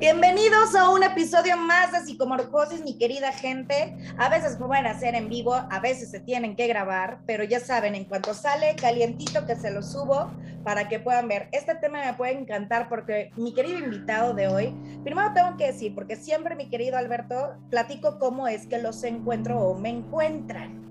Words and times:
Bienvenidos 0.00 0.74
a 0.74 0.88
un 0.88 1.02
episodio 1.02 1.58
más 1.58 1.92
de 1.92 2.00
Psicomorfosis, 2.00 2.82
mi 2.82 2.96
querida 2.96 3.32
gente. 3.32 3.98
A 4.16 4.30
veces 4.30 4.56
pueden 4.56 4.86
hacer 4.86 5.14
en 5.14 5.28
vivo, 5.28 5.52
a 5.52 5.78
veces 5.78 6.10
se 6.10 6.20
tienen 6.20 6.56
que 6.56 6.66
grabar, 6.68 7.18
pero 7.26 7.44
ya 7.44 7.60
saben, 7.60 7.94
en 7.94 8.06
cuanto 8.06 8.32
sale 8.32 8.74
calientito 8.76 9.44
que 9.44 9.56
se 9.56 9.70
lo 9.70 9.82
subo 9.82 10.30
para 10.64 10.88
que 10.88 11.00
puedan 11.00 11.28
ver. 11.28 11.48
Este 11.52 11.74
tema 11.74 12.04
me 12.04 12.14
puede 12.14 12.32
encantar 12.32 12.88
porque 12.88 13.30
mi 13.36 13.54
querido 13.54 13.78
invitado 13.78 14.34
de 14.34 14.48
hoy, 14.48 14.74
primero 15.04 15.32
tengo 15.32 15.56
que 15.56 15.66
decir, 15.66 15.94
porque 15.94 16.16
siempre 16.16 16.54
mi 16.56 16.68
querido 16.68 16.96
Alberto, 16.96 17.54
platico 17.70 18.18
cómo 18.18 18.48
es 18.48 18.66
que 18.66 18.78
los 18.78 19.02
encuentro 19.04 19.58
o 19.60 19.78
me 19.78 19.90
encuentran. 19.90 20.88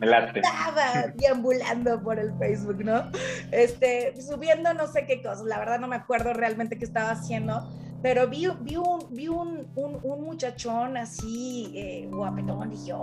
Me 0.00 0.06
late. 0.06 0.40
Estaba 0.40 1.12
deambulando 1.14 2.02
por 2.02 2.18
el 2.18 2.32
Facebook, 2.38 2.82
¿no? 2.84 3.10
Este, 3.52 4.20
subiendo 4.20 4.72
no 4.74 4.86
sé 4.86 5.06
qué 5.06 5.22
cosas, 5.22 5.44
la 5.44 5.58
verdad 5.58 5.78
no 5.78 5.88
me 5.88 5.96
acuerdo 5.96 6.32
realmente 6.32 6.78
qué 6.78 6.84
estaba 6.84 7.10
haciendo, 7.10 7.68
pero 8.02 8.28
vi, 8.28 8.48
vi, 8.60 8.76
un, 8.76 9.06
vi 9.10 9.28
un, 9.28 9.70
un, 9.74 10.22
muchachón 10.22 10.96
así, 10.96 11.70
eh, 11.74 12.08
guapetón, 12.10 12.72
y 12.72 12.76
dije, 12.76 12.94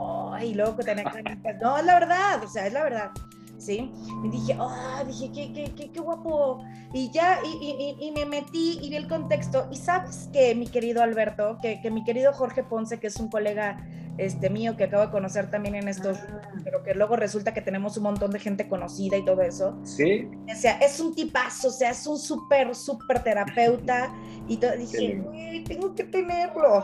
y 0.45 0.54
luego 0.55 0.77
que 0.77 0.84
tenía 0.84 1.05
No, 1.62 1.77
es 1.77 1.85
la 1.85 1.99
verdad, 1.99 2.43
o 2.43 2.48
sea, 2.48 2.66
es 2.66 2.73
la 2.73 2.84
verdad. 2.84 3.12
¿Sí? 3.57 3.91
Y 4.23 4.29
dije, 4.29 4.55
ah, 4.59 5.03
dije, 5.05 5.31
qué, 5.34 5.53
qué, 5.53 5.73
qué, 5.75 5.91
qué, 5.91 5.99
guapo. 5.99 6.63
Y 6.93 7.11
ya, 7.11 7.39
y, 7.43 7.95
y, 7.99 8.07
y, 8.07 8.11
me 8.11 8.25
metí 8.25 8.79
y 8.81 8.89
vi 8.89 8.95
el 8.95 9.07
contexto. 9.07 9.67
Y 9.71 9.75
sabes 9.75 10.29
que, 10.31 10.55
mi 10.55 10.67
querido 10.67 11.02
Alberto, 11.02 11.57
que, 11.62 11.81
que 11.81 11.91
mi 11.91 12.03
querido 12.03 12.34
Jorge 12.34 12.63
Ponce, 12.63 12.99
que 12.99 13.07
es 13.07 13.17
un 13.17 13.29
colega 13.29 13.85
este 14.17 14.49
mío 14.49 14.75
que 14.75 14.85
acabo 14.85 15.03
de 15.03 15.12
conocer 15.12 15.49
también 15.51 15.75
en 15.75 15.88
estos, 15.88 16.17
ah. 16.17 16.41
pero 16.63 16.84
que 16.84 16.93
luego 16.95 17.15
resulta 17.15 17.53
que 17.53 17.62
tenemos 17.62 17.98
un 17.98 18.03
montón 18.03 18.31
de 18.31 18.39
gente 18.39 18.67
conocida 18.67 19.17
y 19.17 19.23
todo 19.23 19.41
eso. 19.41 19.77
Sí. 19.84 20.27
O 20.51 20.55
sea, 20.55 20.79
es 20.79 20.99
un 20.99 21.13
tipazo, 21.13 21.67
o 21.67 21.71
sea, 21.71 21.91
es 21.91 22.05
un 22.07 22.17
súper, 22.17 22.73
súper 22.76 23.23
terapeuta. 23.23 24.12
Y 24.48 24.57
todo, 24.57 24.71
dije, 24.76 25.15
güey, 25.15 25.63
tengo 25.63 25.93
que 25.93 26.04
tenerlo. 26.05 26.84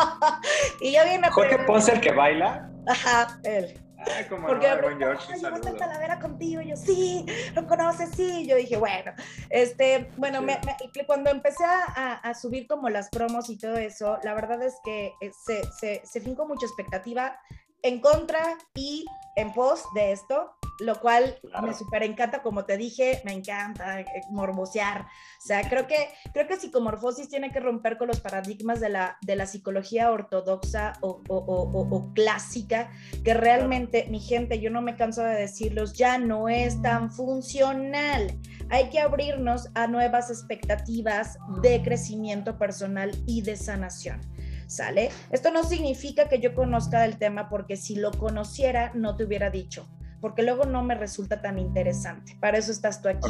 y 0.80 0.92
ya 0.92 1.04
viene. 1.04 1.28
Jorge 1.30 1.58
Ponce, 1.66 1.92
el 1.92 2.00
que 2.00 2.12
baila. 2.12 2.70
Ajá, 2.86 3.40
él. 3.42 3.83
Ay, 4.16 4.24
como 4.28 4.46
Porque 4.46 4.68
no, 4.68 4.82
buen 4.82 4.98
George, 4.98 5.40
yo 5.40 5.76
Talavera 5.76 6.18
contigo, 6.18 6.62
yo 6.62 6.76
sí, 6.76 7.24
lo 7.54 7.66
conoces, 7.66 8.10
sí, 8.10 8.46
yo 8.46 8.56
dije, 8.56 8.76
bueno, 8.76 9.12
este, 9.50 10.10
bueno, 10.16 10.42
me, 10.42 10.60
cuando 11.06 11.30
empecé 11.30 11.64
a, 11.64 12.14
a, 12.14 12.34
subir 12.34 12.66
como 12.66 12.88
las 12.88 13.08
promos 13.10 13.50
y 13.50 13.58
todo 13.58 13.76
eso, 13.76 14.18
la 14.22 14.34
verdad 14.34 14.62
es 14.62 14.74
que 14.84 15.12
eh, 15.20 15.30
se, 15.44 15.62
se, 15.72 16.02
se 16.04 16.20
fincó 16.20 16.46
mucha 16.46 16.66
expectativa 16.66 17.38
en 17.82 18.00
contra 18.00 18.56
y 18.74 19.04
en 19.36 19.52
pos 19.52 19.84
de 19.94 20.12
esto, 20.12 20.54
lo 20.80 21.00
cual 21.00 21.38
me 21.62 21.74
súper 21.74 22.02
encanta, 22.02 22.42
como 22.42 22.64
te 22.64 22.76
dije, 22.76 23.22
me 23.24 23.32
encanta 23.32 24.00
eh, 24.00 24.06
morbosear. 24.30 25.02
O 25.02 25.46
sea, 25.46 25.68
creo 25.68 25.86
que, 25.86 26.08
creo 26.32 26.46
que 26.46 26.56
psicomorfosis 26.56 27.28
tiene 27.28 27.52
que 27.52 27.60
romper 27.60 27.96
con 27.96 28.08
los 28.08 28.20
paradigmas 28.20 28.80
de 28.80 28.88
la, 28.88 29.18
de 29.22 29.36
la 29.36 29.46
psicología 29.46 30.10
ortodoxa 30.10 30.94
o, 31.00 31.22
o, 31.28 31.36
o, 31.36 32.14
clásica, 32.14 32.90
que 33.22 33.34
realmente, 33.34 34.06
mi 34.10 34.20
gente, 34.20 34.60
yo 34.60 34.70
no 34.70 34.82
me 34.82 34.96
canso 34.96 35.22
de 35.22 35.34
decirlos, 35.34 35.92
ya 35.92 36.18
no 36.18 36.48
es 36.48 36.80
tan 36.82 37.12
funcional. 37.12 38.38
Hay 38.70 38.90
que 38.90 39.00
abrirnos 39.00 39.68
a 39.74 39.86
nuevas 39.86 40.30
expectativas 40.30 41.38
de 41.62 41.82
crecimiento 41.82 42.58
personal 42.58 43.12
y 43.26 43.42
de 43.42 43.56
sanación. 43.56 44.20
¿Sale? 44.66 45.10
Esto 45.30 45.52
no 45.52 45.62
significa 45.62 46.28
que 46.28 46.40
yo 46.40 46.54
conozca 46.54 47.02
del 47.02 47.18
tema 47.18 47.50
porque 47.50 47.76
si 47.76 47.96
lo 47.96 48.10
conociera 48.12 48.92
no 48.94 49.14
te 49.14 49.24
hubiera 49.24 49.50
dicho 49.50 49.86
porque 50.24 50.42
luego 50.42 50.64
no 50.64 50.82
me 50.82 50.94
resulta 50.94 51.42
tan 51.42 51.58
interesante. 51.58 52.34
Para 52.40 52.56
eso 52.56 52.72
estás 52.72 53.02
tú 53.02 53.10
aquí. 53.10 53.28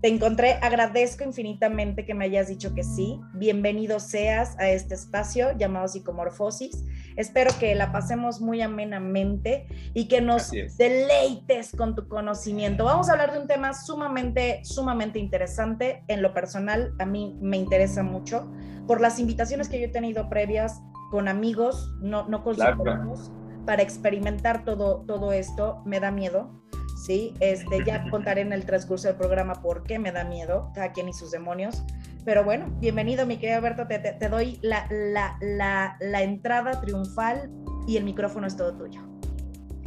Te 0.00 0.08
encontré, 0.08 0.54
agradezco 0.54 1.22
infinitamente 1.22 2.04
que 2.04 2.12
me 2.12 2.24
hayas 2.24 2.48
dicho 2.48 2.74
que 2.74 2.82
sí. 2.82 3.20
Bienvenido 3.34 4.00
seas 4.00 4.58
a 4.58 4.68
este 4.68 4.94
espacio 4.94 5.56
llamado 5.56 5.86
Psicomorfosis. 5.86 6.84
Espero 7.14 7.52
que 7.60 7.76
la 7.76 7.92
pasemos 7.92 8.40
muy 8.40 8.62
amenamente 8.62 9.68
y 9.94 10.08
que 10.08 10.20
nos 10.20 10.50
deleites 10.76 11.70
con 11.70 11.94
tu 11.94 12.08
conocimiento. 12.08 12.84
Vamos 12.86 13.08
a 13.08 13.12
hablar 13.12 13.32
de 13.32 13.38
un 13.38 13.46
tema 13.46 13.72
sumamente, 13.72 14.64
sumamente 14.64 15.20
interesante. 15.20 16.02
En 16.08 16.20
lo 16.20 16.34
personal, 16.34 16.94
a 16.98 17.06
mí 17.06 17.38
me 17.40 17.58
interesa 17.58 18.02
mucho 18.02 18.50
por 18.88 19.00
las 19.00 19.20
invitaciones 19.20 19.68
que 19.68 19.78
yo 19.78 19.86
he 19.86 19.92
tenido 19.92 20.28
previas 20.28 20.82
con 21.12 21.28
amigos, 21.28 21.94
no, 22.00 22.26
no 22.26 22.42
con 22.42 22.56
psicólogos 22.56 23.30
para 23.64 23.82
experimentar 23.82 24.64
todo, 24.64 25.04
todo 25.06 25.32
esto, 25.32 25.82
me 25.84 26.00
da 26.00 26.10
miedo, 26.10 26.62
¿sí? 27.04 27.34
Este, 27.40 27.84
ya 27.84 28.04
contaré 28.10 28.42
en 28.42 28.52
el 28.52 28.64
transcurso 28.64 29.08
del 29.08 29.16
programa 29.16 29.54
por 29.62 29.84
qué 29.84 29.98
me 29.98 30.12
da 30.12 30.24
miedo, 30.24 30.70
cada 30.74 30.92
quien 30.92 31.08
y 31.08 31.12
sus 31.12 31.30
demonios. 31.30 31.82
Pero 32.24 32.42
bueno, 32.42 32.66
bienvenido, 32.80 33.26
mi 33.26 33.36
querido 33.36 33.58
Alberto, 33.58 33.86
te, 33.86 33.98
te, 33.98 34.28
doy 34.28 34.58
la, 34.62 34.86
la, 34.90 35.36
la, 35.40 35.96
la, 36.00 36.22
entrada 36.22 36.80
triunfal 36.80 37.50
y 37.86 37.98
el 37.98 38.04
micrófono 38.04 38.46
es 38.46 38.56
todo 38.56 38.74
tuyo. 38.76 39.02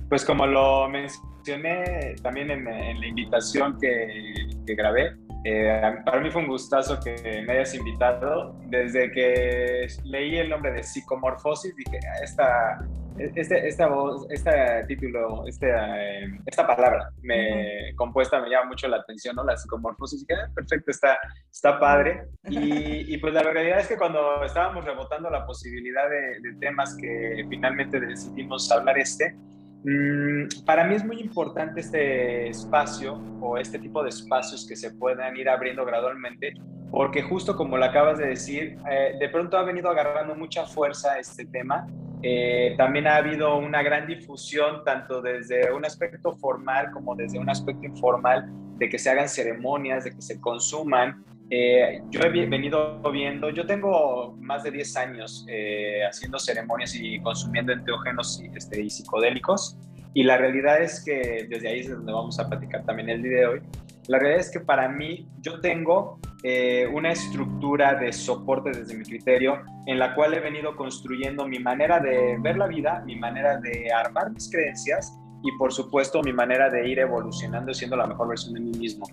Pues 0.07 0.23
como 0.23 0.45
lo 0.45 0.87
mencioné 0.87 2.15
también 2.21 2.51
en, 2.51 2.67
en 2.67 2.99
la 2.99 3.07
invitación 3.07 3.77
que, 3.79 4.47
que 4.67 4.75
grabé, 4.75 5.17
eh, 5.43 5.81
para 6.03 6.19
mí 6.19 6.29
fue 6.29 6.41
un 6.41 6.47
gustazo 6.47 6.99
que 6.99 7.43
me 7.47 7.53
hayas 7.53 7.73
invitado. 7.73 8.59
Desde 8.65 9.11
que 9.11 9.87
leí 10.03 10.37
el 10.37 10.49
nombre 10.49 10.73
de 10.73 10.83
psicomorfosis, 10.83 11.75
dije, 11.75 11.99
ah, 12.03 12.23
esta, 12.23 12.87
este, 13.17 13.67
esta 13.67 13.87
voz, 13.87 14.27
este 14.29 14.51
título, 14.87 15.45
este, 15.47 15.69
eh, 15.69 16.39
esta 16.45 16.65
palabra 16.65 17.09
me 17.21 17.93
compuesta 17.95 18.39
me 18.39 18.49
llama 18.49 18.69
mucho 18.69 18.87
la 18.87 18.97
atención, 18.97 19.35
¿no? 19.35 19.43
La 19.43 19.57
psicomorfosis. 19.57 20.25
Dije, 20.25 20.41
ah, 20.41 20.49
perfecto, 20.53 20.91
está, 20.91 21.17
está 21.51 21.79
padre. 21.79 22.27
Y, 22.49 23.13
y, 23.13 23.17
pues 23.17 23.33
la 23.33 23.43
realidad 23.43 23.79
es 23.79 23.87
que 23.87 23.97
cuando 23.97 24.43
estábamos 24.43 24.85
rebotando 24.85 25.29
la 25.29 25.45
posibilidad 25.45 26.09
de, 26.09 26.39
de 26.41 26.55
temas 26.59 26.95
que 26.95 27.45
finalmente 27.49 27.99
decidimos 27.99 28.71
hablar 28.71 28.97
este, 28.97 29.35
Mm, 29.83 30.65
para 30.65 30.83
mí 30.85 30.95
es 30.95 31.05
muy 31.05 31.19
importante 31.21 31.79
este 31.79 32.49
espacio 32.49 33.21
o 33.39 33.57
este 33.57 33.79
tipo 33.79 34.03
de 34.03 34.09
espacios 34.09 34.67
que 34.67 34.75
se 34.75 34.91
puedan 34.91 35.37
ir 35.37 35.47
abriendo 35.47 35.85
gradualmente, 35.85 36.53
porque 36.91 37.21
justo 37.21 37.55
como 37.55 37.77
lo 37.77 37.85
acabas 37.85 38.17
de 38.17 38.27
decir, 38.27 38.77
eh, 38.91 39.15
de 39.19 39.29
pronto 39.29 39.57
ha 39.57 39.63
venido 39.63 39.89
agarrando 39.89 40.35
mucha 40.35 40.65
fuerza 40.65 41.17
este 41.19 41.45
tema. 41.45 41.87
Eh, 42.23 42.75
también 42.77 43.07
ha 43.07 43.17
habido 43.17 43.57
una 43.57 43.83
gran 43.83 44.07
difusión, 44.07 44.83
tanto 44.83 45.21
desde 45.21 45.71
un 45.71 45.85
aspecto 45.85 46.35
formal 46.37 46.91
como 46.91 47.15
desde 47.15 47.39
un 47.39 47.49
aspecto 47.49 47.85
informal, 47.85 48.49
de 48.77 48.89
que 48.89 48.97
se 48.97 49.09
hagan 49.09 49.29
ceremonias, 49.29 50.03
de 50.03 50.11
que 50.11 50.21
se 50.21 50.39
consuman. 50.39 51.23
Eh, 51.49 52.01
yo 52.09 52.21
he 52.21 52.29
venido 52.29 52.99
viendo, 53.11 53.49
yo 53.49 53.65
tengo 53.65 54.35
más 54.39 54.63
de 54.63 54.71
10 54.71 54.97
años 54.97 55.45
eh, 55.47 56.01
haciendo 56.05 56.39
ceremonias 56.39 56.93
y 56.95 57.19
consumiendo 57.21 57.71
enteógenos 57.71 58.41
y, 58.41 58.55
este, 58.55 58.81
y 58.81 58.89
psicodélicos 58.89 59.77
y 60.17 60.23
la 60.23 60.35
realidad 60.35 60.81
es 60.81 61.03
que 61.05 61.45
desde 61.47 61.67
ahí 61.67 61.81
es 61.81 61.91
donde 61.91 62.11
vamos 62.11 62.39
a 62.39 62.49
platicar 62.49 62.83
también 62.85 63.07
el 63.07 63.21
día 63.21 63.37
de 63.37 63.45
hoy. 63.45 63.61
La 64.07 64.17
realidad 64.17 64.41
es 64.41 64.51
que 64.51 64.59
para 64.59 64.89
mí 64.89 65.27
yo 65.41 65.59
tengo 65.61 66.19
eh, 66.43 66.87
una 66.93 67.11
estructura 67.11 67.95
de 67.95 68.13
soporte 68.13 68.71
desde 68.71 68.95
mi 68.95 69.03
criterio 69.03 69.61
en 69.85 69.99
la 69.99 70.13
cual 70.13 70.33
he 70.33 70.39
venido 70.39 70.75
construyendo 70.75 71.47
mi 71.47 71.59
manera 71.59 71.99
de 71.99 72.37
ver 72.39 72.57
la 72.57 72.67
vida, 72.67 73.03
mi 73.05 73.15
manera 73.15 73.57
de 73.57 73.91
armar 73.91 74.31
mis 74.31 74.49
creencias 74.51 75.17
y 75.43 75.51
por 75.57 75.73
supuesto 75.73 76.21
mi 76.21 76.33
manera 76.33 76.69
de 76.69 76.87
ir 76.87 76.99
evolucionando 76.99 77.73
siendo 77.73 77.95
la 77.95 78.07
mejor 78.07 78.29
versión 78.29 78.53
de 78.53 78.59
mí 78.59 78.71
mismo. 78.71 79.05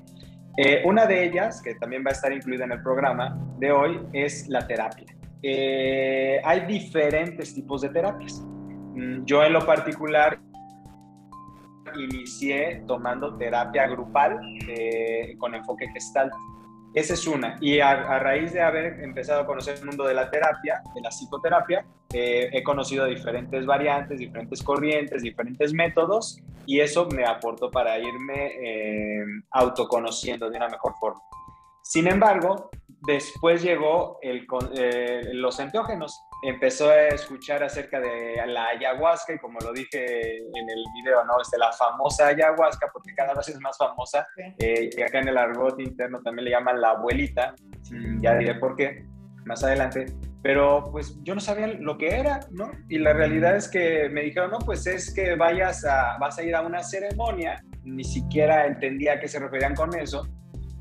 Eh, 0.56 0.82
una 0.84 1.06
de 1.06 1.24
ellas, 1.24 1.60
que 1.62 1.74
también 1.74 2.04
va 2.04 2.10
a 2.10 2.12
estar 2.12 2.32
incluida 2.32 2.64
en 2.64 2.72
el 2.72 2.82
programa 2.82 3.36
de 3.58 3.72
hoy, 3.72 4.00
es 4.12 4.48
la 4.48 4.66
terapia. 4.66 5.06
Eh, 5.42 6.40
hay 6.44 6.60
diferentes 6.66 7.54
tipos 7.54 7.82
de 7.82 7.88
terapias. 7.88 8.40
Mm, 8.94 9.24
yo 9.24 9.42
en 9.42 9.52
lo 9.52 9.66
particular 9.66 10.38
inicié 11.96 12.82
tomando 12.86 13.36
terapia 13.36 13.86
grupal 13.88 14.38
eh, 14.68 15.34
con 15.38 15.54
enfoque 15.54 15.88
gestal. 15.92 16.30
Esa 16.94 17.14
es 17.14 17.26
una. 17.26 17.56
Y 17.60 17.80
a, 17.80 18.20
raíz 18.20 18.52
de 18.52 18.62
haber 18.62 19.00
empezado 19.02 19.42
a 19.42 19.46
conocer 19.46 19.76
el 19.78 19.84
mundo 19.84 20.04
de 20.04 20.14
la 20.14 20.30
terapia, 20.30 20.80
de 20.94 21.00
la 21.00 21.10
psicoterapia, 21.10 21.84
eh, 22.12 22.48
he 22.52 22.62
conocido 22.62 23.04
diferentes 23.06 23.66
variantes, 23.66 24.20
diferentes 24.20 24.62
corrientes, 24.62 25.22
diferentes 25.22 25.74
métodos 25.74 26.40
y 26.66 26.78
eso 26.78 27.06
me 27.06 27.24
aportó 27.24 27.68
para 27.68 27.98
irme 27.98 28.52
eh, 28.60 29.24
autoconociendo 29.50 30.48
de 30.48 30.56
una 30.56 30.68
mejor 30.68 30.94
forma. 31.00 31.20
Sin 31.82 32.06
embargo, 32.06 32.70
después 33.04 33.62
llegó 33.62 34.18
el, 34.22 34.46
eh, 34.76 35.30
los 35.32 35.58
enteógenos. 35.58 36.22
Empezó 36.46 36.90
a 36.90 37.08
escuchar 37.08 37.62
acerca 37.62 37.98
de 38.00 38.36
la 38.46 38.66
ayahuasca 38.66 39.32
y 39.32 39.38
como 39.38 39.58
lo 39.60 39.72
dije 39.72 40.36
en 40.36 40.70
el 40.70 40.84
video, 40.94 41.24
¿no? 41.24 41.40
Este, 41.40 41.56
la 41.56 41.72
famosa 41.72 42.26
ayahuasca, 42.26 42.90
porque 42.92 43.14
cada 43.14 43.32
vez 43.32 43.48
es 43.48 43.58
más 43.60 43.78
famosa. 43.78 44.26
Eh, 44.58 44.90
y 44.94 45.00
acá 45.00 45.20
en 45.20 45.28
el 45.28 45.38
argot 45.38 45.80
interno 45.80 46.20
también 46.20 46.44
le 46.44 46.50
llaman 46.50 46.82
la 46.82 46.90
abuelita. 46.90 47.54
Ya 48.20 48.36
diré 48.36 48.56
por 48.56 48.76
qué 48.76 49.06
más 49.46 49.64
adelante. 49.64 50.04
Pero 50.42 50.84
pues 50.92 51.18
yo 51.22 51.34
no 51.34 51.40
sabía 51.40 51.68
lo 51.68 51.96
que 51.96 52.08
era, 52.08 52.40
¿no? 52.50 52.70
Y 52.90 52.98
la 52.98 53.14
realidad 53.14 53.56
es 53.56 53.66
que 53.66 54.10
me 54.10 54.20
dijeron, 54.20 54.50
no, 54.50 54.58
pues 54.58 54.86
es 54.86 55.14
que 55.14 55.36
vayas 55.36 55.86
a, 55.86 56.18
vas 56.18 56.38
a 56.38 56.42
ir 56.42 56.54
a 56.54 56.60
una 56.60 56.82
ceremonia. 56.82 57.64
Ni 57.84 58.04
siquiera 58.04 58.66
entendía 58.66 59.14
a 59.14 59.20
qué 59.20 59.28
se 59.28 59.38
referían 59.38 59.74
con 59.74 59.98
eso. 59.98 60.28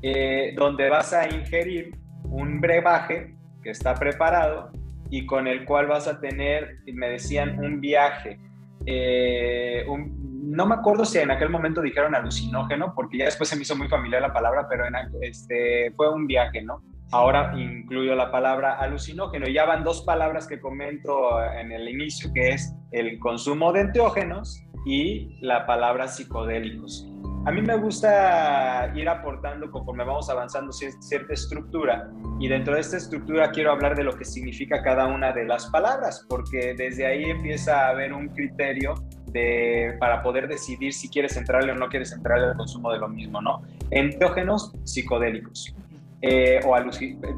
Eh, 0.02 0.52
donde 0.54 0.90
vas 0.90 1.14
a 1.14 1.26
ingerir 1.26 1.96
un 2.24 2.60
brebaje 2.60 3.34
que 3.62 3.70
está 3.70 3.94
preparado 3.94 4.70
y 5.14 5.26
con 5.26 5.46
el 5.46 5.64
cual 5.64 5.86
vas 5.86 6.08
a 6.08 6.18
tener, 6.20 6.78
me 6.92 7.08
decían, 7.08 7.60
un 7.60 7.80
viaje. 7.80 8.40
Eh, 8.84 9.86
no 9.86 10.66
me 10.66 10.74
acuerdo 10.74 11.04
si 11.04 11.18
en 11.18 11.30
aquel 11.30 11.50
momento 11.50 11.80
dijeron 11.82 12.16
alucinógeno, 12.16 12.92
porque 12.96 13.18
ya 13.18 13.26
después 13.26 13.48
se 13.48 13.54
me 13.54 13.62
hizo 13.62 13.76
muy 13.76 13.86
familiar 13.86 14.20
la 14.20 14.32
palabra, 14.32 14.66
pero 14.68 14.84
en, 14.86 14.94
este, 15.22 15.92
fue 15.92 16.12
un 16.12 16.26
viaje, 16.26 16.62
¿no? 16.62 16.82
Ahora 17.12 17.52
incluyo 17.56 18.16
la 18.16 18.32
palabra 18.32 18.72
alucinógeno. 18.72 19.46
Ya 19.46 19.64
van 19.66 19.84
dos 19.84 20.02
palabras 20.02 20.48
que 20.48 20.58
comento 20.58 21.40
en 21.60 21.70
el 21.70 21.88
inicio, 21.88 22.32
que 22.34 22.48
es 22.48 22.74
el 22.90 23.20
consumo 23.20 23.72
de 23.72 23.82
enteógenos 23.82 24.64
y 24.84 25.38
la 25.40 25.64
palabra 25.64 26.08
psicodélicos. 26.08 27.08
A 27.46 27.52
mí 27.52 27.60
me 27.60 27.76
gusta 27.76 28.90
ir 28.94 29.06
aportando 29.06 29.70
conforme 29.70 30.02
vamos 30.02 30.30
avanzando 30.30 30.72
cierta 30.72 31.34
estructura 31.34 32.10
y 32.40 32.48
dentro 32.48 32.74
de 32.74 32.80
esta 32.80 32.96
estructura 32.96 33.50
quiero 33.50 33.70
hablar 33.70 33.94
de 33.94 34.02
lo 34.02 34.16
que 34.16 34.24
significa 34.24 34.82
cada 34.82 35.06
una 35.08 35.30
de 35.30 35.44
las 35.44 35.66
palabras, 35.66 36.24
porque 36.26 36.74
desde 36.74 37.06
ahí 37.06 37.24
empieza 37.24 37.86
a 37.86 37.88
haber 37.90 38.14
un 38.14 38.28
criterio 38.28 38.94
de, 39.26 39.94
para 40.00 40.22
poder 40.22 40.48
decidir 40.48 40.94
si 40.94 41.10
quieres 41.10 41.36
entrarle 41.36 41.72
o 41.72 41.74
no 41.74 41.90
quieres 41.90 42.12
entrarle 42.12 42.46
al 42.46 42.56
consumo 42.56 42.90
de 42.90 42.98
lo 42.98 43.08
mismo, 43.08 43.42
¿no? 43.42 43.60
Enteógenos 43.90 44.72
psicodélicos. 44.84 45.74
Eh, 46.22 46.60
o 46.64 46.74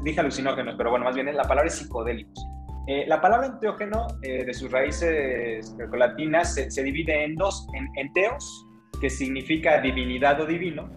dije 0.05 0.21
alucinógenos, 0.21 0.75
pero 0.77 0.89
bueno, 0.89 1.03
más 1.03 1.15
bien 1.15 1.35
la 1.35 1.43
palabra 1.43 1.67
es 1.67 1.75
psicodélicos. 1.75 2.47
Eh, 2.87 3.03
la 3.07 3.19
palabra 3.19 3.47
enteógeno, 3.47 4.07
eh, 4.21 4.45
de 4.45 4.53
sus 4.53 4.71
raíces 4.71 5.75
grecolatinas, 5.75 6.53
se, 6.53 6.71
se 6.71 6.81
divide 6.81 7.25
en 7.25 7.35
dos, 7.35 7.67
en 7.73 7.89
enteos, 7.97 8.66
que 8.99 9.09
significa 9.09 9.81
divinidad 9.81 10.41
o 10.41 10.45
divino, 10.45 10.89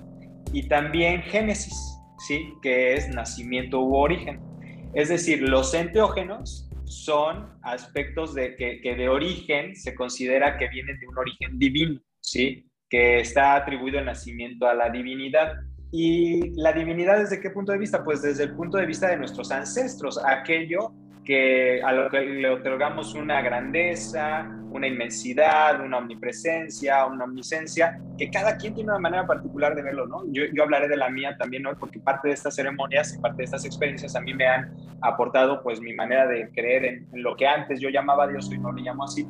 y 0.53 0.69
también 0.69 1.23
génesis, 1.23 1.99
¿sí? 2.27 2.55
que 2.63 2.95
es 2.95 3.09
nacimiento 3.09 3.81
u 3.81 3.97
origen. 3.97 4.41
Es 4.95 5.09
decir, 5.09 5.49
los 5.49 5.73
enteógenos 5.75 6.69
son 6.85 7.49
aspectos 7.63 8.35
de 8.35 8.57
que, 8.57 8.81
que, 8.81 8.97
de 8.97 9.09
origen 9.09 9.77
se 9.77 9.95
considera 9.95 10.59
que 10.59 10.69
vienen 10.69 10.99
de 10.99 11.07
un 11.07 11.19
origen 11.19 11.59
divino, 11.59 12.01
¿sí? 12.21 12.67
que 12.89 13.21
está 13.21 13.55
atribuido 13.55 14.01
el 14.01 14.07
nacimiento 14.07 14.67
a 14.67 14.75
la 14.75 14.91
divinidad. 14.91 15.55
¿Y 15.93 16.51
la 16.61 16.73
divinidad 16.73 17.19
desde 17.19 17.41
qué 17.41 17.51
punto 17.51 17.73
de 17.73 17.79
vista? 17.79 18.05
Pues 18.05 18.23
desde 18.23 18.45
el 18.45 18.55
punto 18.55 18.79
de 18.79 18.87
vista 18.87 19.09
de 19.09 19.17
nuestros 19.17 19.51
ancestros, 19.51 20.21
aquello 20.25 20.93
que 21.25 21.81
a 21.83 21.93
lo 21.93 22.11
que 22.11 22.21
le 22.21 22.49
otorgamos 22.49 23.15
una 23.15 23.41
grandeza, 23.43 24.49
una 24.71 24.87
inmensidad, 24.87 25.81
una 25.85 25.99
omnipresencia, 25.99 27.07
una 27.07 27.25
omnisencia, 27.25 28.01
que 28.17 28.31
cada 28.31 28.57
quien 28.57 28.75
tiene 28.75 28.91
una 28.91 28.99
manera 28.99 29.27
particular 29.27 29.75
de 29.75 29.83
verlo, 29.83 30.07
¿no? 30.07 30.25
Yo, 30.33 30.45
hablaré 30.63 30.89
de 30.89 30.97
la 30.97 31.11
mía 31.11 31.37
también, 31.37 31.63
¿no? 31.63 31.77
Porque 31.77 31.99
parte 31.99 32.29
de 32.29 32.35
estas 32.35 32.55
ceremonias 32.55 33.15
y 33.15 33.19
parte 33.19 33.39
de 33.39 33.45
estas 33.45 33.65
experiencias 33.65 34.15
a 34.17 34.21
mí 34.21 34.33
me 34.35 34.47
han 34.47 34.73
aportado, 35.01 35.63
pues, 35.63 35.81
mi 35.81 35.93
manera 35.95 36.27
de 36.27 36.51
creer 36.51 36.85
en, 36.85 37.09
lo 37.13 37.37
que 37.37 37.47
antes 37.47 37.81
yo 37.81 37.89
llamaba 37.89 38.27
Dios, 38.29 38.51
y 38.53 38.59
no 38.59 38.73
le 38.73 38.83
llamo 38.83 39.05
así, 39.05 39.27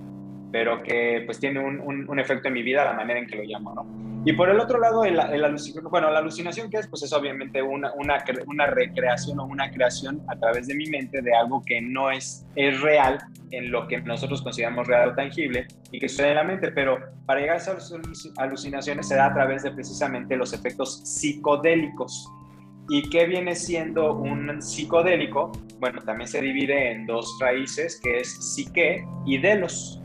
pero 0.52 0.82
que, 0.82 1.22
pues, 1.26 1.38
tiene 1.38 1.60
un, 1.60 1.80
un, 2.08 2.18
efecto 2.18 2.48
en 2.48 2.54
mi 2.54 2.62
vida, 2.62 2.84
la 2.84 2.92
manera 2.92 3.20
en 3.20 3.26
que 3.26 3.36
lo 3.36 3.42
llamo, 3.44 3.74
¿no? 3.74 4.10
Y 4.24 4.34
por 4.34 4.50
el 4.50 4.60
otro 4.60 4.78
lado, 4.78 5.04
el, 5.04 5.18
el, 5.18 5.56
bueno, 5.90 6.10
la 6.10 6.18
alucinación 6.18 6.68
que 6.68 6.76
es, 6.76 6.86
pues 6.88 7.02
es 7.02 7.12
obviamente 7.14 7.62
una, 7.62 7.90
una, 7.94 8.22
una, 8.46 8.66
recreación 8.66 9.40
o 9.40 9.46
una 9.46 9.70
creación 9.70 10.20
a 10.28 10.36
través 10.36 10.66
de 10.66 10.74
mi 10.74 10.86
mente 10.90 11.22
de 11.22 11.34
algo 11.34 11.62
que 11.64 11.80
no 11.80 12.10
es, 12.10 12.46
es 12.54 12.78
real 12.82 13.18
en 13.50 13.70
lo 13.70 13.88
que 13.88 13.98
nosotros 14.02 14.42
consideramos 14.42 14.86
real 14.86 15.10
o 15.10 15.14
tangible 15.14 15.66
y 15.90 15.98
que 15.98 16.08
sucede 16.08 16.30
en 16.30 16.34
la 16.34 16.44
mente, 16.44 16.70
pero 16.70 16.98
para 17.24 17.40
llegar 17.40 17.56
a 17.56 17.60
esas 17.60 17.94
alucinaciones 18.36 19.08
se 19.08 19.14
da 19.14 19.26
a 19.26 19.32
través 19.32 19.62
de 19.62 19.70
precisamente 19.70 20.36
los 20.36 20.52
efectos 20.52 21.00
psicodélicos. 21.04 22.30
¿Y 22.90 23.08
qué 23.08 23.24
viene 23.24 23.54
siendo 23.54 24.14
un 24.16 24.60
psicodélico? 24.60 25.52
Bueno, 25.78 26.02
también 26.02 26.28
se 26.28 26.42
divide 26.42 26.90
en 26.90 27.06
dos 27.06 27.38
raíces, 27.40 28.00
que 28.02 28.18
es 28.18 28.54
psique 28.54 29.06
y 29.24 29.38
delos. 29.38 29.99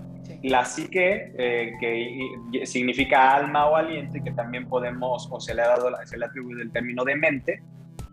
La 0.45 0.63
psique, 0.63 1.33
eh, 1.39 1.73
que 1.79 2.65
significa 2.67 3.35
alma 3.35 3.65
o 3.65 3.75
aliento, 3.75 4.17
y 4.17 4.23
que 4.23 4.31
también 4.31 4.67
podemos, 4.67 5.27
o 5.31 5.39
se 5.39 5.55
le 5.55 5.63
ha 5.63 5.69
dado, 5.69 5.89
se 6.05 6.17
le 6.19 6.25
ha 6.25 6.27
atribuido 6.27 6.61
el 6.61 6.71
término 6.71 7.03
de 7.03 7.15
mente, 7.15 7.63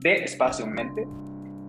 de 0.00 0.14
espacio 0.25 0.67
mente, 0.67 1.06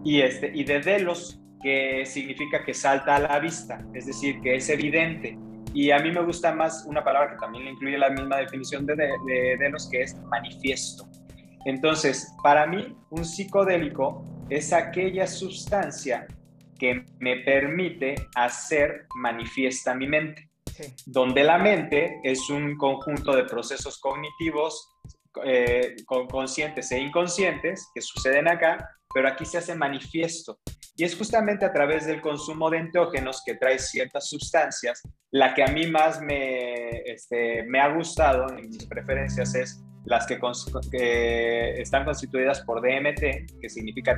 y, 0.06 0.21
este, 0.21 0.51
y 0.56 0.63
de 0.63 0.80
delos, 0.80 1.42
que 1.62 2.06
significa 2.06 2.63
que 2.63 2.74
salta 2.74 3.18
a 3.18 3.19
la 3.19 3.39
vista, 3.39 3.86
es 3.94 4.06
decir, 4.06 4.39
que 4.39 4.56
es 4.56 4.69
evidente. 4.69 5.38
Y 5.74 5.92
a 5.92 6.00
mí 6.00 6.12
me 6.12 6.21
gusta 6.21 6.56
más 6.56 6.86
una 6.88 7.04
palabra 7.04 7.31
que 7.31 7.39
también 7.39 7.66
le 7.66 7.71
incluye 7.71 7.98
la 7.98 8.09
misma 8.12 8.38
definición 8.38 8.86
de, 8.86 8.95
de, 8.95 9.57
delos, 9.59 9.89
que 9.92 10.04
es 10.04 10.16
manifiesto. 10.30 11.06
Entonces, 11.66 12.33
para 12.42 12.66
mí, 12.68 12.95
un 13.09 13.25
psicodélico 13.25 14.25
es 14.50 14.71
aquella 14.71 15.27
sustancia 15.27 16.25
que 16.80 17.04
me 17.19 17.38
permite 17.42 18.16
hacer 18.33 19.07
manifiesta 19.16 19.94
mi 19.94 20.07
mente 20.07 20.53
donde 21.06 21.44
la 21.44 21.58
mente 21.58 22.20
es 22.24 22.50
un 22.50 22.78
conjunto 22.78 23.36
de 23.36 23.46
procesos 23.46 24.00
cognitivos 24.00 24.90
eh, 25.46 25.96
conscientes 26.30 26.92
e 26.92 27.00
inconscientes 27.00 27.90
que 27.94 28.02
suceden 28.02 28.48
acá, 28.48 28.90
pero 29.14 29.28
aquí 29.28 29.46
se 29.46 29.58
hace 29.58 29.75
manifiesto. 29.75 30.60
Y 30.96 31.04
es 31.04 31.18
justamente 31.18 31.66
a 31.66 31.74
través 31.74 32.06
del 32.06 32.22
consumo 32.22 32.70
de 32.70 32.78
enteógenos 32.78 33.42
que 33.44 33.56
trae 33.56 33.80
ciertas 33.80 34.30
sustancias, 34.30 35.02
la 35.31 35.56
que 35.56 35.64
a 35.64 35.68
mí 35.68 35.88
más 35.88 36.22
me, 36.22 37.02
este, 37.06 37.66
ha 37.80 37.96
gustado 37.96 38.48
en 38.50 38.69
mis 38.69 38.86
preferencias 38.86 39.56
es 39.56 39.84
las 40.06 40.28
que, 40.28 40.38
están 41.81 42.06
constituidas 42.06 42.62
por 42.62 42.81
DMT, 42.81 43.60
que 43.60 43.69
significa 43.69 44.14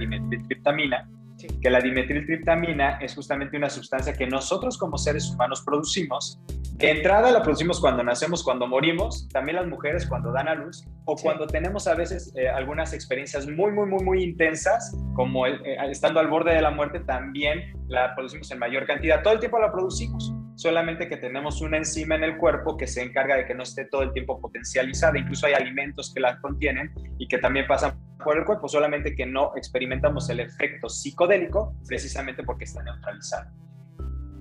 que 1.38 1.70
la 1.70 1.80
dimetiltriptamina 1.80 2.98
es 3.02 3.16
justamente 3.16 3.58
una 3.58 3.70
sustancia 3.70 4.14
que 4.14 4.28
nosotros 4.28 4.78
como 4.78 4.98
seres 4.98 5.30
humanos 5.30 5.64
producimos. 5.66 6.40
De 6.74 6.92
entrada 6.92 7.32
la 7.32 7.42
producimos 7.42 7.80
cuando 7.80 8.04
nacemos, 8.04 8.44
cuando 8.44 8.68
morimos, 8.68 9.30
también 9.30 9.56
las 9.56 9.68
mujeres 9.68 10.06
cuando 10.06 10.32
dan 10.32 10.50
a 10.50 10.56
luz 10.56 10.86
o 11.06 11.16
cuando 11.16 11.48
tenemos 11.48 11.88
a 11.88 11.96
veces 11.96 12.34
eh, 12.36 12.50
algunas 12.50 12.94
experiencias 12.94 13.48
muy, 13.48 13.72
muy, 13.72 13.86
muy, 13.86 14.04
muy 14.04 14.24
intensas, 14.24 14.94
como 15.14 15.48
eh, 15.48 15.58
estando 15.90 16.20
al 16.20 16.28
borde 16.28 16.54
de 16.54 16.62
la 16.62 16.72
muerte, 16.72 17.00
también 17.00 17.74
la 17.88 18.14
producimos 18.14 18.52
en 18.52 18.60
mayor 18.60 18.86
cantidad. 18.86 19.24
Todo 19.24 19.34
el 19.34 19.40
tiempo 19.40 19.58
la 19.60 19.72
producimos 19.72 20.34
solamente 20.56 21.07
que 21.07 21.18
tenemos 21.18 21.62
una 21.62 21.78
enzima 21.78 22.16
en 22.16 22.24
el 22.24 22.38
cuerpo 22.38 22.78
que 22.78 22.88
se 22.88 23.04
encarga 23.04 23.36
de 23.36 23.46
que 23.46 23.54
no 23.54 23.63
esté 23.63 23.86
todo 23.86 24.04
el 24.04 24.13
tiempo 24.13 24.40
potencializada. 24.40 25.18
Incluso 25.18 25.48
hay 25.48 25.54
alimentos 25.54 26.13
que 26.13 26.22
la 26.22 26.40
contienen 26.40 26.92
y 27.19 27.27
que 27.27 27.38
también 27.38 27.68
pasan 27.68 28.00
por 28.24 28.38
el 28.38 28.46
cuerpo, 28.46 28.68
solamente 28.68 29.15
que 29.15 29.25
no 29.25 29.51
experimentamos 29.56 30.29
el 30.29 30.39
efecto 30.39 30.89
psicodélico 30.89 31.75
precisamente 31.88 32.44
porque 32.44 32.63
está 32.63 32.82
neutralizado. 32.84 33.51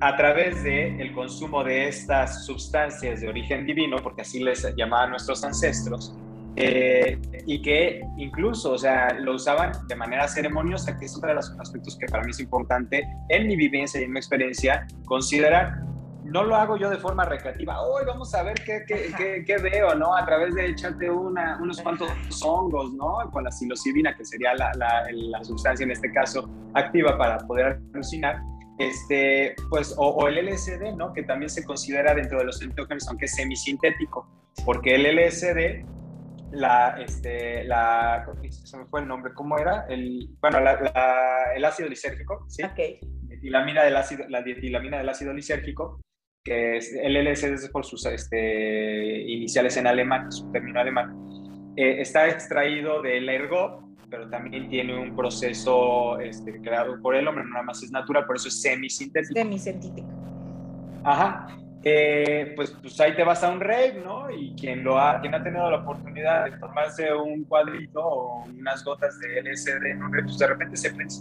A 0.00 0.16
través 0.16 0.62
del 0.62 1.00
el 1.00 1.12
consumo 1.12 1.64
de 1.64 1.88
estas 1.88 2.46
sustancias 2.46 3.20
de 3.20 3.28
origen 3.28 3.66
divino, 3.66 3.96
porque 4.02 4.22
así 4.22 4.42
les 4.42 4.74
llamaban 4.76 5.10
nuestros 5.10 5.44
ancestros, 5.44 6.16
eh, 6.56 7.20
y 7.46 7.60
que 7.62 8.00
incluso, 8.16 8.72
o 8.72 8.78
sea, 8.78 9.12
lo 9.14 9.34
usaban 9.34 9.72
de 9.88 9.96
manera 9.96 10.28
ceremoniosa, 10.28 10.96
que 10.96 11.06
es 11.06 11.16
uno 11.16 11.28
de 11.28 11.34
los 11.34 11.50
aspectos 11.58 11.96
que 11.98 12.06
para 12.06 12.22
mí 12.22 12.30
es 12.30 12.40
importante 12.40 13.04
en 13.28 13.48
mi 13.48 13.56
vivencia 13.56 14.00
y 14.00 14.04
en 14.04 14.12
mi 14.12 14.18
experiencia, 14.18 14.86
considerar 15.04 15.80
no 16.24 16.42
lo 16.42 16.56
hago 16.56 16.76
yo 16.76 16.90
de 16.90 16.96
forma 16.96 17.24
recreativa. 17.24 17.82
Hoy 17.82 18.04
vamos 18.06 18.34
a 18.34 18.42
ver 18.42 18.54
qué, 18.64 18.84
qué, 18.86 19.44
qué, 19.46 19.56
veo, 19.58 19.94
¿no? 19.94 20.16
A 20.16 20.24
través 20.24 20.54
de 20.54 20.66
echarte 20.66 21.10
una, 21.10 21.58
unos 21.60 21.80
cuantos 21.80 22.10
hongos, 22.42 22.94
¿no? 22.94 23.30
Con 23.30 23.44
la 23.44 23.50
psilocibina, 23.50 24.16
que 24.16 24.24
sería 24.24 24.54
la, 24.54 24.72
la, 24.74 25.04
la, 25.12 25.44
sustancia 25.44 25.84
en 25.84 25.90
este 25.90 26.10
caso 26.12 26.48
activa 26.72 27.18
para 27.18 27.38
poder 27.38 27.78
alucinar. 27.92 28.40
Este, 28.78 29.54
pues, 29.68 29.94
o, 29.98 30.26
el 30.26 30.46
LSD, 30.46 30.96
¿no? 30.96 31.12
Que 31.12 31.22
también 31.22 31.50
se 31.50 31.62
considera 31.62 32.14
dentro 32.14 32.38
de 32.38 32.46
los 32.46 32.60
enteógenos, 32.62 33.06
aunque 33.08 33.26
es 33.26 33.34
semisintético, 33.34 34.26
porque 34.64 34.94
el 34.94 35.16
LSD 35.16 35.84
la, 36.52 36.96
este, 37.00 37.64
la, 37.64 38.26
se 38.48 38.76
me 38.78 38.86
fue 38.86 39.00
el 39.00 39.08
nombre, 39.08 39.32
¿cómo 39.34 39.58
era? 39.58 39.86
El, 39.88 40.30
bueno, 40.40 40.58
el 40.58 41.64
ácido 41.64 41.88
lisérgico, 41.88 42.46
¿sí? 42.48 42.62
Okay. 42.64 43.00
del 43.28 43.96
ácido, 43.96 44.24
la 44.28 44.42
dietilamina 44.42 44.98
del 44.98 45.08
ácido 45.08 45.32
lisérgico 45.32 46.00
que 46.44 46.76
es 46.76 46.92
el 46.92 47.14
LSD 47.14 47.70
por 47.72 47.86
sus 47.86 48.04
este, 48.04 49.22
iniciales 49.22 49.78
en 49.78 49.86
alemán, 49.86 50.30
su 50.30 50.50
término 50.52 50.78
alemán, 50.78 51.16
eh, 51.74 52.02
está 52.02 52.28
extraído 52.28 53.00
del 53.00 53.30
ergot, 53.30 53.80
pero 54.10 54.28
también 54.28 54.68
tiene 54.68 54.94
un 54.94 55.16
proceso 55.16 56.20
este, 56.20 56.60
creado 56.60 57.00
por 57.00 57.16
el 57.16 57.26
hombre, 57.26 57.44
no 57.44 57.50
nada 57.50 57.64
más 57.64 57.82
es 57.82 57.90
natural, 57.90 58.26
por 58.26 58.36
eso 58.36 58.48
es 58.48 58.60
semisintético. 58.60 59.32
Semisintético. 59.32 60.06
Ajá. 61.02 61.48
Eh, 61.86 62.54
pues, 62.56 62.70
pues 62.80 62.98
ahí 62.98 63.14
te 63.14 63.22
vas 63.24 63.44
a 63.44 63.50
un 63.50 63.60
rave, 63.60 64.00
¿no? 64.02 64.30
Y 64.30 64.54
quien, 64.54 64.82
lo 64.82 64.98
ha, 64.98 65.20
quien 65.20 65.34
ha 65.34 65.44
tenido 65.44 65.70
la 65.70 65.78
oportunidad 65.78 66.46
de 66.46 66.56
tomarse 66.56 67.12
un 67.12 67.44
cuadrito 67.44 68.00
o 68.00 68.44
unas 68.44 68.82
gotas 68.82 69.20
de 69.20 69.42
LSD 69.42 69.84
en 69.90 70.02
un 70.02 70.10
rave, 70.10 70.24
pues 70.24 70.38
de 70.38 70.46
repente 70.46 70.78
se 70.78 70.94
prende. 70.94 71.14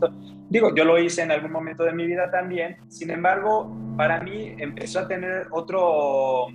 Digo, 0.50 0.74
yo 0.74 0.86
lo 0.86 0.98
hice 0.98 1.24
en 1.24 1.32
algún 1.32 1.52
momento 1.52 1.84
de 1.84 1.92
mi 1.92 2.08
vida 2.08 2.32
también, 2.32 2.78
sin 2.88 3.10
embargo, 3.12 3.76
para 3.98 4.22
mí 4.22 4.56
empezó 4.58 5.00
a 5.00 5.08
tener 5.10 5.48
otro, 5.52 6.48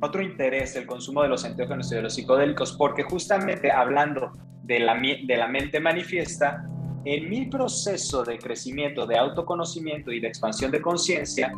otro 0.00 0.20
interés 0.20 0.76
el 0.76 0.84
consumo 0.84 1.22
de 1.22 1.28
los 1.28 1.42
enteógenos 1.46 1.90
y 1.90 1.94
de 1.94 2.02
los 2.02 2.14
psicodélicos, 2.14 2.76
porque 2.76 3.02
justamente 3.04 3.72
hablando 3.72 4.30
de 4.64 4.80
la, 4.80 4.94
de 4.94 5.36
la 5.38 5.48
mente 5.48 5.80
manifiesta, 5.80 6.68
en 7.06 7.30
mi 7.30 7.46
proceso 7.46 8.24
de 8.24 8.38
crecimiento, 8.38 9.06
de 9.06 9.16
autoconocimiento 9.16 10.12
y 10.12 10.20
de 10.20 10.28
expansión 10.28 10.70
de 10.70 10.82
conciencia, 10.82 11.50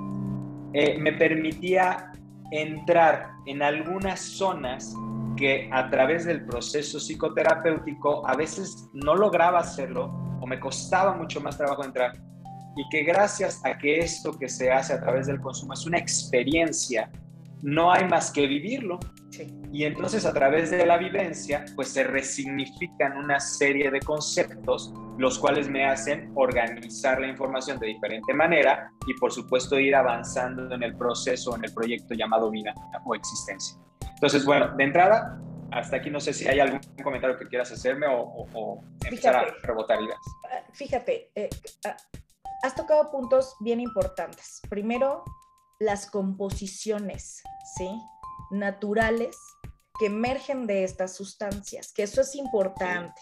eh, 0.73 0.99
me 0.99 1.13
permitía 1.13 2.13
entrar 2.51 3.31
en 3.47 3.63
algunas 3.63 4.21
zonas 4.21 4.95
que 5.37 5.69
a 5.73 5.89
través 5.89 6.25
del 6.25 6.45
proceso 6.45 6.99
psicoterapéutico 6.99 8.27
a 8.27 8.37
veces 8.37 8.89
no 8.93 9.15
lograba 9.15 9.61
hacerlo 9.61 10.13
o 10.41 10.47
me 10.47 10.61
costaba 10.61 11.15
mucho 11.15 11.41
más 11.41 11.57
trabajo 11.57 11.85
entrar 11.85 12.13
y 12.77 12.89
que 12.89 13.03
gracias 13.03 13.61
a 13.65 13.77
que 13.77 13.99
esto 13.99 14.39
que 14.39 14.49
se 14.49 14.71
hace 14.71 14.93
a 14.93 15.01
través 15.01 15.27
del 15.27 15.41
consumo 15.41 15.75
es 15.75 15.87
una 15.87 15.99
experiencia, 15.99 17.11
no 17.63 17.93
hay 17.93 18.07
más 18.09 18.31
que 18.31 18.47
vivirlo. 18.47 18.99
Y 19.73 19.85
entonces 19.85 20.27
a 20.27 20.33
través 20.33 20.71
de 20.71 20.85
la 20.85 20.99
vivencia, 20.99 21.65
pues 21.77 21.89
se 21.89 22.05
resignifican 22.05 23.17
una 23.17 23.39
serie 23.39 23.91
de 23.91 24.01
conceptos, 24.01 24.93
los 25.19 25.39
cuales 25.39 25.69
me 25.69 25.87
hacen 25.87 26.33
organizar 26.35 27.21
la 27.21 27.29
información 27.29 27.79
de 27.79 27.89
diferente 27.89 28.35
manera 28.35 28.93
y 29.07 29.15
por 29.15 29.33
supuesto 29.33 29.79
ir 29.79 29.95
avanzando 29.95 30.75
en 30.75 30.83
el 30.83 30.97
proceso, 30.97 31.55
en 31.57 31.65
el 31.65 31.73
proyecto 31.73 32.15
llamado 32.15 32.51
vida 32.51 32.75
o 33.05 33.15
existencia. 33.15 33.79
Entonces, 34.15 34.45
bueno, 34.45 34.75
de 34.77 34.85
entrada, 34.85 35.41
hasta 35.71 35.97
aquí 35.97 36.11
no 36.11 36.21
sé 36.21 36.33
si 36.33 36.49
hay 36.49 36.61
algún 36.61 36.81
comentario 37.03 37.39
que 37.39 37.47
quieras 37.47 37.71
hacerme 37.71 38.07
o, 38.09 38.81
empezar 39.05 39.37
a 39.37 39.47
rebotar 39.63 40.03
ideas. 40.03 40.19
Ah, 40.45 40.63
fíjate, 40.73 41.31
eh, 41.35 41.49
ah, 41.87 41.97
has 42.63 42.75
tocado 42.75 43.11
puntos 43.11 43.57
bien 43.61 43.81
importantes. 43.81 44.61
Primero, 44.69 45.25
las 45.79 46.11
composiciones, 46.11 47.43
¿sí? 47.77 47.89
Naturales 48.51 49.37
que 49.99 50.07
emergen 50.07 50.67
de 50.67 50.85
estas 50.85 51.15
sustancias, 51.15 51.93
que 51.93 52.03
eso 52.03 52.23
es 52.23 52.35
importante, 52.35 53.21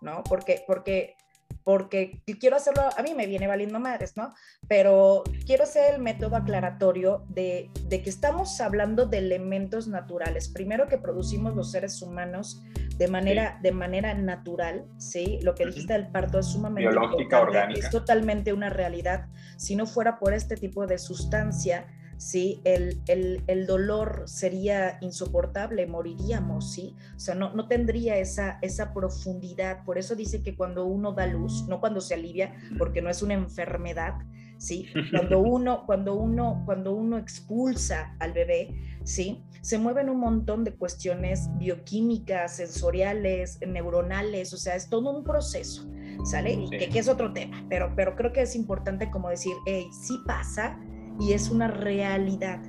¿no? 0.00 0.22
Porque, 0.24 0.64
porque 0.66 1.16
porque 1.64 2.22
quiero 2.38 2.56
hacerlo, 2.56 2.82
a 2.96 3.02
mí 3.02 3.14
me 3.14 3.26
viene 3.26 3.46
valiendo 3.46 3.80
madres, 3.80 4.16
¿no? 4.16 4.34
Pero 4.68 5.24
quiero 5.46 5.64
hacer 5.64 5.94
el 5.94 6.00
método 6.00 6.36
aclaratorio 6.36 7.24
de, 7.28 7.70
que 7.88 8.10
estamos 8.10 8.60
hablando 8.60 9.06
de 9.06 9.18
elementos 9.18 9.88
naturales, 9.88 10.48
primero 10.48 10.86
que 10.88 10.98
producimos 10.98 11.56
los 11.56 11.72
seres 11.72 12.02
humanos 12.02 12.62
de 12.98 13.08
manera, 13.08 13.58
de 13.62 13.72
manera 13.72 14.12
natural, 14.14 14.84
¿sí? 14.98 15.40
Lo 15.42 15.54
que 15.54 15.64
dijiste 15.64 15.94
del 15.94 16.08
parto 16.08 16.38
es 16.38 16.46
sumamente 16.46 16.90
biológica, 16.90 17.40
orgánica. 17.40 17.80
Es 17.80 17.90
totalmente 17.90 18.52
una 18.52 18.68
realidad. 18.68 19.28
Si 19.56 19.74
no 19.74 19.86
fuera 19.86 20.18
por 20.18 20.34
este 20.34 20.56
tipo 20.56 20.86
de 20.86 20.98
sustancia, 20.98 21.86
¿sí? 22.24 22.62
El, 22.64 23.02
el, 23.06 23.66
dolor 23.66 24.22
sería 24.24 24.96
insoportable, 25.02 25.86
moriríamos, 25.86 26.72
¿sí? 26.72 26.96
O 27.14 27.20
sea, 27.20 27.34
no, 27.34 27.52
no 27.52 27.68
tendría 27.68 28.16
esa, 28.16 28.58
esa 28.62 28.94
profundidad. 28.94 29.84
Por 29.84 29.98
eso 29.98 30.14
dice 30.14 30.42
que 30.42 30.56
cuando 30.56 30.86
uno 30.86 31.12
da 31.12 31.26
luz, 31.26 31.66
no 31.68 31.80
cuando 31.80 32.00
se 32.00 32.14
alivia, 32.14 32.54
porque 32.78 33.02
no 33.02 33.10
es 33.10 33.20
una 33.20 33.34
enfermedad, 33.34 34.14
¿sí? 34.56 34.86
Cuando 35.10 35.40
uno, 35.40 35.84
cuando 35.84 36.14
uno, 36.14 36.62
cuando 36.64 36.94
uno 36.94 37.18
expulsa 37.18 38.16
al 38.20 38.32
bebé, 38.32 38.74
¿sí? 39.04 39.42
Se 39.60 39.76
mueven 39.76 40.08
un 40.08 40.20
montón 40.20 40.64
de 40.64 40.74
cuestiones 40.74 41.50
bioquímicas, 41.58 42.56
sensoriales, 42.56 43.58
neuronales, 43.66 44.54
o 44.54 44.56
sea, 44.56 44.76
es 44.76 44.88
todo 44.88 45.14
un 45.14 45.24
proceso, 45.24 45.86
¿sale? 46.24 46.54
Y 46.54 46.70
que, 46.70 46.88
que, 46.88 46.98
es 46.98 47.08
otro 47.08 47.34
tema, 47.34 47.66
pero, 47.68 47.92
pero 47.94 48.16
creo 48.16 48.32
que 48.32 48.42
es 48.42 48.56
importante 48.56 49.10
como 49.10 49.28
decir, 49.28 49.54
hey, 49.66 49.88
sí 49.92 50.18
pasa, 50.26 50.78
y 51.20 51.32
es 51.32 51.50
una 51.50 51.68
realidad. 51.68 52.60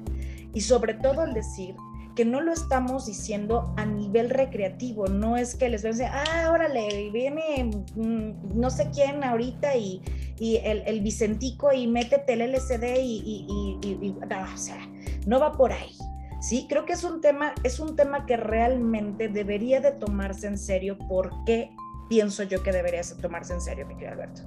Y 0.53 0.61
sobre 0.61 0.93
todo 0.93 1.23
el 1.23 1.33
decir 1.33 1.75
que 2.15 2.25
no 2.25 2.39
lo 2.41 2.53
estamos 2.53 3.05
diciendo 3.05 3.73
a 3.75 3.85
nivel 3.85 4.29
recreativo, 4.29 5.07
no 5.07 5.35
es 5.35 5.55
que 5.55 5.69
les 5.69 5.83
vean 5.83 5.97
decir, 5.97 6.11
ah, 6.11 6.49
órale, 6.49 7.09
viene 7.11 7.69
mm, 7.95 8.57
no 8.57 8.69
sé 8.69 8.89
quién 8.93 9.23
ahorita 9.23 9.75
y, 9.75 10.01
y 10.39 10.57
el, 10.63 11.01
Vicentico 11.01 11.73
y 11.73 11.87
métete 11.87 12.33
el 12.33 12.41
LCD 12.41 12.99
y, 13.01 13.45
y, 13.81 14.11
no, 14.11 14.53
o 14.53 14.57
sea, 14.57 14.79
no 15.27 15.39
va 15.39 15.51
por 15.51 15.73
ahí. 15.73 15.91
Sí, 16.39 16.67
creo 16.69 16.85
que 16.85 16.93
es 16.93 17.03
un 17.03 17.21
tema, 17.21 17.53
es 17.63 17.79
un 17.79 17.95
tema 17.95 18.25
que 18.25 18.37
realmente 18.37 19.27
debería 19.27 19.81
de 19.81 19.91
tomarse 19.91 20.47
en 20.47 20.57
serio. 20.57 20.97
¿Por 21.09 21.31
qué 21.45 21.71
pienso 22.07 22.43
yo 22.43 22.61
que 22.61 22.71
debería 22.71 23.01
tomarse 23.21 23.53
en 23.53 23.61
serio, 23.61 23.87
mi 23.87 23.95
querido 23.95 24.13
Alberto? 24.13 24.41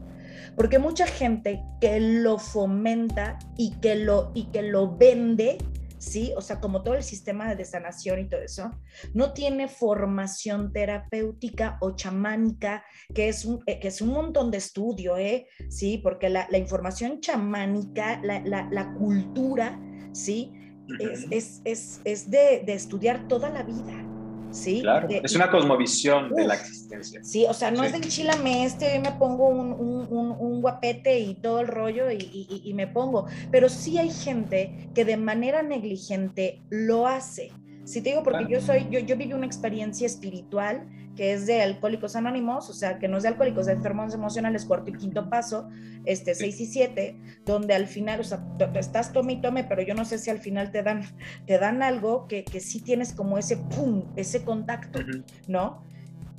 Porque 0.59 0.81
mucha 0.81 1.07
gente 1.07 1.62
que 1.81 2.00
lo 2.00 2.37
fomenta 2.37 3.38
y 3.57 3.77
que 3.77 3.95
lo, 3.95 4.33
y 4.35 4.47
que 4.47 4.62
lo 4.62 4.97
vende, 4.97 5.57
¿sí? 5.99 6.33
O 6.37 6.41
sea, 6.41 6.59
como 6.59 6.83
todo 6.83 6.95
el 6.95 7.05
sistema 7.05 7.55
de 7.55 7.65
sanación 7.65 8.19
y 8.19 8.29
todo 8.29 8.41
eso, 8.41 8.73
no 9.15 9.33
tiene 9.33 9.69
formación 9.69 10.73
terapéutica 10.73 11.79
o 11.81 11.93
chamánica, 11.93 12.85
que 13.15 13.29
es 13.29 13.45
un, 13.45 13.62
eh, 13.67 13.79
que 13.79 13.87
es 13.87 14.00
un 14.03 14.09
montón 14.09 14.50
de 14.50 14.59
estudio, 14.59 15.17
¿eh? 15.17 15.47
Sí, 15.69 15.99
porque 16.03 16.29
la, 16.29 16.49
la 16.50 16.59
información 16.59 17.21
chamánica, 17.21 18.21
la, 18.25 18.41
la, 18.41 18.69
la 18.73 18.93
cultura, 18.95 19.81
¿sí? 20.12 20.53
Es, 20.99 21.27
es, 21.31 21.61
es, 21.65 22.00
es 22.05 22.31
de, 22.31 22.65
de 22.67 22.73
estudiar 22.73 23.29
toda 23.29 23.49
la 23.49 23.62
vida. 23.62 24.18
¿Sí? 24.50 24.81
Claro, 24.81 25.09
es 25.11 25.35
una 25.35 25.50
cosmovisión 25.50 26.35
de 26.35 26.47
la 26.47 26.55
existencia. 26.55 27.23
Sí, 27.23 27.47
o 27.49 27.55
sea, 27.55 27.71
no 27.71 27.85
es 27.85 27.93
del 27.93 28.09
chilame 28.09 28.64
este, 28.64 28.95
yo 28.95 29.00
me 29.00 29.12
pongo 29.19 29.49
un, 29.49 29.73
un, 29.73 30.37
un, 30.38 30.61
guapete 30.61 31.19
y 31.19 31.35
todo 31.35 31.61
el 31.61 31.69
rollo 31.69 32.11
y, 32.11 32.62
y, 32.64 32.75
me 32.75 32.87
pongo, 32.87 33.26
pero 33.50 33.69
sí 33.69 33.99
hay 33.99 34.11
gente 34.11 34.90
que 34.95 35.05
de 35.05 35.17
manera 35.17 35.62
negligente 35.62 36.61
lo 36.71 37.07
hace. 37.07 37.52
Sí 37.88 38.02
te 38.02 38.11
digo 38.11 38.23
porque 38.23 38.45
yo 38.50 38.61
soy, 38.61 38.87
yo, 38.90 39.00
yo 39.00 39.16
viví 39.16 39.33
una 39.33 39.47
experiencia 39.47 40.07
espiritual 40.07 40.87
que 41.16 41.33
es 41.33 41.47
de 41.47 41.62
Alcohólicos 41.62 42.16
Anónimos, 42.16 42.68
o 42.68 42.75
sea, 42.75 42.99
que 42.99 43.09
no 43.09 43.16
es 43.16 43.23
de 43.23 43.30
alcohólicos, 43.30 43.64
de 43.64 43.73
enfermos 43.73 44.12
emocionales, 44.12 44.66
cuarto 44.66 44.90
y 44.90 44.92
quinto 44.92 45.30
paso, 45.30 45.71
este, 46.04 46.35
seis 46.35 46.61
y 46.61 46.66
siete, 46.66 47.18
donde 47.47 47.75
al 47.75 47.87
final, 47.87 48.21
o 48.21 48.25
sea, 48.25 48.45
estás 48.75 49.14
tome 49.14 49.33
y 49.33 49.40
tome, 49.40 49.64
pero 49.64 49.80
yo 49.80 49.95
no 49.95 50.04
sé 50.04 50.18
si 50.18 50.28
al 50.28 50.38
final 50.38 50.71
te 50.71 50.83
dan, 50.83 51.00
te 51.47 51.59
dan 51.59 51.83
algo 51.83 52.28
que, 52.28 52.45
que 52.45 52.61
sí 52.61 52.83
tienes 52.83 53.14
como 53.14 53.38
ese 53.38 53.57
pum, 53.57 54.04
ese 54.16 54.45
contacto, 54.45 54.99
¿no? 55.47 55.83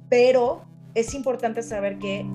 Pero 0.08 0.62
es 0.94 1.16
importante 1.16 1.64
saber 1.64 1.98
que 1.98 2.30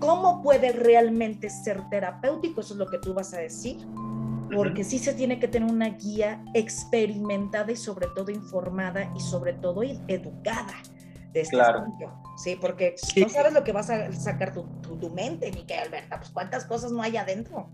cómo 0.00 0.42
puede 0.42 0.72
realmente 0.72 1.48
ser 1.48 1.80
terapéutico, 1.88 2.60
eso 2.60 2.74
es 2.74 2.78
lo 2.78 2.88
que 2.88 2.98
tú 2.98 3.14
vas 3.14 3.32
a 3.32 3.38
decir, 3.38 3.78
porque 4.52 4.84
sí 4.84 4.98
se 4.98 5.14
tiene 5.14 5.38
que 5.38 5.48
tener 5.48 5.70
una 5.70 5.90
guía 5.90 6.44
experimentada 6.54 7.70
y 7.72 7.76
sobre 7.76 8.08
todo 8.14 8.30
informada 8.30 9.12
y 9.16 9.20
sobre 9.20 9.52
todo 9.54 9.82
educada 9.82 10.74
de 11.32 11.40
este 11.40 11.56
claro. 11.56 11.86
Sí, 12.36 12.56
porque 12.60 12.94
no 13.16 13.28
sabes 13.28 13.52
lo 13.52 13.64
que 13.64 13.72
vas 13.72 13.90
a 13.90 14.10
sacar 14.12 14.54
tu, 14.54 14.64
tu, 14.82 15.10
mente, 15.10 15.50
Miquel 15.52 15.80
Alberta, 15.80 16.18
pues 16.18 16.30
cuántas 16.30 16.64
cosas 16.64 16.92
no 16.92 17.02
hay 17.02 17.16
adentro. 17.16 17.68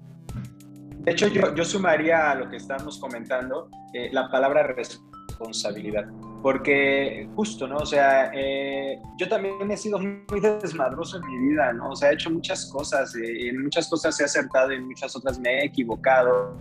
De 1.01 1.13
hecho, 1.13 1.29
yo, 1.29 1.55
yo 1.55 1.65
sumaría 1.65 2.31
a 2.31 2.35
lo 2.35 2.49
que 2.49 2.57
estamos 2.57 2.99
comentando 2.99 3.71
eh, 3.93 4.11
la 4.13 4.31
palabra 4.31 4.63
responsabilidad, 4.63 6.07
porque 6.43 7.29
justo, 7.35 7.67
¿no? 7.67 7.79
O 7.79 7.87
sea, 7.87 8.31
eh, 8.35 8.99
yo 9.19 9.29
también 9.29 9.71
he 9.71 9.77
sido 9.77 9.99
muy 9.99 10.41
desmadroso 10.41 11.19
en 11.19 11.27
mi 11.27 11.49
vida, 11.51 11.73
¿no? 11.73 11.91
O 11.91 11.97
sea, 11.97 12.11
he 12.11 12.15
hecho 12.15 12.31
muchas 12.31 12.71
cosas, 12.71 13.15
eh, 13.17 13.49
en 13.49 13.63
muchas 13.63 13.89
cosas 13.89 14.19
he 14.21 14.25
acertado, 14.25 14.71
en 14.71 14.87
muchas 14.87 15.15
otras 15.17 15.39
me 15.39 15.61
he 15.61 15.65
equivocado, 15.67 16.57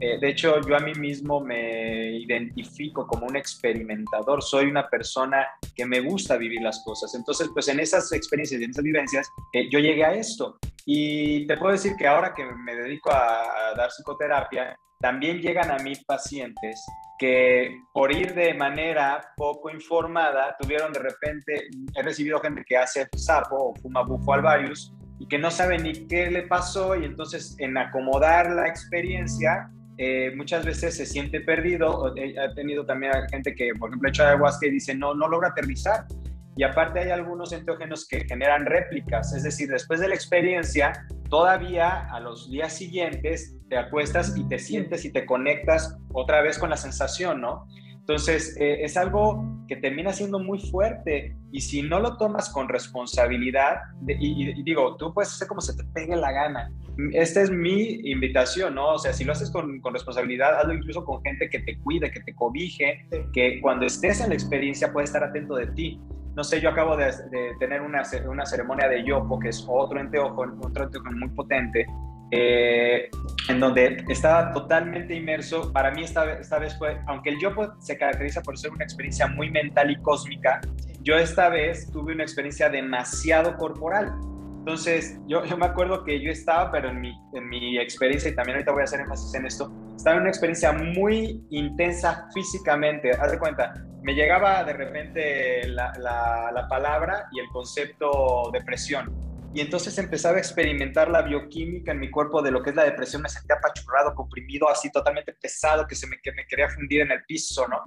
eh, 0.00 0.18
de 0.20 0.28
hecho, 0.28 0.60
yo 0.60 0.76
a 0.76 0.80
mí 0.80 0.92
mismo 0.94 1.40
me 1.40 2.10
identifico 2.18 3.06
como 3.06 3.26
un 3.26 3.36
experimentador, 3.36 4.42
soy 4.42 4.66
una 4.66 4.88
persona 4.88 5.46
que 5.74 5.86
me 5.86 6.00
gusta 6.00 6.36
vivir 6.36 6.60
las 6.60 6.82
cosas. 6.84 7.14
Entonces, 7.14 7.48
pues 7.52 7.68
en 7.68 7.80
esas 7.80 8.12
experiencias 8.12 8.60
y 8.60 8.64
en 8.64 8.70
esas 8.70 8.84
vivencias, 8.84 9.30
eh, 9.52 9.68
yo 9.70 9.78
llegué 9.78 10.04
a 10.04 10.12
esto. 10.12 10.58
Y 10.84 11.46
te 11.46 11.56
puedo 11.56 11.72
decir 11.72 11.94
que 11.96 12.06
ahora 12.06 12.34
que 12.34 12.44
me 12.44 12.74
dedico 12.74 13.10
a 13.12 13.72
dar 13.76 13.88
psicoterapia, 13.90 14.76
también 15.00 15.40
llegan 15.40 15.70
a 15.70 15.78
mí 15.78 15.94
pacientes 16.06 16.84
que 17.24 17.80
por 17.94 18.12
ir 18.12 18.34
de 18.34 18.52
manera 18.52 19.32
poco 19.34 19.70
informada, 19.70 20.54
tuvieron 20.60 20.92
de 20.92 20.98
repente, 20.98 21.68
he 21.96 22.02
recibido 22.02 22.38
gente 22.38 22.62
que 22.66 22.76
hace 22.76 23.08
sapo 23.16 23.70
o 23.70 23.74
fuma 23.76 24.02
bufo 24.02 24.34
alvarius 24.34 24.92
y 25.18 25.26
que 25.26 25.38
no 25.38 25.50
sabe 25.50 25.78
ni 25.78 26.06
qué 26.06 26.30
le 26.30 26.42
pasó 26.42 26.94
y 26.94 27.06
entonces 27.06 27.56
en 27.60 27.78
acomodar 27.78 28.50
la 28.50 28.68
experiencia 28.68 29.70
eh, 29.96 30.34
muchas 30.36 30.66
veces 30.66 30.98
se 30.98 31.06
siente 31.06 31.40
perdido. 31.40 32.14
He 32.14 32.54
tenido 32.54 32.84
también 32.84 33.12
gente 33.30 33.54
que, 33.54 33.70
por 33.78 33.88
ejemplo, 33.88 34.10
hecho 34.10 34.24
ayahuasca 34.24 34.66
y 34.66 34.72
dice, 34.72 34.94
no, 34.94 35.14
no 35.14 35.26
logra 35.26 35.48
aterrizar. 35.48 36.04
Y 36.56 36.62
aparte 36.62 37.00
hay 37.00 37.10
algunos 37.10 37.52
enteógenos 37.52 38.06
que 38.06 38.24
generan 38.24 38.66
réplicas, 38.66 39.34
es 39.34 39.42
decir, 39.42 39.68
después 39.68 40.00
de 40.00 40.08
la 40.08 40.14
experiencia, 40.14 41.06
todavía 41.28 42.08
a 42.12 42.20
los 42.20 42.50
días 42.50 42.72
siguientes 42.72 43.56
te 43.68 43.76
acuestas 43.76 44.36
y 44.36 44.46
te 44.48 44.58
sientes 44.58 45.04
y 45.04 45.12
te 45.12 45.26
conectas 45.26 45.96
otra 46.12 46.42
vez 46.42 46.58
con 46.58 46.70
la 46.70 46.76
sensación, 46.76 47.40
¿no? 47.40 47.66
Entonces, 48.06 48.54
eh, 48.60 48.84
es 48.84 48.98
algo 48.98 49.42
que 49.66 49.76
termina 49.76 50.12
siendo 50.12 50.38
muy 50.38 50.60
fuerte 50.60 51.34
y 51.50 51.62
si 51.62 51.80
no 51.80 52.00
lo 52.00 52.18
tomas 52.18 52.50
con 52.50 52.68
responsabilidad, 52.68 53.76
y, 54.06 54.62
digo, 54.62 54.96
tú 54.98 55.14
puedes 55.14 55.32
hacer 55.32 55.48
como 55.48 55.62
se 55.62 55.74
te 55.74 55.84
pegue 55.84 56.14
la 56.14 56.30
gana. 56.30 56.70
Esta 57.12 57.40
es 57.40 57.50
mi 57.50 58.00
invitación, 58.10 58.74
¿no? 58.74 58.92
O 58.92 58.98
sea, 58.98 59.14
si 59.14 59.24
lo 59.24 59.32
haces 59.32 59.50
con, 59.50 59.80
con 59.80 59.94
responsabilidad, 59.94 60.60
hazlo 60.60 60.74
incluso 60.74 61.02
con 61.02 61.22
gente 61.22 61.48
que 61.48 61.60
te 61.60 61.78
cuide, 61.78 62.10
que 62.10 62.20
te 62.20 62.34
cobije, 62.34 63.06
que 63.32 63.58
cuando 63.62 63.86
estés 63.86 64.20
en 64.20 64.28
la 64.28 64.34
experiencia 64.34 64.92
puede 64.92 65.06
estar 65.06 65.24
atento 65.24 65.54
de 65.54 65.68
ti. 65.68 65.98
No 66.36 66.42
sé, 66.42 66.60
yo 66.60 66.70
acabo 66.70 66.96
de, 66.96 67.12
tener 67.58 67.80
una, 67.80 68.02
una, 68.28 68.46
ceremonia 68.46 68.88
de 68.88 69.04
yopo, 69.04 69.38
que 69.38 69.50
es 69.50 69.64
otro 69.68 70.00
enteojo, 70.00 70.44
otro 70.60 70.84
enteojo 70.84 71.10
muy 71.12 71.28
potente, 71.28 71.86
eh, 72.30 73.08
en 73.48 73.60
donde 73.60 74.04
estaba 74.08 74.52
totalmente 74.52 75.14
inmerso. 75.14 75.72
Para 75.72 75.92
mí 75.92 76.02
esta, 76.02 76.32
esta 76.32 76.58
vez 76.58 76.76
fue, 76.76 77.00
aunque 77.06 77.30
el 77.30 77.38
yopo 77.38 77.74
se 77.78 77.96
caracteriza 77.96 78.42
por 78.42 78.58
ser 78.58 78.72
una 78.72 78.84
experiencia 78.84 79.28
muy 79.28 79.50
mental 79.50 79.90
y 79.90 79.96
cósmica, 80.02 80.60
yo 81.02 81.16
esta 81.16 81.48
vez 81.48 81.90
tuve 81.92 82.14
una 82.14 82.24
experiencia 82.24 82.68
demasiado 82.68 83.56
corporal. 83.56 84.12
Entonces, 84.58 85.20
yo, 85.28 85.44
yo 85.44 85.58
me 85.58 85.66
acuerdo 85.66 86.02
que 86.04 86.20
yo 86.20 86.30
estaba, 86.30 86.72
pero 86.72 86.88
en 86.88 87.00
mi, 87.00 87.14
en 87.34 87.48
mi 87.48 87.78
experiencia, 87.78 88.30
y 88.30 88.34
también 88.34 88.56
ahorita 88.56 88.72
voy 88.72 88.80
a 88.80 88.84
hacer 88.84 89.00
énfasis 89.00 89.34
en 89.34 89.46
esto, 89.46 89.70
estaba 89.94 90.16
en 90.16 90.22
una 90.22 90.30
experiencia 90.30 90.72
muy 90.72 91.44
intensa 91.50 92.26
físicamente. 92.32 93.10
Haz 93.10 93.32
de 93.32 93.38
cuenta, 93.38 93.74
me 94.04 94.14
llegaba 94.14 94.62
de 94.64 94.74
repente 94.74 95.66
la, 95.66 95.92
la, 95.98 96.52
la 96.52 96.68
palabra 96.68 97.26
y 97.32 97.40
el 97.40 97.48
concepto 97.48 98.50
de 98.52 98.62
presión. 98.62 99.24
Y 99.54 99.60
entonces 99.60 99.96
empezaba 99.96 100.36
a 100.36 100.40
experimentar 100.40 101.08
la 101.08 101.22
bioquímica 101.22 101.92
en 101.92 102.00
mi 102.00 102.10
cuerpo 102.10 102.42
de 102.42 102.50
lo 102.50 102.60
que 102.62 102.70
es 102.70 102.76
la 102.76 102.84
depresión, 102.84 103.22
me 103.22 103.28
sentía 103.28 103.56
apachurrado, 103.56 104.14
comprimido, 104.14 104.68
así 104.68 104.90
totalmente 104.90 105.32
pesado, 105.32 105.86
que 105.86 105.94
se 105.94 106.06
me, 106.06 106.18
que 106.20 106.32
me 106.32 106.44
quería 106.46 106.68
fundir 106.68 107.00
en 107.02 107.12
el 107.12 107.24
piso, 107.24 107.66
¿no? 107.68 107.82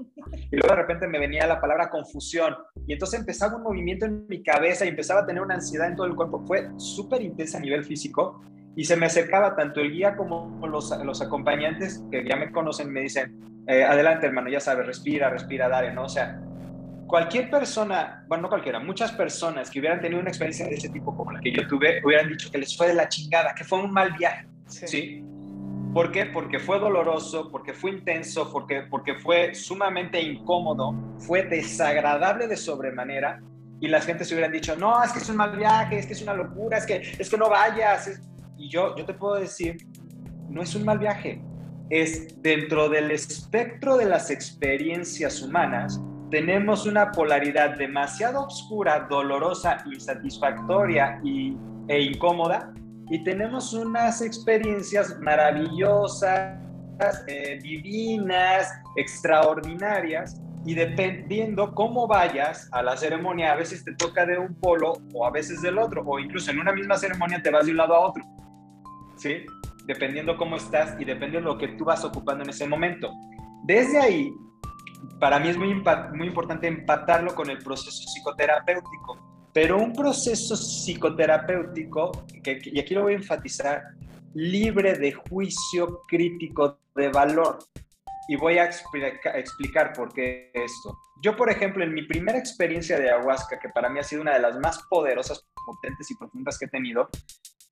Y 0.49 0.55
luego 0.55 0.69
de 0.69 0.81
repente 0.81 1.07
me 1.07 1.19
venía 1.19 1.45
la 1.45 1.59
palabra 1.59 1.89
confusión, 1.89 2.55
y 2.87 2.93
entonces 2.93 3.19
empezaba 3.19 3.57
un 3.57 3.63
movimiento 3.63 4.05
en 4.05 4.25
mi 4.27 4.41
cabeza 4.41 4.85
y 4.85 4.87
empezaba 4.87 5.19
a 5.19 5.25
tener 5.25 5.41
una 5.41 5.55
ansiedad 5.55 5.89
en 5.89 5.97
todo 5.97 6.07
el 6.07 6.15
cuerpo, 6.15 6.41
fue 6.47 6.69
súper 6.77 7.21
intensa 7.21 7.57
a 7.57 7.61
nivel 7.61 7.83
físico, 7.83 8.41
y 8.77 8.85
se 8.85 8.95
me 8.95 9.07
acercaba 9.07 9.55
tanto 9.55 9.81
el 9.81 9.91
guía 9.91 10.15
como 10.15 10.55
los, 10.67 10.95
los 11.03 11.19
acompañantes 11.19 12.03
que 12.11 12.23
ya 12.23 12.35
me 12.35 12.51
conocen, 12.51 12.93
me 12.93 13.01
dicen, 13.01 13.35
eh, 13.67 13.83
adelante 13.83 14.27
hermano, 14.27 14.49
ya 14.49 14.59
sabes, 14.59 14.85
respira, 14.85 15.31
respira, 15.31 15.67
dale, 15.67 15.91
¿no? 15.91 16.03
O 16.03 16.09
sea, 16.09 16.39
cualquier 17.07 17.49
persona, 17.49 18.23
bueno, 18.27 18.43
no 18.43 18.49
cualquiera, 18.49 18.79
muchas 18.79 19.11
personas 19.13 19.71
que 19.71 19.79
hubieran 19.79 19.99
tenido 19.99 20.21
una 20.21 20.29
experiencia 20.29 20.67
de 20.67 20.75
ese 20.75 20.89
tipo 20.89 21.17
como 21.17 21.31
la 21.31 21.39
que 21.39 21.51
yo 21.51 21.67
tuve, 21.67 22.01
hubieran 22.05 22.29
dicho 22.29 22.51
que 22.51 22.59
les 22.59 22.77
fue 22.77 22.89
de 22.89 22.93
la 22.93 23.09
chingada, 23.09 23.55
que 23.55 23.63
fue 23.63 23.79
un 23.79 23.91
mal 23.91 24.13
viaje. 24.13 24.45
Sí. 24.67 25.25
¿Por 25.91 26.11
qué? 26.11 26.27
Porque 26.27 26.59
fue 26.59 26.77
doloroso, 26.77 27.49
porque 27.51 27.73
fue 27.73 27.89
intenso, 27.89 28.53
porque, 28.53 28.83
porque 28.91 29.15
fue 29.15 29.55
sumamente 29.55 30.21
incómodo, 30.21 30.93
fue 31.17 31.41
desagradable 31.41 32.47
de 32.47 32.55
sobremanera 32.55 33.41
y 33.81 33.87
las 33.87 34.05
gente 34.05 34.23
se 34.23 34.35
hubieran 34.35 34.51
dicho, 34.51 34.75
no, 34.75 35.03
es 35.03 35.11
que 35.11 35.17
es 35.17 35.29
un 35.29 35.37
mal 35.37 35.57
viaje, 35.57 35.97
es 35.97 36.05
que 36.05 36.13
es 36.13 36.21
una 36.21 36.35
locura, 36.35 36.77
es 36.77 36.85
que, 36.85 37.01
es 37.17 37.27
que 37.27 37.37
no 37.37 37.49
vayas. 37.49 38.21
Y 38.57 38.69
yo, 38.69 38.95
yo 38.95 39.05
te 39.05 39.13
puedo 39.13 39.35
decir, 39.35 39.77
no 40.49 40.61
es 40.61 40.75
un 40.75 40.85
mal 40.85 40.99
viaje, 40.99 41.41
es 41.89 42.41
dentro 42.41 42.89
del 42.89 43.11
espectro 43.11 43.97
de 43.97 44.05
las 44.05 44.29
experiencias 44.29 45.41
humanas, 45.41 46.01
tenemos 46.29 46.85
una 46.85 47.11
polaridad 47.11 47.77
demasiado 47.77 48.45
oscura, 48.45 49.07
dolorosa, 49.09 49.77
insatisfactoria 49.85 51.21
y, 51.23 51.55
e 51.87 52.01
incómoda, 52.01 52.73
y 53.09 53.23
tenemos 53.23 53.73
unas 53.73 54.21
experiencias 54.21 55.17
maravillosas, 55.21 56.59
eh, 57.27 57.59
divinas, 57.63 58.69
extraordinarias, 58.97 60.41
y 60.65 60.73
dependiendo 60.73 61.73
cómo 61.73 62.07
vayas 62.07 62.67
a 62.73 62.81
la 62.81 62.97
ceremonia, 62.97 63.53
a 63.53 63.55
veces 63.55 63.85
te 63.85 63.95
toca 63.95 64.25
de 64.25 64.37
un 64.37 64.53
polo 64.55 64.97
o 65.13 65.25
a 65.25 65.31
veces 65.31 65.61
del 65.61 65.77
otro, 65.77 66.03
o 66.05 66.19
incluso 66.19 66.51
en 66.51 66.59
una 66.59 66.73
misma 66.73 66.97
ceremonia 66.97 67.41
te 67.41 67.49
vas 67.49 67.65
de 67.65 67.71
un 67.71 67.77
lado 67.77 67.95
a 67.95 67.99
otro, 67.99 68.25
¿sí? 69.17 69.45
Dependiendo 69.85 70.37
cómo 70.37 70.55
estás 70.55 70.99
y 70.99 71.05
dependiendo 71.05 71.49
de 71.49 71.55
lo 71.55 71.59
que 71.59 71.69
tú 71.77 71.85
vas 71.85 72.03
ocupando 72.03 72.43
en 72.43 72.49
ese 72.49 72.67
momento. 72.67 73.11
Desde 73.65 73.99
ahí 73.99 74.33
para 75.19 75.39
mí 75.39 75.49
es 75.49 75.57
muy, 75.57 75.73
muy 76.13 76.27
importante 76.27 76.67
empatarlo 76.67 77.33
con 77.33 77.49
el 77.49 77.57
proceso 77.59 78.03
psicoterapéutico. 78.07 79.49
Pero 79.53 79.77
un 79.77 79.93
proceso 79.93 80.55
psicoterapéutico, 80.55 82.11
que, 82.43 82.59
y 82.63 82.79
aquí 82.79 82.93
lo 82.93 83.03
voy 83.03 83.13
a 83.13 83.17
enfatizar, 83.17 83.83
libre 84.33 84.93
de 84.93 85.13
juicio 85.13 86.01
crítico 86.07 86.79
de 86.95 87.09
valor. 87.09 87.59
Y 88.29 88.35
voy 88.35 88.57
a 88.57 88.65
explicar 88.65 89.93
por 89.93 90.13
qué 90.13 90.51
esto. 90.53 90.97
Yo, 91.23 91.35
por 91.35 91.49
ejemplo, 91.49 91.83
en 91.83 91.93
mi 91.93 92.03
primera 92.03 92.37
experiencia 92.37 92.99
de 92.99 93.09
ayahuasca, 93.09 93.57
que 93.57 93.69
para 93.69 93.89
mí 93.89 93.99
ha 93.99 94.03
sido 94.03 94.21
una 94.21 94.33
de 94.33 94.39
las 94.39 94.59
más 94.59 94.83
poderosas, 94.89 95.47
potentes 95.65 96.11
y 96.11 96.15
profundas 96.15 96.59
que 96.59 96.65
he 96.65 96.69
tenido, 96.69 97.09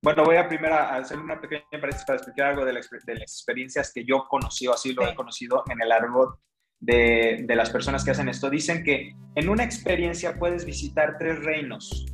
bueno, 0.05 0.23
voy 0.23 0.35
a 0.35 0.47
primero 0.47 0.75
hacer 0.75 1.17
una 1.17 1.41
pequeña 1.41 1.63
paréntesis 1.71 2.05
para 2.05 2.17
explicar 2.17 2.51
algo 2.51 2.63
de, 2.63 2.73
las 2.73 2.87
experiencias 2.93 3.91
que 3.91 4.05
yo 4.05 4.27
conocí, 4.29 4.67
o 4.67 4.73
así 4.73 4.93
lo 4.93 5.03
he 5.07 5.15
conocido 5.15 5.63
en 5.67 5.81
el 5.81 5.91
argot 5.91 6.37
de, 6.79 7.43
las 7.47 7.71
personas 7.71 8.05
que 8.05 8.11
hacen 8.11 8.29
esto, 8.29 8.51
dicen 8.51 8.83
que 8.83 9.15
en 9.33 9.49
una 9.49 9.63
experiencia 9.63 10.37
puedes 10.37 10.63
visitar 10.63 11.17
tres 11.17 11.43
reinos. 11.43 12.05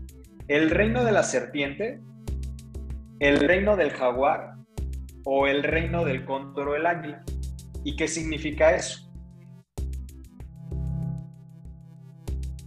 El 0.48 0.70
reino 0.70 1.04
de 1.04 1.12
la 1.12 1.24
serpiente, 1.24 2.00
el 3.20 3.42
reino 3.42 3.76
del 3.76 3.92
jaguar 3.92 4.54
o 5.26 5.48
el 5.48 5.62
reino 5.62 6.06
del 6.06 6.24
cóndor 6.24 6.70
o 6.70 6.76
el 6.78 6.86
águila. 6.86 7.26
¿Y 7.84 7.98
qué 7.98 8.08
significa 8.08 8.74
eso? 8.74 9.12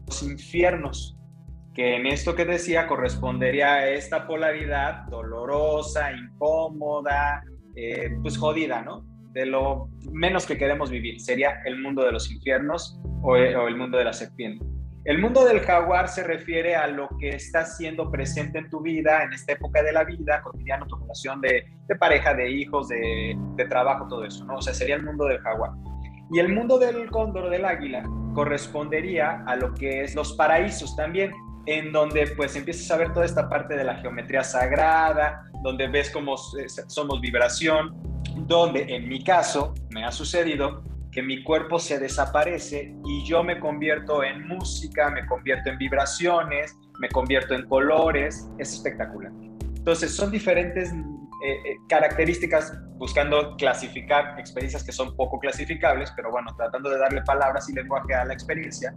Los 0.07 0.23
infiernos, 0.23 1.17
que 1.75 1.97
en 1.97 2.07
esto 2.07 2.35
que 2.35 2.45
decía 2.45 2.87
correspondería 2.87 3.75
a 3.75 3.89
esta 3.89 4.27
polaridad 4.27 5.05
dolorosa, 5.09 6.13
incómoda, 6.13 7.43
eh, 7.75 8.17
pues 8.23 8.39
jodida, 8.39 8.83
¿no? 8.83 9.05
de 9.35 9.47
lo 9.47 9.91
menos 10.13 10.47
que 10.47 10.57
queremos 10.57 10.91
vivir. 10.91 11.21
Sería 11.21 11.61
el 11.65 11.83
mundo 11.83 12.05
de 12.05 12.13
los 12.13 12.31
infiernos 12.31 12.99
o, 13.23 13.37
el 13.37 13.77
mundo 13.77 13.99
de 13.99 14.05
la 14.05 14.13
serpiente. 14.13 14.65
El 15.05 15.19
mundo 15.19 15.45
del 15.45 15.61
jaguar 15.61 16.09
se 16.09 16.23
refiere 16.23 16.77
a 16.77 16.87
lo 16.87 17.09
que 17.19 17.31
está 17.31 17.67
siendo 17.67 18.11
presente 18.11 18.59
en 18.59 18.71
tu 18.71 18.81
vida, 18.81 19.23
en 19.25 19.35
esta 19.35 19.53
época 19.53 19.83
de 19.83 19.93
la 19.93 20.05
vida, 20.05 20.41
cotidiano, 20.41 20.87
tu 20.87 20.97
relación 20.97 21.43
de, 21.43 21.67
pareja, 21.99 22.33
de 22.33 22.51
hijos, 22.51 22.89
de, 22.89 23.37
de, 23.57 23.65
trabajo, 23.67 24.07
todo 24.09 24.25
eso, 24.25 24.47
¿no? 24.47 24.55
O 24.57 24.63
sea, 24.63 24.73
sería 24.73 24.95
el 24.95 25.03
mundo 25.03 25.27
del 25.27 25.41
jaguar. 25.41 25.73
Y 26.33 26.39
el 26.39 26.49
mundo 26.49 26.79
del 26.79 27.11
cóndor, 27.11 27.51
del 27.51 27.67
águila, 27.67 28.03
correspondería 28.35 29.45
a 29.47 29.57
lo 29.57 29.75
que 29.75 30.05
es 30.05 30.15
los 30.15 30.33
paraísos 30.35 30.97
también, 30.97 31.33
en 31.67 31.93
donde 31.93 32.27
pues 32.37 32.57
empiezas 32.57 32.91
a 32.91 32.97
ver 32.97 33.13
toda 33.13 33.25
esta 33.25 33.49
parte 33.49 33.77
de 33.77 33.85
la 33.85 33.97
geometría 33.97 34.45
sagrada, 34.45 35.51
donde 35.63 35.89
ves 35.89 36.11
cómo 36.11 36.37
somos 36.37 37.21
vibración, 37.21 37.95
donde 38.47 38.95
en 38.95 39.09
mi 39.09 39.23
caso 39.23 39.75
me 39.91 40.05
ha 40.05 40.13
sucedido 40.13 40.83
que 41.11 41.23
mi 41.23 41.43
cuerpo 41.45 41.79
se 41.79 41.99
desaparece 41.99 42.93
y 43.05 43.25
yo 43.25 43.45
me 43.45 43.61
convierto 43.61 44.25
en 44.25 44.47
música, 44.49 45.11
me 45.11 45.25
convierto 45.27 45.71
en 45.71 45.79
vibraciones, 45.79 46.77
me 46.99 47.09
convierto 47.09 47.55
en 47.55 47.67
colores, 47.69 48.49
es 48.59 48.73
espectacular. 48.75 49.33
Entonces 49.77 50.15
son 50.15 50.33
diferentes 50.33 50.93
eh, 50.93 50.97
eh, 51.45 51.77
características 51.89 52.73
buscando 52.97 53.57
clasificar 53.57 54.39
experiencias 54.41 54.83
que 54.83 54.93
son 54.93 55.15
poco 55.15 55.39
clasificables, 55.39 56.13
pero 56.17 56.31
bueno, 56.31 56.53
tratando 56.57 56.91
de 56.91 56.99
darle 56.99 57.23
palabras 57.23 57.69
y 57.69 57.75
lenguaje 57.75 58.15
a 58.15 58.25
la 58.25 58.35
experiencia, 58.35 58.93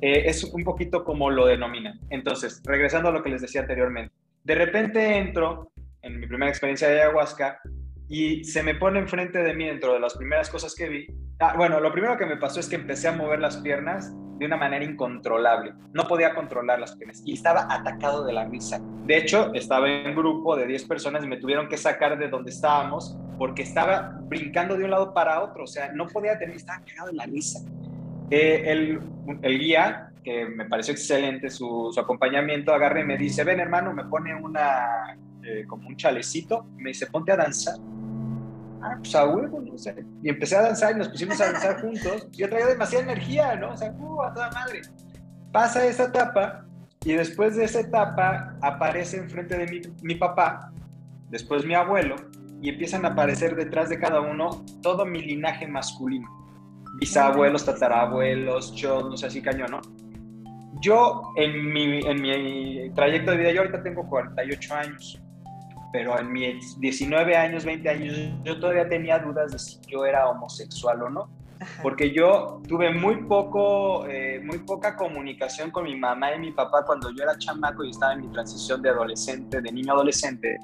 eh, 0.00 0.24
es 0.26 0.44
un 0.44 0.64
poquito 0.64 1.04
como 1.04 1.30
lo 1.30 1.46
denominan. 1.46 1.98
Entonces, 2.10 2.62
regresando 2.64 3.08
a 3.08 3.12
lo 3.12 3.22
que 3.22 3.30
les 3.30 3.42
decía 3.42 3.62
anteriormente, 3.62 4.14
de 4.44 4.54
repente 4.54 5.18
entro 5.18 5.72
en 6.02 6.20
mi 6.20 6.26
primera 6.26 6.50
experiencia 6.50 6.88
de 6.88 7.02
ayahuasca 7.02 7.60
y 8.08 8.44
se 8.44 8.62
me 8.62 8.74
pone 8.74 8.98
enfrente 8.98 9.42
de 9.42 9.54
mí 9.54 9.66
dentro 9.66 9.92
de 9.92 10.00
las 10.00 10.14
primeras 10.16 10.48
cosas 10.48 10.74
que 10.74 10.88
vi. 10.88 11.06
Ah, 11.40 11.54
bueno, 11.56 11.80
lo 11.80 11.92
primero 11.92 12.16
que 12.16 12.26
me 12.26 12.36
pasó 12.36 12.60
es 12.60 12.68
que 12.68 12.76
empecé 12.76 13.08
a 13.08 13.12
mover 13.12 13.40
las 13.40 13.58
piernas 13.58 14.12
de 14.38 14.46
una 14.46 14.56
manera 14.56 14.84
incontrolable. 14.84 15.74
No 15.92 16.06
podía 16.06 16.34
controlar 16.34 16.78
las 16.78 16.96
piernas 16.96 17.22
y 17.24 17.34
estaba 17.34 17.66
atacado 17.68 18.24
de 18.24 18.32
la 18.32 18.44
risa. 18.44 18.80
De 19.04 19.16
hecho, 19.16 19.52
estaba 19.54 19.90
en 19.90 20.08
un 20.08 20.16
grupo 20.16 20.56
de 20.56 20.66
10 20.66 20.84
personas 20.84 21.24
y 21.24 21.28
me 21.28 21.36
tuvieron 21.36 21.68
que 21.68 21.76
sacar 21.76 22.18
de 22.18 22.28
donde 22.28 22.50
estábamos 22.50 23.16
porque 23.36 23.62
estaba 23.62 24.18
brincando 24.22 24.76
de 24.76 24.84
un 24.84 24.90
lado 24.90 25.12
para 25.12 25.42
otro. 25.42 25.64
O 25.64 25.66
sea, 25.66 25.92
no 25.92 26.06
podía 26.06 26.38
tener, 26.38 26.56
estaba 26.56 26.82
cagado 26.84 27.08
de 27.08 27.14
la 27.14 27.26
risa. 27.26 27.60
Eh, 28.30 28.62
el, 28.66 29.00
el, 29.42 29.58
guía, 29.58 30.10
que 30.22 30.46
me 30.46 30.66
pareció 30.66 30.92
excelente 30.92 31.50
su, 31.50 31.90
su 31.92 32.00
acompañamiento, 32.00 32.72
agarre 32.72 33.00
y 33.00 33.04
me 33.04 33.16
dice, 33.16 33.44
ven 33.44 33.60
hermano, 33.60 33.92
me 33.92 34.04
pone 34.04 34.34
una, 34.34 35.16
eh, 35.42 35.64
como 35.66 35.88
un 35.88 35.96
chalecito, 35.96 36.66
me 36.76 36.90
dice, 36.90 37.06
ponte 37.06 37.32
a 37.32 37.36
danzar 37.36 37.76
ah, 38.82 38.96
pues 38.98 39.14
a 39.14 39.26
huevo, 39.26 39.60
¿no? 39.60 39.78
Sea, 39.78 39.94
y 40.22 40.28
empecé 40.28 40.56
a 40.56 40.62
danzar 40.62 40.92
y 40.94 40.98
nos 40.98 41.08
pusimos 41.08 41.40
a 41.40 41.52
danzar 41.52 41.80
juntos. 41.80 42.28
Yo 42.32 42.48
traía 42.48 42.66
demasiada 42.66 43.04
energía, 43.04 43.56
¿no? 43.56 43.72
O 43.72 43.76
sea, 43.76 43.92
uh, 43.92 44.22
a 44.22 44.32
toda 44.32 44.50
madre. 44.50 44.82
Pasa 45.52 45.86
esa 45.86 46.04
etapa 46.04 46.66
y 47.04 47.12
después 47.12 47.56
de 47.56 47.64
esa 47.64 47.80
etapa 47.80 48.56
aparece 48.60 49.16
enfrente 49.16 49.56
de 49.56 49.66
mí 49.66 49.80
mi 50.02 50.16
papá, 50.16 50.72
después 51.30 51.64
mi 51.64 51.74
abuelo, 51.74 52.16
y 52.60 52.68
empiezan 52.68 53.04
a 53.04 53.08
aparecer 53.08 53.56
detrás 53.56 53.88
de 53.88 53.98
cada 53.98 54.20
uno 54.20 54.64
todo 54.82 55.06
mi 55.06 55.22
linaje 55.22 55.66
masculino. 55.66 56.28
Bisabuelos, 57.00 57.64
tatarabuelos, 57.64 58.74
yo, 58.74 59.08
no 59.08 59.16
sé, 59.16 59.26
así 59.26 59.40
cañón, 59.40 59.70
¿no? 59.70 59.80
Yo 60.80 61.32
en 61.36 61.72
mi, 61.72 62.00
en 62.00 62.22
mi 62.22 62.90
trayecto 62.94 63.32
de 63.32 63.36
vida, 63.38 63.52
yo 63.52 63.60
ahorita 63.62 63.82
tengo 63.82 64.08
48 64.08 64.74
años 64.74 65.20
pero 65.92 66.18
en 66.18 66.32
mis 66.32 66.78
19 66.80 67.36
años, 67.36 67.64
20 67.64 67.88
años, 67.88 68.16
yo 68.44 68.58
todavía 68.60 68.88
tenía 68.88 69.18
dudas 69.18 69.52
de 69.52 69.58
si 69.58 69.78
yo 69.86 70.04
era 70.04 70.28
homosexual 70.28 71.02
o 71.02 71.10
no. 71.10 71.30
porque 71.82 72.12
yo 72.12 72.60
tuve 72.68 72.94
muy 72.94 73.16
poco, 73.24 74.06
eh, 74.06 74.40
muy 74.44 74.58
poca 74.58 74.94
comunicación 74.94 75.72
con 75.72 75.84
mi 75.84 75.96
mamá 75.96 76.32
y 76.34 76.38
mi 76.38 76.52
papá 76.52 76.84
cuando 76.84 77.10
yo 77.10 77.24
era 77.24 77.36
chamaco 77.36 77.82
y 77.82 77.90
estaba 77.90 78.12
en 78.12 78.20
mi 78.20 78.28
transición 78.28 78.80
de 78.80 78.90
adolescente, 78.90 79.60
de 79.60 79.72
niño 79.72 79.92
adolescente. 79.92 80.56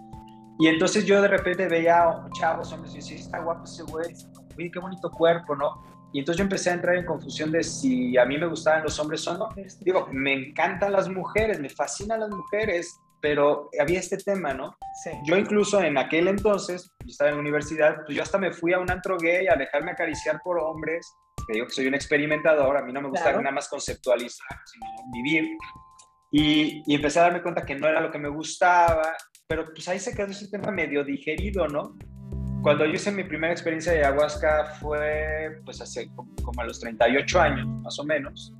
Y 0.61 0.69
entonces 0.69 1.05
yo 1.05 1.21
de 1.21 1.27
repente 1.27 1.67
veía 1.67 2.23
chavos, 2.39 2.73
hombres, 2.73 2.93
y 2.93 2.99
decía, 2.99 3.17
está 3.17 3.41
guapo 3.41 3.65
ese 3.65 3.83
güey, 3.83 4.15
uy, 4.57 4.71
qué 4.71 4.79
bonito 4.79 5.11
cuerpo, 5.11 5.57
¿no? 5.57 5.83
Y 6.15 6.21
entonces 6.21 6.39
yo 6.39 6.45
empecé 6.45 6.71
a 6.71 6.75
entrar 6.75 6.95
en 6.95 7.05
confusión 7.05 7.51
de 7.51 7.65
si 7.65 8.17
a 8.17 8.25
mí 8.25 8.39
me 8.39 8.47
gustaban 8.47 8.85
los 8.85 8.97
hombres 9.01 9.27
o 9.27 9.37
no. 9.37 9.49
Digo, 9.81 10.09
me 10.13 10.33
encantan 10.33 10.93
las 10.93 11.09
mujeres, 11.09 11.59
me 11.59 11.69
fascinan 11.69 12.21
las 12.21 12.31
mujeres, 12.31 13.01
pero 13.21 13.69
había 13.81 13.99
este 13.99 14.19
tema, 14.19 14.55
¿no? 14.55 14.77
Sí. 15.03 15.11
Yo 15.25 15.37
incluso 15.37 15.83
en 15.83 15.99
aquel 15.99 16.29
entonces, 16.29 16.89
yo 17.01 17.09
estaba 17.09 17.31
en 17.31 17.37
la 17.37 17.41
universidad, 17.41 18.05
pues 18.07 18.17
yo 18.17 18.23
hasta 18.23 18.39
me 18.39 18.53
fui 18.53 18.73
a 18.73 18.79
un 18.79 18.93
antro 18.93 19.19
gay 19.19 19.49
a 19.49 19.57
dejarme 19.57 19.91
acariciar 19.91 20.41
por 20.45 20.57
hombres, 20.61 21.05
te 21.49 21.55
digo 21.55 21.67
que 21.67 21.73
soy 21.73 21.89
un 21.89 21.95
experimentador, 21.95 22.77
a 22.77 22.83
mí 22.83 22.93
no 22.93 23.01
me 23.01 23.09
gusta 23.09 23.33
nada 23.33 23.51
más 23.51 23.69
conceptualizar, 23.69 24.57
sino 24.67 24.87
vivir. 25.13 25.49
Y, 26.31 26.81
y, 26.87 26.95
empecé 26.95 27.19
a 27.19 27.23
darme 27.23 27.43
cuenta 27.43 27.67
que 27.67 27.75
no 27.75 27.89
era 27.89 28.01
lo 28.01 28.13
que 28.13 28.21
me 28.21 28.29
gustaba, 28.29 29.17
pero 29.49 29.65
pues 29.65 29.89
ahí 29.89 29.99
se 29.99 30.15
quedó 30.15 30.29
ese 30.29 30.49
tema 30.49 30.71
medio 30.71 31.03
digerido, 31.03 31.67
¿no? 31.67 31.97
Cuando 32.65 32.87
yo 32.87 32.95
hice 32.95 33.13
mi 33.13 33.25
primera 33.25 33.53
experiencia 33.53 33.93
de 33.93 33.99
ayahuasca 33.99 34.65
fue 34.81 35.61
pues 35.67 35.83
hace 35.83 36.11
como 36.15 36.63
a 36.63 36.65
los 36.65 36.81
38 36.81 37.39
años, 37.39 37.67
más 37.83 37.99
o 37.99 38.05
menos. 38.05 38.55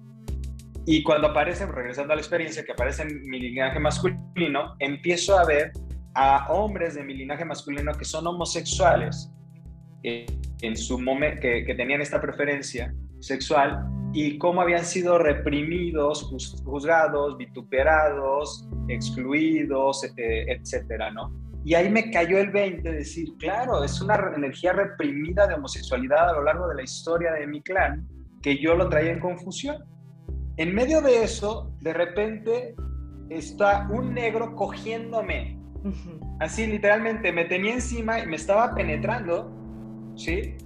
Y 0.85 1.03
cuando 1.03 1.29
aparece, 1.29 1.65
regresando 1.65 2.13
a 2.13 2.17
la 2.17 2.21
experiencia, 2.21 2.63
que 2.67 2.73
aparece 2.73 3.05
en 3.05 3.23
mi 3.23 3.41
linaje 3.41 3.81
masculino, 3.81 4.77
empiezo 4.79 5.39
a 5.39 5.47
ver 5.47 5.73
a 6.13 6.53
hombres 6.53 6.97
de 6.97 7.03
mi 7.03 7.15
linaje 7.15 7.47
masculino 7.47 7.95
que 7.95 8.05
son 8.05 8.27
homosexuales, 8.27 9.33
eh, 10.03 10.27
en 10.61 10.77
su 10.77 10.99
momento, 10.99 11.41
que, 11.41 11.65
que, 11.65 11.75
tenían 11.75 12.03
esta 12.03 12.21
preferencia 12.21 12.95
sexual, 13.21 13.87
y 14.13 14.37
cómo 14.37 14.61
habían 14.61 14.85
sido 14.85 15.17
reprimidos, 15.17 16.25
juzgados, 16.63 17.39
vituperados, 17.39 18.69
excluidos, 18.89 20.05
eh, 20.19 20.45
etcétera, 20.47 21.11
¿no? 21.11 21.44
Y 21.65 21.75
ahí 21.75 21.89
me 21.89 22.11
cayó 22.11 22.39
el 22.39 22.51
20 22.51 22.91
de 22.91 22.97
decir, 22.99 23.27
claro, 23.39 23.83
es 23.83 24.01
una 24.03 24.17
energía 24.37 24.73
reprimida 24.75 25.47
de 25.47 25.55
homosexualidad 25.55 26.29
a 26.29 26.33
lo 26.35 26.45
largo 26.45 26.69
de 26.69 26.75
la 26.75 26.83
historia 26.83 27.33
de 27.33 27.47
mi 27.47 27.63
clan, 27.63 28.07
que 28.43 28.59
yo 28.59 28.75
lo 28.75 28.91
traía 28.91 29.13
en 29.13 29.21
confusión. 29.21 29.83
En 30.59 30.75
medio 30.75 31.01
de 31.01 31.25
eso, 31.25 31.75
de 31.81 31.95
repente, 31.95 32.75
está 33.31 33.89
un 33.91 34.13
negro 34.13 34.55
cogiéndome. 34.55 35.59
Así, 36.39 36.67
literalmente, 36.67 37.33
me 37.33 37.47
tenía 37.47 37.73
encima 37.73 38.21
y 38.21 38.27
me 38.27 38.37
estaba 38.37 38.75
penetrando, 38.75 39.51
¿sí? 40.17 40.57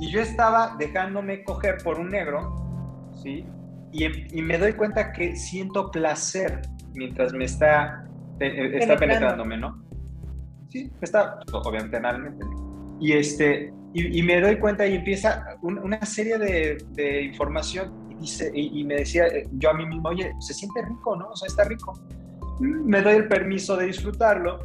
Y 0.00 0.10
yo 0.10 0.20
estaba 0.20 0.74
dejándome 0.78 1.44
coger 1.44 1.76
por 1.84 2.00
un 2.00 2.08
negro, 2.08 3.12
¿sí? 3.22 3.46
Y, 3.92 4.36
y 4.36 4.42
me 4.42 4.58
doy 4.58 4.72
cuenta 4.72 5.12
que 5.12 5.36
siento 5.36 5.92
placer 5.92 6.62
mientras 6.94 7.32
me 7.32 7.44
está, 7.44 8.04
eh, 8.40 8.78
está 8.80 8.96
penetrándome, 8.96 9.56
¿no? 9.56 9.84
Sí, 10.74 10.90
está, 11.00 11.38
obviamente 11.52 11.96
analmente. 11.96 12.44
Y, 13.00 13.12
este, 13.12 13.72
y, 13.94 14.22
me 14.22 14.40
doy 14.40 14.58
cuenta 14.58 14.86
y 14.86 14.96
empieza 14.96 15.56
una 15.62 16.04
serie 16.04 16.36
de, 16.38 16.84
de 16.90 17.22
información 17.22 18.10
y, 18.10 18.14
dice, 18.16 18.50
y, 18.52 18.82
me 18.84 18.96
decía 18.96 19.26
eh, 19.26 19.46
yo 19.52 19.70
a 19.70 19.74
mí 19.74 19.86
mismo, 19.86 20.08
oye, 20.08 20.32
se 20.40 20.52
siente 20.52 20.82
rico, 20.82 21.16
¿no? 21.16 21.28
O 21.28 21.36
sea, 21.36 21.46
está 21.46 21.64
rico. 21.64 21.92
Me 22.60 23.02
doy 23.02 23.16
el 23.16 23.28
permiso 23.28 23.76
de 23.76 23.86
disfrutarlo 23.86 24.58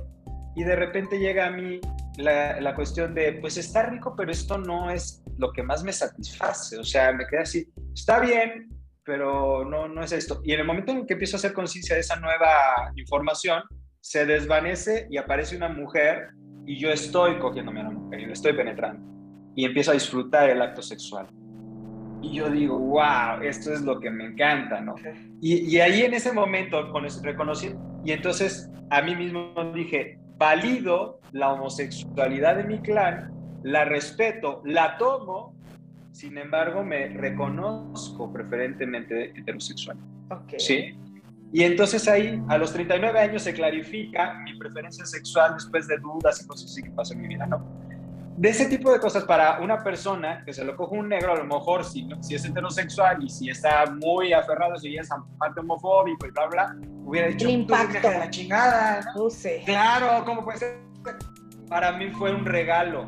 y 0.55 0.63
de 0.63 0.75
repente 0.75 1.19
llega 1.19 1.47
a 1.47 1.51
mí 1.51 1.79
la, 2.17 2.59
la, 2.59 2.75
cuestión 2.75 3.13
de, 3.13 3.33
pues 3.33 3.57
está 3.57 3.83
rico, 3.83 4.15
pero 4.15 4.31
esto 4.31 4.57
no 4.57 4.89
es 4.89 5.23
lo 5.37 5.51
que 5.51 5.63
más 5.63 5.83
me 5.83 5.93
satisface. 5.93 6.77
O 6.77 6.83
sea, 6.83 7.11
me 7.13 7.27
queda 7.27 7.41
así, 7.41 7.67
está 7.93 8.19
bien, 8.19 8.69
pero 9.03 9.63
no, 9.65 9.87
no 9.87 10.03
es 10.03 10.11
esto. 10.11 10.41
Y 10.43 10.53
en 10.53 10.61
el 10.61 10.65
momento 10.65 10.91
en 10.91 11.05
que 11.05 11.13
empiezo 11.13 11.35
a 11.35 11.39
hacer 11.39 11.53
conciencia 11.53 11.95
de 11.95 12.01
esa 12.01 12.15
nueva 12.15 12.91
información, 12.95 13.63
se 14.01 14.25
desvanece 14.25 15.07
y 15.09 15.17
aparece 15.17 15.55
una 15.57 15.69
mujer 15.69 16.29
y 16.65 16.77
yo 16.77 16.91
estoy 16.91 17.37
cogiéndome 17.39 17.81
a 17.81 17.89
una 17.89 17.99
mujer 17.99 18.19
y 18.21 18.25
le 18.25 18.33
estoy 18.33 18.53
penetrando 18.53 19.09
y 19.55 19.65
empiezo 19.65 19.91
a 19.91 19.95
disfrutar 19.95 20.49
el 20.49 20.61
acto 20.61 20.81
sexual. 20.81 21.27
Y 22.21 22.33
yo 22.33 22.49
digo, 22.49 22.77
wow, 22.77 23.41
esto 23.41 23.73
es 23.73 23.81
lo 23.81 23.99
que 23.99 24.09
me 24.09 24.25
encanta, 24.25 24.81
¿no? 24.81 24.95
Y, 25.41 25.75
y 25.75 25.79
ahí 25.79 26.01
en 26.01 26.13
ese 26.13 26.33
momento 26.33 26.91
con 26.91 27.05
reconocí, 27.23 27.73
y 28.03 28.11
entonces 28.11 28.69
a 28.89 29.01
mí 29.01 29.15
mismo 29.15 29.53
dije, 29.73 30.19
valido 30.37 31.19
la 31.31 31.53
homosexualidad 31.53 32.57
de 32.57 32.63
mi 32.63 32.79
clan, 32.79 33.31
la 33.63 33.85
respeto, 33.85 34.61
la 34.65 34.97
tomo, 34.97 35.55
sin 36.11 36.37
embargo 36.37 36.83
me 36.83 37.07
reconozco 37.09 38.31
preferentemente 38.31 39.31
heterosexual. 39.37 39.97
Okay. 40.29 40.59
¿Sí? 40.59 40.97
Y 41.51 41.63
entonces 41.63 42.07
ahí, 42.07 42.41
a 42.47 42.57
los 42.57 42.71
39 42.73 43.19
años, 43.19 43.41
se 43.41 43.53
clarifica 43.53 44.35
mi 44.43 44.57
preferencia 44.57 45.05
sexual 45.05 45.55
después 45.55 45.87
de 45.87 45.97
dudas 45.97 46.41
y 46.43 46.47
cosas 46.47 46.71
así 46.71 46.83
que 46.83 46.91
pasó 46.91 47.13
en 47.13 47.21
mi 47.21 47.27
vida, 47.27 47.47
¿no? 47.47 47.65
De 48.37 48.49
ese 48.49 48.67
tipo 48.67 48.91
de 48.91 48.99
cosas, 48.99 49.25
para 49.25 49.59
una 49.59 49.83
persona 49.83 50.43
que 50.45 50.53
se 50.53 50.63
lo 50.63 50.77
coge 50.77 50.95
un 50.95 51.09
negro, 51.09 51.33
a 51.33 51.37
lo 51.37 51.43
mejor 51.43 51.83
si, 51.83 52.07
si 52.21 52.35
es 52.35 52.45
heterosexual 52.45 53.21
y 53.21 53.29
si 53.29 53.49
está 53.49 53.85
muy 53.87 54.31
aferrado, 54.31 54.77
si 54.77 54.95
es 54.95 55.09
parte 55.37 55.59
homofóbico 55.59 56.25
y 56.25 56.31
bla, 56.31 56.45
bla, 56.45 56.75
hubiera 57.03 57.27
dicho, 57.27 57.47
El 57.47 57.55
impacto. 57.55 58.07
de 58.07 58.17
la 58.17 58.29
chingada, 58.29 59.01
¿no? 59.01 59.13
Puse. 59.13 59.63
Claro, 59.65 60.23
¿cómo 60.23 60.45
puede 60.45 60.59
ser? 60.59 60.77
Para 61.67 61.91
mí 61.93 62.11
fue 62.11 62.33
un 62.33 62.45
regalo, 62.45 63.03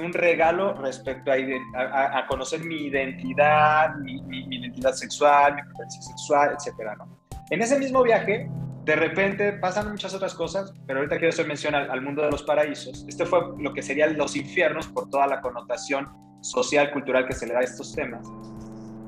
un 0.00 0.12
regalo 0.12 0.74
respecto 0.74 1.30
a, 1.30 2.18
a, 2.18 2.26
conocer 2.26 2.60
mi 2.64 2.86
identidad, 2.86 3.94
mi, 3.96 4.20
mi, 4.22 4.48
mi, 4.48 4.56
identidad 4.56 4.94
sexual, 4.94 5.54
mi 5.54 5.62
preferencia 5.62 6.02
sexual, 6.02 6.56
etcétera, 6.58 6.96
¿no? 6.96 7.19
En 7.50 7.60
ese 7.60 7.78
mismo 7.78 8.02
viaje, 8.04 8.48
de 8.84 8.96
repente 8.96 9.52
pasan 9.54 9.90
muchas 9.90 10.14
otras 10.14 10.34
cosas, 10.34 10.72
pero 10.86 11.00
ahorita 11.00 11.16
quiero 11.16 11.30
hacer 11.30 11.48
mención 11.48 11.74
al, 11.74 12.00
mundo 12.00 12.22
de 12.22 12.30
los 12.30 12.44
paraísos. 12.44 13.04
Este 13.08 13.26
fue 13.26 13.40
lo 13.58 13.74
que 13.74 13.82
serían 13.82 14.16
los 14.16 14.36
infiernos 14.36 14.86
por 14.86 15.10
toda 15.10 15.26
la 15.26 15.40
connotación 15.40 16.08
social, 16.42 16.92
cultural 16.92 17.26
que 17.26 17.34
se 17.34 17.48
le 17.48 17.54
da 17.54 17.60
a 17.60 17.64
estos 17.64 17.92
temas. 17.92 18.26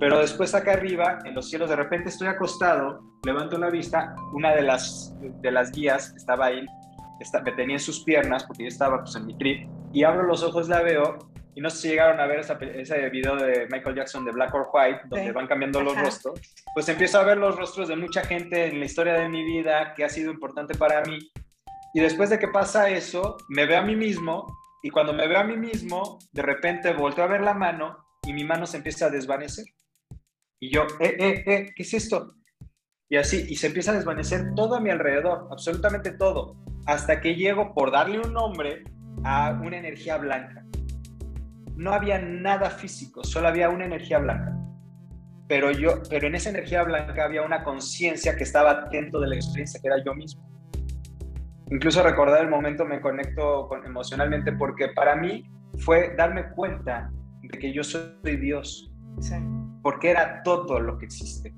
Pero 0.00 0.18
después 0.18 0.55
acá 0.57 0.72
arriba, 0.72 1.20
en 1.24 1.35
los 1.35 1.48
cielos, 1.48 1.70
de 1.70 1.76
repente 1.76 2.09
estoy 2.09 2.26
acostado, 2.26 3.00
levanto 3.24 3.57
la 3.59 3.70
vista, 3.70 4.16
una 4.33 4.52
de 4.55 4.62
las, 4.62 5.14
de 5.20 5.50
las 5.52 5.70
guías 5.70 6.12
estaba 6.16 6.46
ahí, 6.46 6.66
me 7.44 7.52
tenía 7.52 7.76
en 7.76 7.81
sus 7.81 8.02
piernas, 8.02 8.42
porque 8.44 8.64
yo 8.64 8.68
estaba 8.68 8.98
pues, 9.05 9.14
en 9.14 9.26
mi 9.26 9.38
trip, 9.38 9.68
y 9.92 10.02
abro 10.02 10.24
los 10.24 10.42
ojos, 10.42 10.68
la 10.68 10.83
veo, 10.83 11.18
y 11.55 11.61
no 11.61 11.69
sé 11.69 11.79
si 11.79 11.88
llegaron 11.88 12.19
a 12.19 12.27
ver 12.27 12.41
ese 12.41 13.11
video 13.11 13.37
de 13.37 13.67
Michael 13.71 13.97
Jackson 13.97 14.25
de 14.25 14.33
Black 14.33 14.55
or 14.55 14.69
White, 14.73 15.03
donde 15.07 15.33
van 15.33 15.47
cambiando 15.47 15.83
los 15.83 15.97
rostros. 15.97 16.41
Pues 16.73 16.88
empiezo 16.88 17.19
a 17.19 17.25
ver 17.25 17.37
los 17.37 17.57
rostros 17.57 17.88
de 17.88 17.97
mucha 17.97 18.23
gente 18.25 18.67
en 18.67 18.81
la 18.81 18.87
historia 18.87 19.15
de 19.15 19.29
mi 19.29 19.45
vida 19.45 19.93
que 19.95 20.05
ha 20.05 20.09
sido 20.09 20.33
importante 20.33 20.75
para 20.75 21.03
mí. 21.03 21.19
Y 21.95 22.01
después 22.01 22.31
de 22.31 22.38
que 22.38 22.49
pasa 22.49 22.88
eso, 22.88 23.37
me 23.49 23.67
veo 23.67 23.81
a 23.81 23.83
mí 23.83 23.97
mismo. 23.97 24.47
Y 24.83 24.88
cuando 24.88 25.12
me 25.12 25.29
veo 25.29 25.41
a 25.41 25.45
mí 25.45 25.57
mismo, 25.57 26.19
de 26.33 26.43
repente 26.43 26.93
volteo 26.95 27.25
a 27.25 27.29
ver 27.29 27.43
la 27.43 27.55
mano 27.55 27.99
y 28.27 28.33
mi 28.33 28.45
mano 28.45 28.67
se 28.67 28.79
empieza 28.79 29.07
a 29.07 29.11
desvanecer. 29.11 29.67
Y 30.59 30.73
yo, 30.73 30.87
eh, 31.01 31.17
eh, 31.19 31.45
eh, 31.47 31.67
¿qué 31.77 31.83
es 31.83 31.93
esto? 31.93 32.35
Y 33.11 33.17
así, 33.17 33.45
y 33.47 33.57
se 33.57 33.67
empieza 33.67 33.91
a 33.91 33.95
desvanecer 33.95 34.55
todo 34.57 34.77
a 34.77 34.81
mi 34.81 34.88
alrededor, 34.88 35.49
absolutamente 35.51 36.12
todo, 36.12 36.57
hasta 36.87 37.21
que 37.21 37.35
llego 37.35 37.75
por 37.75 37.91
darle 37.91 38.21
un 38.21 38.33
nombre 38.33 38.85
a 39.23 39.61
una 39.62 39.77
energía 39.77 40.17
blanca 40.17 40.65
no 41.76 41.92
había 41.92 42.18
nada 42.18 42.70
físico, 42.70 43.24
solo 43.24 43.48
había 43.48 43.70
una 43.70 43.87
energía 43.87 44.18
blanca. 44.18 44.56
Pero, 45.48 45.70
yo, 45.70 46.02
pero 46.08 46.28
en 46.28 46.35
esa 46.35 46.50
energía 46.50 46.82
blanca 46.82 47.24
había 47.24 47.42
una 47.42 47.64
conciencia 47.64 48.37
que 48.37 48.44
estaba 48.44 48.70
atento 48.70 49.20
de 49.20 49.28
la 49.28 49.35
experiencia, 49.35 49.80
que 49.80 49.88
era 49.88 50.02
yo 50.04 50.14
mismo. 50.14 50.42
Incluso 51.70 52.02
recordar 52.02 52.42
el 52.42 52.50
momento 52.50 52.85
me 52.85 53.00
conecto 53.00 53.66
con, 53.68 53.85
emocionalmente 53.85 54.52
porque 54.52 54.88
para 54.88 55.16
mí 55.16 55.44
fue 55.78 56.14
darme 56.16 56.50
cuenta 56.50 57.11
de 57.42 57.58
que 57.58 57.72
yo 57.72 57.82
soy 57.82 58.37
Dios. 58.37 58.92
Porque 59.82 60.11
era 60.11 60.42
todo 60.42 60.80
lo 60.80 60.98
que 60.98 61.06
existe 61.06 61.54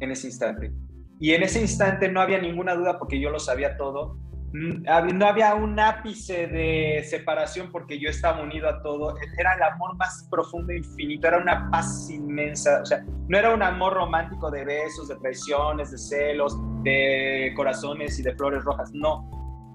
en 0.00 0.10
ese 0.10 0.26
instante. 0.26 0.72
Y 1.18 1.32
en 1.32 1.42
ese 1.42 1.60
instante 1.60 2.10
no 2.10 2.20
había 2.20 2.38
ninguna 2.38 2.74
duda 2.74 2.98
porque 2.98 3.20
yo 3.20 3.30
lo 3.30 3.38
sabía 3.38 3.76
todo 3.76 4.18
no 4.56 5.26
había 5.26 5.54
un 5.54 5.78
ápice 5.78 6.46
de 6.46 7.04
separación 7.08 7.70
porque 7.70 7.98
yo 7.98 8.08
estaba 8.08 8.42
unido 8.42 8.68
a 8.68 8.82
todo, 8.82 9.14
era 9.38 9.54
el 9.54 9.62
amor 9.62 9.96
más 9.96 10.26
profundo 10.30 10.72
e 10.72 10.78
infinito, 10.78 11.28
era 11.28 11.38
una 11.38 11.70
paz 11.70 12.08
inmensa, 12.10 12.80
o 12.82 12.86
sea, 12.86 13.04
no 13.28 13.38
era 13.38 13.52
un 13.52 13.62
amor 13.62 13.94
romántico 13.94 14.50
de 14.50 14.64
besos, 14.64 15.08
de 15.08 15.16
traiciones, 15.16 15.90
de 15.90 15.98
celos, 15.98 16.56
de 16.82 17.52
corazones 17.54 18.18
y 18.18 18.22
de 18.22 18.34
flores 18.34 18.64
rojas, 18.64 18.90
no, 18.92 19.28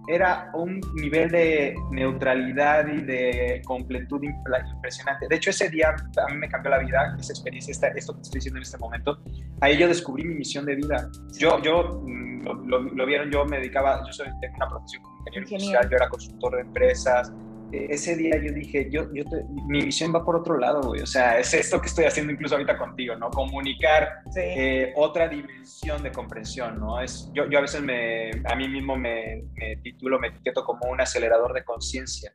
era 0.08 0.50
un 0.54 0.82
nivel 0.96 1.30
de 1.30 1.76
neutralidad 1.92 2.88
y 2.88 3.02
de 3.02 3.62
completud 3.66 4.22
impresionante. 4.24 5.28
De 5.28 5.36
hecho, 5.36 5.52
ese 5.52 5.70
día 5.70 5.90
a 5.90 6.32
mí 6.32 6.38
me 6.38 6.50
cambió 6.50 6.72
la 6.72 6.80
vida, 6.80 7.16
esa 7.20 7.34
experiencia, 7.34 7.72
esto 7.96 8.14
que 8.16 8.22
estoy 8.22 8.40
diciendo 8.40 8.58
en 8.58 8.64
este 8.64 8.78
momento. 8.78 9.20
Ahí 9.62 9.78
yo 9.78 9.88
descubrí 9.88 10.24
mi 10.24 10.36
misión 10.36 10.66
de 10.66 10.76
vida. 10.76 11.10
Yo, 11.38 11.62
yo 11.62 12.02
mm, 12.04 12.68
lo, 12.68 13.06
vieron, 13.06 13.30
yo 13.30 13.46
me 13.46 13.58
dedicaba, 13.58 14.04
yo 14.06 14.12
soy, 14.12 14.28
tengo 14.42 14.56
una 14.56 14.70
profesión 14.70 15.04
como 15.04 15.18
ingeniero 15.18 15.46
industrial, 15.50 15.90
yo 15.90 15.96
era 15.96 16.10
consultor 16.10 16.56
de 16.56 16.62
empresas, 16.62 17.32
ese 17.72 18.16
día 18.16 18.38
yo 18.38 18.52
dije, 18.52 18.90
yo, 18.90 19.12
yo 19.14 19.24
mi 19.68 19.82
visión 19.82 20.14
va 20.14 20.24
por 20.24 20.36
otro 20.36 20.58
lado, 20.58 20.82
güey. 20.82 21.02
O 21.02 21.06
sea, 21.06 21.40
es 21.40 21.54
esto 21.54 21.80
que 21.82 21.88
estoy 21.88 22.06
haciendo 22.06 22.32
incluso 22.32 22.56
ahorita 22.56 22.78
contigo, 22.78 23.16
¿no? 23.16 23.30
Comunicar 23.30 24.22
eh, 24.36 24.94
otra 24.96 25.28
dimensión 25.28 26.04
de 26.04 26.12
comprensión, 26.12 26.80
¿no? 26.80 27.00
Es, 27.00 27.30
yo, 27.34 27.50
yo 27.50 27.60
a 27.60 27.62
veces 27.62 27.82
me, 27.82 28.32
a 28.46 28.56
mí 28.56 28.68
mismo 28.68 28.96
me, 28.96 29.44
me 29.56 29.78
titulo, 29.78 30.20
me 30.20 30.28
etiqueto 30.28 30.64
como 30.64 30.90
un 30.90 31.02
acelerador 31.02 31.54
de 31.54 31.64
conciencia 31.64 32.34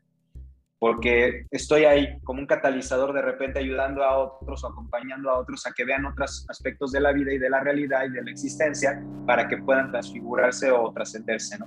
porque 0.78 1.46
estoy 1.50 1.84
ahí 1.84 2.20
como 2.22 2.40
un 2.40 2.46
catalizador 2.46 3.12
de 3.14 3.22
repente 3.22 3.58
ayudando 3.58 4.04
a 4.04 4.18
otros 4.18 4.62
o 4.62 4.68
acompañando 4.68 5.30
a 5.30 5.38
otros 5.38 5.66
a 5.66 5.72
que 5.72 5.84
vean 5.84 6.04
otros 6.04 6.44
aspectos 6.48 6.92
de 6.92 7.00
la 7.00 7.12
vida 7.12 7.32
y 7.32 7.38
de 7.38 7.48
la 7.48 7.60
realidad 7.60 8.04
y 8.04 8.10
de 8.10 8.22
la 8.22 8.30
existencia 8.30 9.02
para 9.26 9.48
que 9.48 9.56
puedan 9.56 9.90
transfigurarse 9.90 10.70
o 10.70 10.92
trascenderse, 10.92 11.58
¿no? 11.58 11.66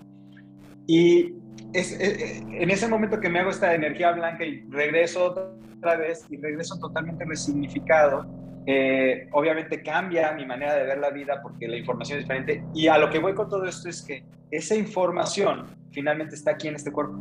Y 0.85 1.35
es, 1.73 1.93
eh, 1.93 1.97
eh, 2.01 2.43
en 2.61 2.69
ese 2.69 2.87
momento 2.87 3.19
que 3.19 3.29
me 3.29 3.39
hago 3.39 3.49
esta 3.49 3.73
energía 3.73 4.11
blanca 4.11 4.43
y 4.43 4.61
regreso 4.69 5.25
otra 5.25 5.95
vez 5.95 6.25
y 6.29 6.37
regreso 6.37 6.77
totalmente 6.79 7.25
resignificado, 7.25 8.25
eh, 8.65 9.27
obviamente 9.31 9.81
cambia 9.81 10.31
mi 10.33 10.45
manera 10.45 10.75
de 10.75 10.83
ver 10.83 10.97
la 10.99 11.09
vida 11.09 11.39
porque 11.41 11.67
la 11.67 11.77
información 11.77 12.19
es 12.19 12.25
diferente 12.25 12.63
y 12.73 12.87
a 12.87 12.97
lo 12.97 13.09
que 13.09 13.19
voy 13.19 13.33
con 13.33 13.49
todo 13.49 13.65
esto 13.65 13.89
es 13.89 14.01
que 14.01 14.23
esa 14.51 14.75
información 14.75 15.67
finalmente 15.91 16.35
está 16.35 16.51
aquí 16.51 16.67
en 16.67 16.75
este 16.75 16.91
cuerpo, 16.91 17.17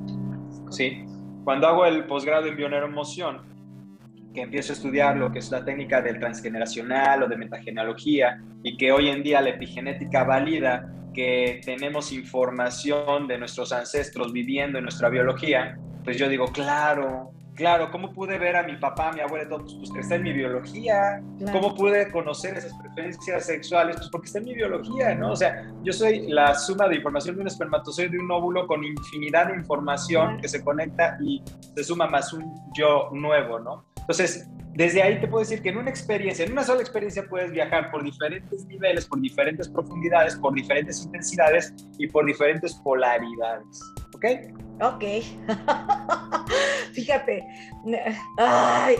¿sí? 0.71 1.05
Cuando 1.45 1.67
hago 1.67 1.87
el 1.87 2.05
posgrado 2.07 2.47
en 2.47 2.57
bioneuroemoción, 2.57 3.43
que 4.39 4.45
empiezo 4.45 4.73
a 4.73 4.77
estudiar 4.77 5.17
lo 5.17 5.33
que 5.33 5.41
es 5.41 5.51
la 5.51 5.65
técnica 5.65 6.01
del 6.01 6.21
transgeneracional 6.21 7.25
o 7.25 7.29
de 7.29 7.37
metagenealogía 7.37 8.41
y 8.63 8.77
que 8.77 8.93
hoy 8.93 9.09
en 9.09 9.25
día 9.25 9.41
la 9.41 9.51
epigenética 9.51 10.23
valida 10.23 10.93
que 11.13 11.61
tenemos 11.65 12.13
información 12.13 13.27
de 13.27 13.37
nuestros 13.37 13.73
ancestros 13.73 14.33
viviendo 14.33 14.79
en 14.79 14.85
nuestra 14.85 15.09
biología, 15.09 15.77
pues 16.05 16.17
yo 16.19 16.29
digo, 16.29 16.47
claro, 16.53 17.33
claro, 17.57 17.91
¿cómo 17.91 18.13
pude 18.13 18.39
ver 18.39 18.55
a 18.55 18.63
mi 18.63 18.77
papá, 18.77 19.09
a 19.09 19.13
mi 19.13 19.21
abuela, 19.21 19.49
todos? 19.49 19.75
Pues 19.75 19.91
que 19.91 19.99
está 19.99 20.15
en 20.15 20.23
mi 20.23 20.33
biología. 20.33 21.21
¿Cómo 21.51 21.75
pude 21.75 22.09
conocer 22.13 22.57
esas 22.57 22.73
preferencias 22.75 23.45
sexuales? 23.45 23.97
Pues 23.97 24.09
porque 24.09 24.27
está 24.27 24.39
en 24.39 24.45
mi 24.45 24.55
biología, 24.55 25.17
¿no? 25.17 25.33
O 25.33 25.37
sea, 25.37 25.69
yo 25.83 25.93
soy 25.93 26.29
la 26.29 26.55
suma 26.55 26.87
de 26.87 26.95
información 26.95 27.35
de 27.35 27.43
un 27.43 27.49
espermatozoide, 27.49 28.11
de 28.11 28.21
un 28.21 28.31
óvulo 28.31 28.69
con 28.69 28.85
infinidad 28.85 29.49
de 29.49 29.57
información 29.57 30.41
que 30.41 30.49
se 30.49 30.63
conecta 30.63 31.19
y 31.21 31.43
se 31.75 31.83
suma 31.83 32.07
más 32.07 32.33
un 32.33 32.55
yo 32.73 33.11
nuevo, 33.13 33.59
¿no? 33.59 33.85
Entonces, 34.09 34.49
desde 34.73 35.03
ahí 35.03 35.21
te 35.21 35.29
puedo 35.29 35.41
decir 35.41 35.61
que 35.61 35.69
en 35.69 35.77
una 35.77 35.91
experiencia, 35.91 36.47
en 36.47 36.53
una 36.53 36.65
sola 36.65 36.81
experiencia 36.81 37.27
puedes 37.29 37.51
viajar 37.51 37.91
por 37.91 38.03
diferentes 38.03 38.65
niveles, 38.65 39.05
por 39.05 39.21
diferentes 39.21 39.69
profundidades, 39.69 40.35
por 40.37 40.55
diferentes 40.55 41.05
intensidades 41.05 41.75
y 41.99 42.07
por 42.07 42.25
diferentes 42.25 42.75
polaridades. 42.77 43.81
¿Ok? 44.15 44.25
Ok. 44.81 45.05
Fíjate, 46.95 47.45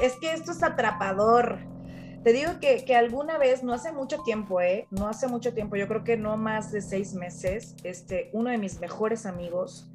es 0.03 0.13
que 0.21 0.33
esto 0.33 0.53
es 0.53 0.63
atrapador. 0.63 1.59
Te 2.23 2.35
digo 2.35 2.61
que, 2.61 2.85
que, 2.85 2.95
alguna 2.95 3.39
vez, 3.39 3.63
no 3.63 3.73
hace 3.73 3.93
mucho 3.93 4.19
tiempo, 4.25 4.61
¿eh? 4.61 4.87
No 4.91 5.09
hace 5.09 5.27
mucho 5.27 5.55
tiempo, 5.55 5.77
yo 5.77 5.89
creo 5.89 6.05
que 6.05 6.19
no 6.19 6.37
más 6.37 6.71
de 6.71 6.83
seis 6.83 7.15
meses, 7.15 7.77
este, 7.83 8.29
uno 8.35 8.51
de 8.51 8.59
mis 8.59 8.79
mejores 8.79 9.25
amigos, 9.25 9.91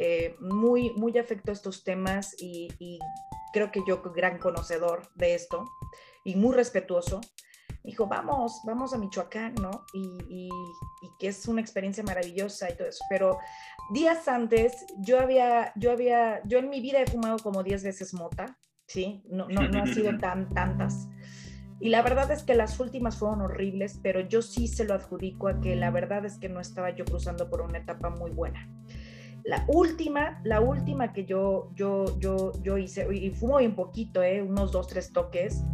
eh, 0.00 0.36
muy, 0.40 0.90
muy 0.94 1.18
afecto 1.18 1.50
a 1.50 1.54
estos 1.54 1.82
temas 1.82 2.34
y, 2.40 2.68
y, 2.78 2.98
creo 3.52 3.72
que 3.72 3.80
yo 3.88 4.02
gran 4.14 4.38
conocedor 4.38 5.08
de 5.14 5.34
esto 5.34 5.64
y 6.22 6.36
muy 6.36 6.54
respetuoso, 6.54 7.20
dijo, 7.82 8.06
vamos, 8.06 8.60
vamos 8.64 8.92
a 8.92 8.98
Michoacán, 8.98 9.54
¿no? 9.54 9.86
Y, 9.94 10.18
y, 10.28 10.48
y, 11.02 11.10
que 11.18 11.28
es 11.28 11.48
una 11.48 11.60
experiencia 11.60 12.04
maravillosa 12.04 12.70
y 12.70 12.76
todo 12.76 12.86
eso. 12.86 13.02
Pero 13.08 13.38
días 13.90 14.28
antes, 14.28 14.86
yo 14.98 15.18
había, 15.18 15.72
yo 15.76 15.90
había, 15.90 16.42
yo 16.44 16.58
en 16.58 16.68
mi 16.68 16.80
vida 16.80 17.00
he 17.00 17.06
fumado 17.06 17.38
como 17.38 17.62
10 17.64 17.82
veces 17.82 18.14
mota, 18.14 18.58
¿sí? 18.86 19.24
No, 19.28 19.48
no, 19.48 19.62
no 19.62 19.80
han 19.80 19.94
sido 19.94 20.16
tan, 20.18 20.48
tantas. 20.50 21.08
Y 21.80 21.90
la 21.90 22.02
verdad 22.02 22.30
es 22.30 22.42
que 22.42 22.54
las 22.54 22.78
últimas 22.80 23.16
fueron 23.16 23.40
horribles, 23.40 23.98
pero 24.02 24.20
yo 24.20 24.42
sí 24.42 24.68
se 24.68 24.84
lo 24.84 24.94
adjudico 24.94 25.48
a 25.48 25.60
que 25.60 25.74
la 25.76 25.90
verdad 25.90 26.24
es 26.24 26.38
que 26.38 26.48
no 26.48 26.60
estaba 26.60 26.90
yo 26.90 27.04
cruzando 27.04 27.48
por 27.48 27.62
una 27.62 27.78
etapa 27.78 28.10
muy 28.10 28.30
buena. 28.30 28.68
La 29.48 29.64
última, 29.66 30.42
la 30.44 30.60
última 30.60 31.14
que 31.14 31.24
yo, 31.24 31.70
yo, 31.74 32.18
yo, 32.18 32.52
yo 32.62 32.76
hice, 32.76 33.08
y 33.10 33.30
fumo 33.30 33.56
un 33.56 33.74
poquito, 33.74 34.22
¿eh? 34.22 34.42
unos 34.42 34.72
dos, 34.72 34.88
tres 34.88 35.10
toques, 35.10 35.64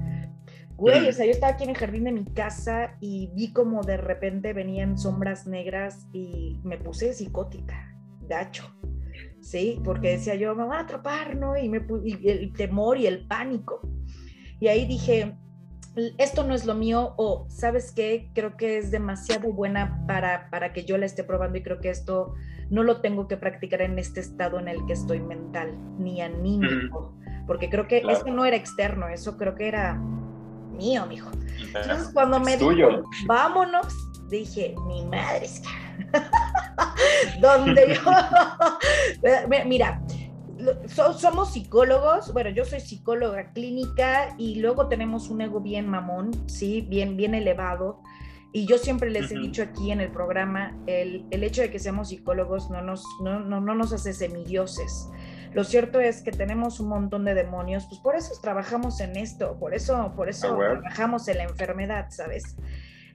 Güey, 0.77 1.09
o 1.09 1.13
sea, 1.13 1.25
yo 1.25 1.33
estaba 1.33 1.53
aquí 1.53 1.65
en 1.65 1.71
el 1.71 1.77
jardín 1.77 2.05
de 2.05 2.13
mi 2.13 2.25
casa 2.25 2.97
y 3.01 3.31
vi 3.35 3.53
como 3.53 3.83
de 3.83 3.97
repente 3.97 4.53
venían 4.53 4.99
sombras 4.99 5.47
negras 5.47 6.09
y 6.13 6.61
me 6.65 6.79
puse 6.79 7.13
psicótica, 7.13 7.97
gacho, 8.23 8.65
¿sí? 9.41 9.81
Porque 9.85 10.13
decía 10.13 10.35
yo, 10.35 10.55
me 10.57 10.65
va 10.65 10.79
a 10.79 10.81
atrapar, 10.81 11.37
¿no? 11.37 11.57
Y, 11.57 11.69
me, 11.69 11.85
y 12.05 12.29
el 12.29 12.53
temor 12.53 12.99
y 12.99 13.07
el 13.07 13.27
pánico. 13.27 13.89
Y 14.59 14.67
ahí 14.67 14.85
dije, 14.87 15.37
esto 16.19 16.45
no 16.45 16.55
es 16.55 16.65
lo 16.67 16.75
mío 16.75 17.15
o, 17.17 17.47
¿sabes 17.49 17.93
qué? 17.93 18.31
Creo 18.35 18.57
que 18.57 18.79
es 18.79 18.91
demasiado 18.91 19.53
buena 19.53 20.05
para, 20.07 20.51
para 20.51 20.73
que 20.73 20.85
yo 20.85 20.99
la 20.99 21.07
esté 21.07 21.25
probando 21.25 21.59
y 21.59 21.63
creo 21.63 21.81
que 21.81 21.91
esto 21.91 22.35
no 22.71 22.83
lo 22.83 23.01
tengo 23.01 23.29
que 23.29 23.37
practicar 23.37 23.83
en 23.83 23.99
este 23.99 24.21
estado 24.21 24.59
en 24.59 24.69
el 24.69 24.85
que 24.87 24.95
estoy 24.95 25.21
mental, 25.21 25.77
ni 25.99 26.21
anímico, 26.21 27.15
porque 27.47 27.69
creo 27.71 27.87
que 27.87 28.03
eso 28.09 28.27
no 28.27 28.45
era 28.45 28.57
externo, 28.57 29.09
eso 29.09 29.37
creo 29.37 29.55
que 29.55 29.69
era 29.69 29.95
mío, 29.95 31.07
mijo. 31.07 31.31
Entonces, 31.59 32.11
cuando 32.13 32.41
me 32.41 32.57
dijo, 32.57 33.05
vámonos, 33.27 33.95
dije, 34.29 34.75
mi 34.87 35.05
madre 35.05 35.45
es 35.45 35.63
Donde 37.41 37.95
yo. 37.95 38.11
Mira, 39.67 40.01
somos 40.89 41.53
psicólogos, 41.53 42.33
bueno, 42.33 42.51
yo 42.51 42.65
soy 42.65 42.81
psicóloga 42.81 43.53
clínica 43.53 44.35
y 44.39 44.57
luego 44.57 44.89
tenemos 44.89 45.29
un 45.29 45.41
ego 45.41 45.61
bien 45.61 45.89
mamón, 45.89 46.31
sí, 46.49 46.83
bien, 46.83 47.17
bien 47.17 47.35
elevado. 47.35 48.01
Y 48.53 48.67
yo 48.67 48.79
siempre 48.79 49.11
les 49.11 49.33
he 49.33 49.39
dicho 49.39 49.65
aquí 49.65 49.91
en 49.91 50.01
el 50.01 50.13
programa, 50.13 50.77
el, 50.87 51.27
el 51.33 51.43
hecho 51.43 51.61
de 51.61 51.73
que 51.73 51.81
seamos 51.81 52.11
psicólogos 52.11 52.71
no 52.71 52.83
nos, 52.83 53.05
no, 53.21 53.41
no, 53.41 53.61
no 53.61 53.75
nos 53.75 53.93
hace 53.93 54.13
semidioses. 54.13 55.09
Lo 55.55 55.65
cierto 55.65 55.99
es 56.01 56.23
que 56.23 56.31
tenemos 56.31 56.79
un 56.81 56.89
montón 56.89 57.25
de 57.25 57.35
demonios, 57.35 57.87
pues 57.87 58.01
por 58.01 58.15
eso 58.15 58.33
trabajamos 58.41 59.01
en 59.01 59.17
esto, 59.17 59.57
por 59.59 59.75
eso, 59.75 60.13
por 60.15 60.29
eso 60.29 60.55
ah, 60.55 60.81
trabajamos 60.81 61.27
en 61.29 61.39
la 61.39 61.45
enfermedad, 61.45 62.07
¿sabes? 62.11 62.57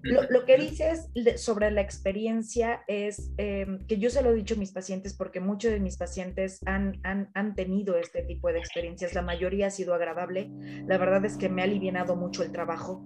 Lo, 0.02 0.46
que 0.46 0.58
dices 0.58 1.10
sobre 1.36 1.72
la 1.72 1.82
experiencia 1.82 2.84
es 2.88 3.32
em, 3.38 3.86
que 3.86 3.98
yo 3.98 4.10
se 4.10 4.22
lo 4.22 4.32
he 4.32 4.36
dicho 4.36 4.56
a 4.56 4.58
mis 4.58 4.72
pacientes 4.72 5.14
porque 5.14 5.42
muchos 5.42 5.72
de 5.72 5.82
mis 5.82 5.98
pacientes 5.98 6.62
han, 6.66 7.00
han, 7.04 7.30
han, 7.34 7.54
tenido 7.54 7.98
este 7.98 8.22
tipo 8.22 8.48
de 8.50 8.60
experiencias. 8.60 9.14
La 9.14 9.22
mayoría 9.22 9.68
ha 9.68 9.72
sido 9.72 9.94
agradable. 9.94 10.50
La 10.88 10.98
verdad 10.98 11.26
es 11.26 11.36
que 11.36 11.50
me 11.50 11.62
ha 11.62 11.66
aliviado 11.66 12.16
mucho 12.16 12.44
el 12.44 12.52
trabajo. 12.52 13.04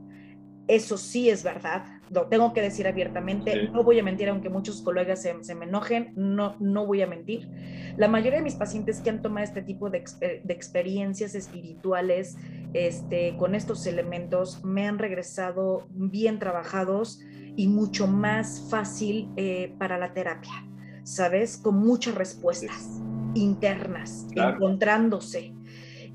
Eso 0.67 0.97
sí 0.97 1.29
es 1.29 1.43
verdad, 1.43 1.85
lo 2.09 2.27
tengo 2.27 2.53
que 2.53 2.61
decir 2.61 2.87
abiertamente, 2.87 3.69
no 3.69 3.83
voy 3.83 3.99
a 3.99 4.03
mentir, 4.03 4.29
aunque 4.29 4.49
muchos 4.49 4.81
colegas 4.81 5.21
se, 5.21 5.55
me 5.55 5.65
enojen, 5.65 6.13
no, 6.15 6.55
no 6.59 6.85
voy 6.85 7.01
a 7.01 7.07
mentir. 7.07 7.49
La 7.97 8.07
mayoría 8.07 8.39
de 8.39 8.43
mis 8.43 8.55
pacientes 8.55 9.01
que 9.01 9.09
han 9.09 9.21
tomado 9.21 9.43
este 9.43 9.61
tipo 9.61 9.89
de, 9.89 10.03
de 10.43 10.53
experiencias 10.53 11.35
espirituales 11.35 12.37
este, 12.73 13.35
con 13.37 13.55
estos 13.55 13.85
elementos 13.87 14.63
me 14.63 14.87
han 14.87 14.99
regresado 14.99 15.87
bien 15.91 16.39
trabajados 16.39 17.19
y 17.55 17.67
mucho 17.67 18.07
más 18.07 18.67
fácil 18.69 19.29
eh, 19.37 19.75
para 19.77 19.97
la 19.97 20.13
terapia, 20.13 20.65
¿sabes? 21.03 21.57
Con 21.57 21.77
muchas 21.77 22.15
respuestas 22.15 23.01
internas, 23.35 24.27
encontrándose. 24.35 25.53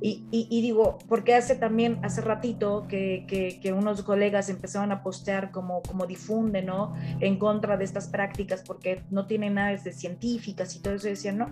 Y, 0.01 0.25
y, 0.31 0.63
digo, 0.63 0.99
porque 1.09 1.35
hace 1.35 1.57
también, 1.57 1.99
hace 2.05 2.21
ratito 2.21 2.87
que, 2.89 3.27
que, 3.61 3.73
unos 3.73 4.03
colegas 4.03 4.49
empezaron 4.49 4.93
a 4.93 5.03
postear 5.03 5.51
como, 5.51 5.83
como 5.83 6.07
difunden, 6.07 6.67
¿no? 6.67 6.95
En 7.19 7.37
contra 7.37 7.77
de 7.77 7.85
estas 7.85 8.07
prácticas 8.07 8.63
porque 8.65 9.03
no 9.11 9.27
tienen 9.27 9.55
nada 9.55 9.71
de 9.71 9.93
científicas 9.93 10.77
y 10.77 10.83
todo 10.83 10.95
eso, 10.95 11.09
decían, 11.09 11.39
no. 11.39 11.47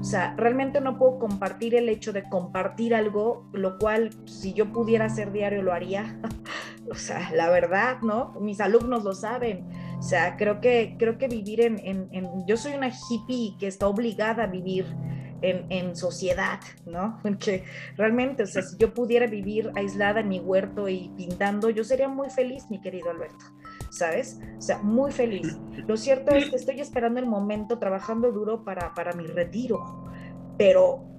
O 0.00 0.04
sea, 0.04 0.34
realmente 0.36 0.80
no 0.80 0.98
puedo 0.98 1.20
compartir 1.20 1.76
el 1.76 1.88
hecho 1.88 2.12
de 2.12 2.28
compartir 2.28 2.96
algo, 2.96 3.48
lo 3.52 3.78
cual 3.78 4.10
si 4.24 4.52
yo 4.52 4.72
pudiera 4.72 5.04
hacer 5.04 5.30
diario 5.30 5.62
lo 5.62 5.72
haría. 5.72 6.18
o 6.90 6.96
sea, 6.96 7.30
la 7.32 7.48
verdad, 7.48 7.98
¿no? 8.02 8.32
Mis 8.40 8.60
alumnos 8.60 9.04
lo 9.04 9.14
saben. 9.14 9.68
O 9.98 10.02
sea, 10.02 10.36
creo 10.36 10.60
que, 10.60 10.96
creo 10.98 11.16
que 11.16 11.28
vivir 11.28 11.60
en, 11.60 11.78
en, 11.78 12.08
en 12.10 12.44
yo 12.46 12.56
soy 12.56 12.74
una 12.74 12.88
hippie 12.88 13.56
que 13.58 13.68
está 13.68 13.86
obligada 13.86 14.44
a 14.44 14.46
vivir 14.48 14.84
en, 15.44 15.96
sociedad, 15.96 16.60
¿no? 16.86 17.18
Porque 17.22 17.64
realmente, 17.96 18.44
o 18.44 18.46
sea, 18.46 18.62
si 18.62 18.76
yo 18.78 18.94
pudiera 18.94 19.26
vivir 19.26 19.70
aislada 19.76 20.20
en 20.20 20.28
mi 20.28 20.40
huerto 20.40 20.88
y 20.88 21.10
pintando, 21.16 21.70
yo 21.70 21.84
sería 21.84 22.08
muy 22.08 22.30
feliz, 22.30 22.64
mi 22.70 22.80
querido 22.80 23.10
Alberto, 23.10 23.44
¿sabes? 23.90 24.40
O 24.58 24.60
sea, 24.60 24.78
muy 24.78 25.12
feliz. 25.12 25.58
Lo 25.86 25.96
cierto 25.96 26.34
es 26.34 26.50
que 26.50 26.56
estoy 26.56 26.80
esperando 26.80 27.20
el 27.20 27.26
momento, 27.26 27.78
trabajando 27.78 28.32
duro 28.32 28.64
para, 28.64 28.94
para 28.94 29.12
mi 29.12 29.26
retiro, 29.26 30.04
pero 30.56 31.13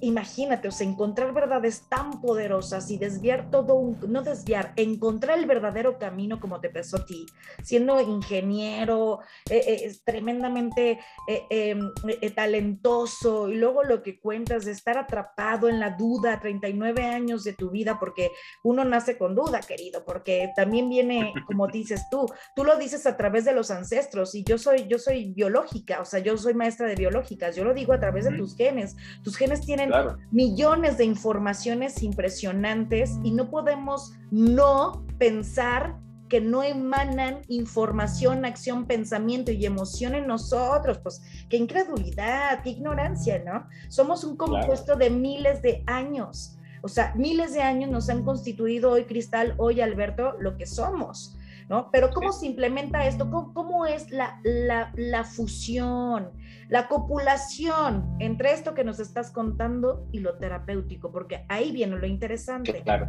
imagínate, 0.00 0.68
o 0.68 0.70
sea, 0.70 0.86
encontrar 0.86 1.32
verdades 1.32 1.88
tan 1.88 2.20
poderosas 2.20 2.90
y 2.90 2.98
desviar 2.98 3.50
todo 3.50 3.74
un, 3.74 3.98
no 4.08 4.22
desviar, 4.22 4.72
encontrar 4.76 5.38
el 5.38 5.46
verdadero 5.46 5.98
camino 5.98 6.40
como 6.40 6.60
te 6.60 6.70
pasó 6.70 6.98
a 6.98 7.06
ti, 7.06 7.26
siendo 7.62 8.00
ingeniero, 8.00 9.20
eh, 9.48 9.62
eh, 9.66 9.96
tremendamente 10.04 10.98
eh, 11.28 11.46
em, 11.50 11.90
talentoso, 12.34 13.48
y 13.48 13.56
luego 13.56 13.84
lo 13.84 14.02
que 14.02 14.18
cuentas 14.18 14.64
de 14.64 14.72
estar 14.72 14.98
atrapado 14.98 15.68
en 15.68 15.80
la 15.80 15.90
duda, 15.90 16.40
39 16.40 17.04
años 17.04 17.44
de 17.44 17.52
tu 17.52 17.70
vida, 17.70 17.98
porque 17.98 18.30
uno 18.64 18.84
nace 18.84 19.18
con 19.18 19.34
duda, 19.34 19.60
querido, 19.60 20.04
porque 20.04 20.50
también 20.56 20.88
viene, 20.88 21.32
como 21.46 21.66
dices 21.68 22.02
tú, 22.10 22.26
tú 22.56 22.64
lo 22.64 22.76
dices 22.76 23.06
a 23.06 23.16
través 23.16 23.44
de 23.44 23.52
los 23.52 23.70
ancestros, 23.70 24.34
y 24.34 24.44
yo 24.44 24.58
soy, 24.58 24.86
yo 24.88 24.98
soy 24.98 25.32
biológica, 25.32 26.00
o 26.00 26.04
sea, 26.04 26.20
yo 26.20 26.36
soy 26.36 26.54
maestra 26.54 26.86
de 26.86 26.94
biológicas, 26.94 27.54
yo 27.54 27.64
lo 27.64 27.74
digo 27.74 27.92
a 27.92 28.00
través 28.00 28.24
de 28.24 28.36
tus 28.36 28.56
genes, 28.56 28.96
tus 29.22 29.29
genes 29.36 29.60
tienen 29.60 29.90
millones 30.30 30.98
de 30.98 31.04
informaciones 31.04 32.02
impresionantes 32.02 33.18
y 33.22 33.30
no 33.30 33.50
podemos 33.50 34.14
no 34.30 35.04
pensar 35.18 35.96
que 36.30 36.40
no 36.40 36.62
emanan 36.62 37.42
información, 37.48 38.44
acción, 38.44 38.86
pensamiento 38.86 39.50
y 39.50 39.66
emoción 39.66 40.14
en 40.14 40.26
nosotros. 40.26 40.98
Pues 40.98 41.20
qué 41.50 41.56
incredulidad, 41.56 42.62
qué 42.62 42.70
ignorancia, 42.70 43.42
¿no? 43.44 43.66
Somos 43.88 44.24
un 44.24 44.36
compuesto 44.36 44.96
de 44.96 45.10
miles 45.10 45.60
de 45.60 45.82
años. 45.86 46.56
O 46.82 46.88
sea, 46.88 47.12
miles 47.16 47.52
de 47.52 47.60
años 47.60 47.90
nos 47.90 48.08
han 48.08 48.24
constituido 48.24 48.92
hoy, 48.92 49.04
Cristal, 49.04 49.54
hoy, 49.58 49.80
Alberto, 49.80 50.36
lo 50.40 50.56
que 50.56 50.66
somos. 50.66 51.36
¿No? 51.70 51.88
Pero 51.92 52.10
¿cómo 52.10 52.32
se 52.32 52.46
implementa 52.46 53.06
esto? 53.06 53.30
¿Cómo, 53.30 53.86
es 53.86 54.10
la, 54.10 54.40
la, 54.42 55.24
fusión, 55.24 56.32
la 56.68 56.88
copulación 56.88 58.16
entre 58.18 58.52
esto 58.52 58.74
que 58.74 58.82
nos 58.82 58.98
estás 58.98 59.30
contando 59.30 60.08
y 60.10 60.18
lo 60.18 60.36
terapéutico? 60.36 61.12
Porque 61.12 61.46
ahí 61.48 61.70
viene 61.70 61.96
lo 61.96 62.06
interesante. 62.06 62.82
Claro. 62.82 63.06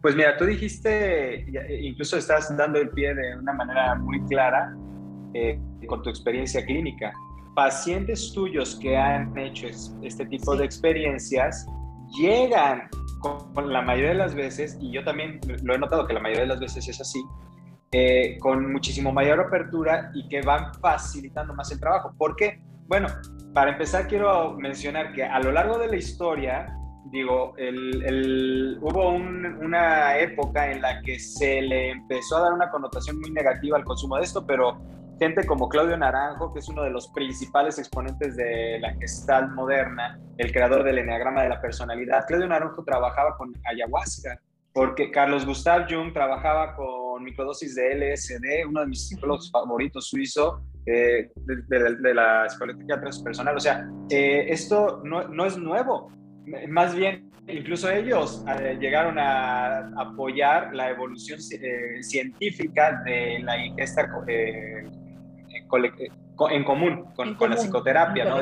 Pues 0.00 0.14
mira, 0.14 0.36
tú 0.36 0.44
dijiste, 0.44 1.44
incluso 1.82 2.16
estás 2.16 2.56
dando 2.56 2.78
el 2.78 2.90
pie 2.90 3.12
de 3.12 3.36
una 3.36 3.52
manera 3.52 3.96
muy 3.96 4.24
clara 4.26 4.72
eh, 5.34 5.60
con 5.88 6.02
tu 6.04 6.10
experiencia 6.10 6.64
clínica. 6.64 7.12
Pacientes 7.56 8.32
tuyos 8.32 8.76
que 8.76 8.96
han 8.96 9.36
hecho 9.36 9.66
este 10.02 10.24
tipo 10.26 10.54
de 10.54 10.64
experiencias 10.64 11.66
llegan 12.16 12.88
con, 13.18 13.72
la 13.72 13.82
mayoría 13.82 14.10
de 14.10 14.18
las 14.18 14.36
veces, 14.36 14.78
y 14.80 14.92
yo 14.92 15.02
también 15.02 15.40
lo 15.64 15.74
he 15.74 15.78
notado 15.78 16.06
que 16.06 16.12
la 16.12 16.20
mayoría 16.20 16.42
de 16.42 16.48
las 16.48 16.60
veces 16.60 16.86
es 16.86 17.00
así, 17.00 17.20
eh, 17.92 18.36
con 18.40 18.72
muchísimo 18.72 19.12
mayor 19.12 19.40
apertura 19.40 20.10
y 20.14 20.28
que 20.28 20.42
van 20.42 20.74
facilitando 20.74 21.54
más 21.54 21.70
el 21.70 21.80
trabajo. 21.80 22.12
¿Por 22.18 22.36
qué? 22.36 22.60
Bueno, 22.88 23.08
para 23.54 23.70
empezar 23.72 24.06
quiero 24.06 24.54
mencionar 24.54 25.12
que 25.12 25.24
a 25.24 25.40
lo 25.40 25.52
largo 25.52 25.78
de 25.78 25.88
la 25.88 25.96
historia, 25.96 26.66
digo, 27.10 27.54
hubo 28.80 29.08
una 29.10 30.18
época 30.18 30.70
en 30.70 30.82
la 30.82 31.00
que 31.02 31.18
se 31.18 31.62
le 31.62 31.90
empezó 31.90 32.36
a 32.36 32.40
dar 32.40 32.52
una 32.52 32.70
connotación 32.70 33.18
muy 33.20 33.30
negativa 33.30 33.76
al 33.76 33.84
consumo 33.84 34.16
de 34.16 34.24
esto, 34.24 34.46
pero 34.46 34.78
gente 35.18 35.46
como 35.46 35.68
Claudio 35.68 35.96
Naranjo, 35.96 36.52
que 36.52 36.58
es 36.58 36.68
uno 36.68 36.82
de 36.82 36.90
los 36.90 37.08
principales 37.08 37.78
exponentes 37.78 38.36
de 38.36 38.78
la 38.80 38.92
Gestalt 38.94 39.50
moderna, 39.52 40.18
el 40.36 40.52
creador 40.52 40.84
del 40.84 40.98
Enneagrama 40.98 41.42
de 41.42 41.48
la 41.48 41.60
Personalidad, 41.60 42.26
Claudio 42.26 42.48
Naranjo 42.48 42.84
trabajaba 42.84 43.36
con 43.36 43.54
ayahuasca, 43.64 44.40
porque 44.76 45.10
Carlos 45.10 45.46
Gustav 45.46 45.86
Jung 45.88 46.12
trabajaba 46.12 46.76
con 46.76 47.24
microdosis 47.24 47.74
de 47.76 47.94
LSD, 47.94 48.68
uno 48.68 48.82
de 48.82 48.88
mis 48.88 49.08
psicólogos 49.08 49.50
favoritos 49.50 50.10
suizo, 50.10 50.60
eh, 50.84 51.30
de, 51.34 52.14
la 52.14 52.44
Escuela 52.44 52.74
de 52.74 53.22
Personal. 53.24 53.56
O 53.56 53.58
sea, 53.58 53.88
eh, 54.10 54.44
esto 54.50 55.00
no, 55.02 55.28
no, 55.28 55.46
es 55.46 55.56
nuevo. 55.56 56.12
Más 56.68 56.94
bien, 56.94 57.30
incluso 57.48 57.90
ellos 57.90 58.44
eh, 58.60 58.76
llegaron 58.78 59.18
a 59.18 59.88
apoyar 59.98 60.74
la 60.74 60.90
evolución 60.90 61.40
científica 62.02 63.00
de 63.06 63.38
la 63.44 63.56
ingesta 63.64 64.10
en 66.50 66.64
común 66.64 67.06
con, 67.14 67.34
la 67.48 67.56
psicoterapia, 67.56 68.26
¿no? 68.26 68.36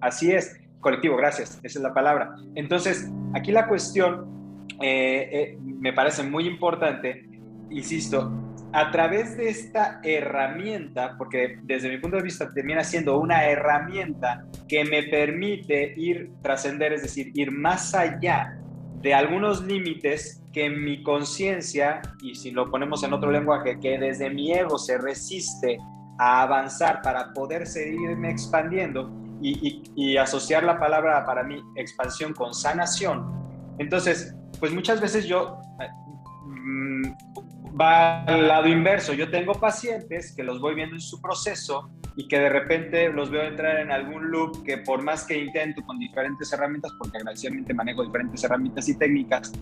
Así 0.00 0.32
es, 0.32 0.58
colectivo, 0.80 1.16
gracias, 1.16 1.60
esa 1.62 1.78
es 1.78 1.82
la 1.84 1.94
palabra. 1.94 2.34
Entonces, 2.56 3.08
aquí 3.32 3.52
la 3.52 3.68
cuestión 3.68 4.39
eh, 4.80 5.28
eh, 5.32 5.58
me 5.60 5.92
parece 5.92 6.22
muy 6.22 6.46
importante, 6.46 7.28
insisto, 7.70 8.32
a 8.72 8.90
través 8.90 9.36
de 9.36 9.48
esta 9.48 10.00
herramienta, 10.02 11.16
porque 11.18 11.58
desde 11.64 11.88
mi 11.88 11.98
punto 11.98 12.16
de 12.16 12.22
vista 12.22 12.52
termina 12.52 12.84
siendo 12.84 13.18
una 13.18 13.44
herramienta 13.44 14.44
que 14.68 14.84
me 14.84 15.02
permite 15.04 15.94
ir 15.96 16.30
trascender, 16.42 16.92
es 16.92 17.02
decir, 17.02 17.32
ir 17.34 17.50
más 17.50 17.94
allá 17.94 18.56
de 19.02 19.12
algunos 19.12 19.64
límites 19.64 20.42
que 20.52 20.70
mi 20.70 21.02
conciencia, 21.02 22.00
y 22.22 22.34
si 22.34 22.50
lo 22.50 22.70
ponemos 22.70 23.02
en 23.02 23.12
otro 23.12 23.30
lenguaje, 23.30 23.78
que 23.80 23.98
desde 23.98 24.30
mi 24.30 24.52
ego 24.52 24.78
se 24.78 24.98
resiste 24.98 25.78
a 26.18 26.42
avanzar 26.42 27.02
para 27.02 27.32
poder 27.32 27.66
seguirme 27.66 28.30
expandiendo 28.30 29.10
y, 29.42 29.82
y 29.96 30.16
asociar 30.16 30.64
la 30.64 30.78
palabra 30.78 31.24
para 31.24 31.42
mí 31.42 31.60
expansión 31.76 32.34
con 32.34 32.52
sanación. 32.52 33.40
Entonces, 33.78 34.34
pues 34.60 34.72
muchas 34.72 35.00
veces 35.00 35.26
yo 35.26 35.58
mm, 36.44 37.02
va 37.80 38.22
al 38.24 38.46
lado 38.46 38.68
inverso. 38.68 39.12
Yo 39.14 39.30
tengo 39.30 39.54
pacientes 39.54 40.34
que 40.36 40.44
los 40.44 40.60
voy 40.60 40.74
viendo 40.74 40.94
en 40.94 41.00
su 41.00 41.20
proceso 41.20 41.90
y 42.16 42.28
que 42.28 42.38
de 42.38 42.48
repente 42.48 43.08
los 43.08 43.30
veo 43.30 43.42
entrar 43.42 43.80
en 43.80 43.90
algún 43.90 44.30
loop 44.30 44.62
que 44.64 44.78
por 44.78 45.02
más 45.02 45.24
que 45.24 45.38
intento 45.38 45.82
con 45.82 45.98
diferentes 45.98 46.52
herramientas, 46.52 46.92
porque 46.98 47.18
agradecidamente 47.18 47.72
manejo 47.72 48.04
diferentes 48.04 48.44
herramientas 48.44 48.88
y 48.88 48.98
técnicas, 48.98 49.52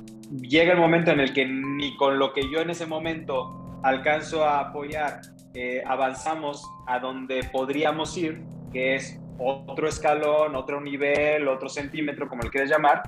llega 0.41 0.73
el 0.73 0.79
momento 0.79 1.13
en 1.13 1.21
el 1.21 1.33
que 1.33 1.47
ni 1.47 1.97
con 1.97 2.19
lo 2.19 2.33
que 2.33 2.51
yo 2.51 2.61
en 2.61 2.71
ese 2.71 2.87
momento 2.87 3.81
alcanzo 3.83 4.45
a 4.45 4.61
apoyar, 4.61 5.21
eh, 5.55 5.83
avanzamos 5.87 6.69
a 6.87 6.99
donde 6.99 7.45
podríamos 7.53 8.17
ir, 8.17 8.43
que 8.73 8.97
es 8.97 9.21
otro 9.39 9.89
escalón, 9.89 10.57
otro 10.57 10.81
nivel, 10.81 11.49
otro 11.49 11.69
centímetro, 11.69 12.29
como 12.29 12.43
le 12.43 12.51
quieras 12.51 12.71
llamar. 12.71 13.03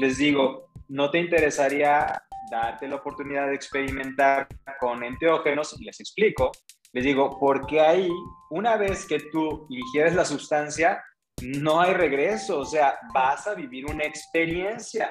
Les 0.00 0.16
digo, 0.16 0.63
¿no 0.88 1.10
te 1.10 1.18
interesaría 1.18 2.22
darte 2.50 2.88
la 2.88 2.96
oportunidad 2.96 3.48
de 3.48 3.54
experimentar 3.54 4.46
con 4.80 5.02
enteógenos? 5.02 5.78
Les 5.80 6.00
explico. 6.00 6.52
Les 6.92 7.04
digo, 7.04 7.38
porque 7.40 7.80
ahí, 7.80 8.08
una 8.50 8.76
vez 8.76 9.06
que 9.06 9.18
tú 9.32 9.66
ingieres 9.68 10.14
la 10.14 10.24
sustancia, 10.24 11.02
no 11.42 11.80
hay 11.80 11.92
regreso, 11.92 12.60
o 12.60 12.64
sea, 12.64 12.98
vas 13.12 13.46
a 13.46 13.54
vivir 13.54 13.86
una 13.86 14.04
experiencia. 14.04 15.10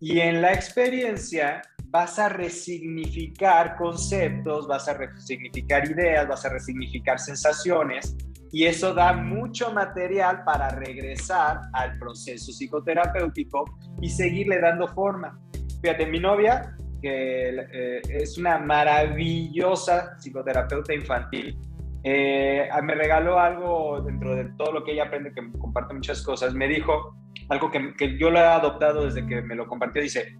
Y 0.00 0.20
en 0.20 0.40
la 0.40 0.52
experiencia 0.52 1.62
vas 1.86 2.18
a 2.18 2.28
resignificar 2.28 3.76
conceptos, 3.76 4.68
vas 4.68 4.88
a 4.88 4.94
resignificar 4.94 5.90
ideas, 5.90 6.28
vas 6.28 6.44
a 6.44 6.50
resignificar 6.50 7.18
sensaciones, 7.18 8.16
y 8.52 8.64
eso 8.64 8.94
da 8.94 9.12
mucho 9.12 9.72
material 9.72 10.42
para 10.44 10.70
regresar 10.70 11.60
al 11.72 11.98
proceso 11.98 12.52
psicoterapéutico 12.52 13.64
y 14.00 14.10
seguirle 14.10 14.60
dando 14.60 14.88
forma. 14.88 15.38
Fíjate, 15.82 16.06
mi 16.06 16.18
novia, 16.18 16.76
que 17.00 17.50
eh, 17.72 18.00
es 18.08 18.36
una 18.38 18.58
maravillosa 18.58 20.16
psicoterapeuta 20.18 20.92
infantil, 20.92 21.56
eh, 22.02 22.68
me 22.82 22.94
regaló 22.94 23.38
algo 23.38 24.00
dentro 24.00 24.34
de 24.34 24.46
todo 24.56 24.72
lo 24.72 24.84
que 24.84 24.92
ella 24.92 25.04
aprende, 25.04 25.32
que 25.32 25.52
comparte 25.58 25.94
muchas 25.94 26.22
cosas. 26.22 26.54
Me 26.54 26.66
dijo 26.66 27.16
algo 27.48 27.70
que, 27.70 27.94
que 27.94 28.18
yo 28.18 28.30
lo 28.30 28.38
he 28.38 28.42
adoptado 28.42 29.04
desde 29.04 29.26
que 29.26 29.42
me 29.42 29.54
lo 29.54 29.66
compartió. 29.66 30.02
Dice, 30.02 30.34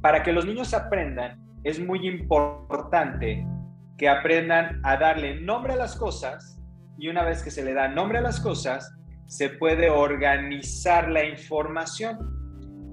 para 0.00 0.22
que 0.22 0.32
los 0.32 0.46
niños 0.46 0.72
aprendan, 0.72 1.40
es 1.64 1.80
muy 1.80 2.06
importante 2.06 3.44
que 3.98 4.08
aprendan 4.08 4.80
a 4.84 4.96
darle 4.96 5.40
nombre 5.40 5.72
a 5.72 5.76
las 5.76 5.96
cosas 5.96 6.55
y 6.98 7.08
una 7.08 7.24
vez 7.24 7.42
que 7.42 7.50
se 7.50 7.64
le 7.64 7.74
da 7.74 7.88
nombre 7.88 8.18
a 8.18 8.22
las 8.22 8.40
cosas, 8.40 8.94
se 9.26 9.50
puede 9.50 9.90
organizar 9.90 11.10
la 11.10 11.24
información. 11.24 12.18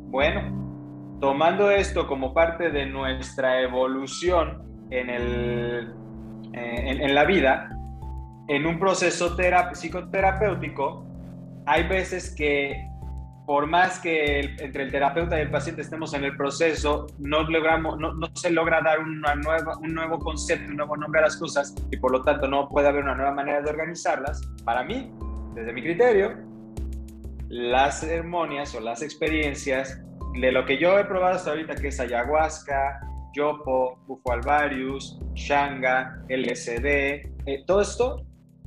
Bueno, 0.10 1.18
tomando 1.22 1.72
esto 1.72 2.08
como 2.08 2.34
parte 2.34 2.70
de 2.70 2.86
nuestra 2.86 3.62
evolución 3.62 4.64
en, 4.90 5.10
el, 5.10 5.94
eh, 6.54 6.98
en, 7.02 7.16
la 7.16 7.24
vida, 7.26 7.70
en 8.48 8.66
un 8.66 8.80
proceso 8.80 9.36
psicoterapéutico, 9.36 11.06
hay 11.66 11.88
veces 11.88 12.36
que 12.36 12.76
por 13.46 13.68
más 13.68 14.00
que 14.00 14.56
entre 14.60 14.84
el 14.84 14.92
terapeuta 14.92 15.38
y 15.38 15.42
el 15.42 15.52
paciente 15.52 15.82
estemos 15.82 16.14
en 16.14 16.24
el 16.24 16.38
proceso, 16.38 17.08
no, 17.20 17.44
logramos, 17.44 18.00
no, 18.00 18.14
no, 18.14 18.28
se 18.36 18.50
logra 18.50 18.82
dar 18.82 19.00
una 19.00 19.36
nueva, 19.36 19.78
un 19.78 19.94
nuevo 19.94 20.18
concepto, 20.20 20.70
un 20.70 20.78
nuevo 20.78 20.96
nombre 20.96 21.20
a 21.20 21.24
las 21.24 21.38
cosas 21.38 21.76
y 21.92 21.98
por 21.98 22.12
lo 22.12 22.22
tanto 22.22 22.48
no 22.48 22.70
puede 22.70 22.88
haber 22.88 23.04
una 23.04 23.16
nueva 23.16 23.34
manera 23.34 23.62
de 23.62 23.70
organizarlas. 23.70 24.42
Para 24.64 24.84
mí, 24.84 25.12
desde 25.54 25.74
mi 25.74 25.82
criterio, 25.82 26.38
las 27.50 28.00
ceremonias 28.00 28.74
o 28.76 28.80
las 28.80 29.02
experiencias 29.02 30.02
de 30.40 30.52
lo 30.52 30.66
que 30.66 30.78
yo 30.78 30.98
he 30.98 31.06
probado 31.06 31.36
hasta 31.36 31.52
ahorita, 31.52 31.76
que 31.76 31.90
es 31.90 32.00
ayahuasca, 32.00 33.02
yopo, 33.34 34.00
bufo 34.08 34.32
alvarius, 34.32 35.20
shanga, 35.34 36.24
LSD, 36.30 36.86
eh, 36.86 37.64
todo 37.68 37.82
esto 37.82 38.26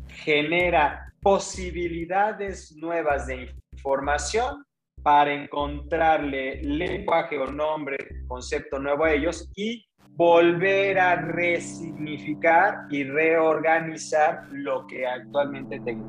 genera 0.08 1.12
posibilidades 1.22 2.76
nuevas 2.76 3.26
de 3.26 3.54
información 3.86 4.64
para 5.02 5.32
encontrarle 5.32 6.60
lenguaje 6.62 7.38
o 7.38 7.46
nombre, 7.46 7.96
concepto 8.26 8.80
nuevo 8.80 9.04
a 9.04 9.12
ellos 9.12 9.48
y 9.54 9.86
volver 10.10 10.98
a 10.98 11.14
resignificar 11.14 12.86
y 12.90 13.04
reorganizar 13.04 14.48
lo 14.50 14.88
que 14.88 15.06
actualmente 15.06 15.78
tengo. 15.84 16.04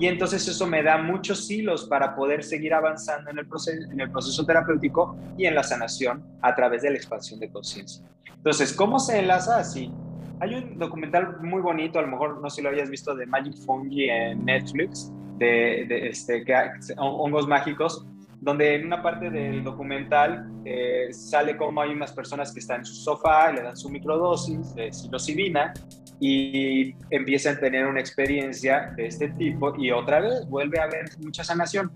Y 0.00 0.08
entonces 0.08 0.48
eso 0.48 0.66
me 0.66 0.82
da 0.82 0.98
muchos 0.98 1.48
hilos 1.48 1.84
para 1.84 2.16
poder 2.16 2.42
seguir 2.42 2.74
avanzando 2.74 3.30
en 3.30 3.38
el, 3.38 3.46
proceso, 3.46 3.92
en 3.92 4.00
el 4.00 4.10
proceso 4.10 4.44
terapéutico 4.44 5.16
y 5.38 5.46
en 5.46 5.54
la 5.54 5.62
sanación 5.62 6.24
a 6.42 6.52
través 6.52 6.82
de 6.82 6.90
la 6.90 6.96
expansión 6.96 7.38
de 7.38 7.48
conciencia. 7.48 8.04
Entonces, 8.34 8.72
¿cómo 8.72 8.98
se 8.98 9.20
enlaza 9.20 9.58
así? 9.58 9.92
Hay 10.40 10.56
un 10.56 10.78
documental 10.78 11.40
muy 11.42 11.62
bonito, 11.62 12.00
a 12.00 12.02
lo 12.02 12.08
mejor 12.08 12.40
no 12.42 12.50
sé 12.50 12.56
si 12.56 12.62
lo 12.62 12.70
hayas 12.70 12.90
visto, 12.90 13.14
de 13.14 13.24
Magic 13.24 13.54
Fungi 13.64 14.10
en 14.10 14.44
Netflix, 14.44 15.12
de, 15.38 15.86
de 15.88 16.08
este, 16.08 16.44
hongos 16.96 17.46
mágicos, 17.46 18.06
donde 18.40 18.74
en 18.74 18.86
una 18.86 19.02
parte 19.02 19.30
del 19.30 19.64
documental 19.64 20.46
eh, 20.64 21.08
sale 21.12 21.56
como 21.56 21.80
hay 21.80 21.90
unas 21.90 22.12
personas 22.12 22.52
que 22.52 22.60
están 22.60 22.80
en 22.80 22.84
su 22.84 22.94
sofá, 22.94 23.50
le 23.52 23.62
dan 23.62 23.76
su 23.76 23.88
microdosis 23.88 24.74
de 24.74 24.92
psilocibina 24.92 25.72
y 26.20 26.94
empiezan 27.10 27.56
a 27.56 27.60
tener 27.60 27.86
una 27.86 28.00
experiencia 28.00 28.92
de 28.96 29.06
este 29.06 29.28
tipo 29.30 29.74
y 29.78 29.90
otra 29.90 30.20
vez 30.20 30.46
vuelve 30.48 30.78
a 30.78 30.84
haber 30.84 31.06
mucha 31.20 31.42
sanación. 31.42 31.90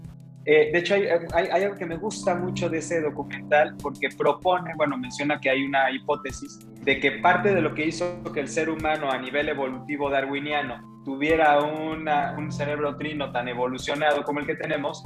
Eh, 0.44 0.70
de 0.72 0.78
hecho, 0.78 0.94
hay, 0.94 1.04
hay, 1.34 1.62
algo 1.62 1.76
que 1.76 1.84
me 1.84 1.96
gusta 1.96 2.34
mucho 2.34 2.70
de 2.70 2.78
ese 2.78 3.02
documental 3.02 3.76
porque 3.82 4.08
propone, 4.16 4.72
bueno, 4.76 4.96
menciona 4.96 5.38
que 5.38 5.50
hay 5.50 5.62
una 5.62 5.90
hipótesis 5.90 6.60
de 6.82 6.98
que 6.98 7.12
parte 7.12 7.54
de 7.54 7.60
lo 7.60 7.74
que 7.74 7.86
hizo 7.86 8.22
que 8.32 8.40
el 8.40 8.48
ser 8.48 8.70
humano 8.70 9.10
a 9.10 9.18
nivel 9.18 9.50
evolutivo 9.50 10.08
darwiniano 10.08 10.97
tuviera 11.08 11.62
una, 11.62 12.34
un 12.36 12.52
cerebro 12.52 12.94
trino 12.98 13.32
tan 13.32 13.48
evolucionado 13.48 14.22
como 14.24 14.40
el 14.40 14.46
que 14.46 14.56
tenemos, 14.56 15.02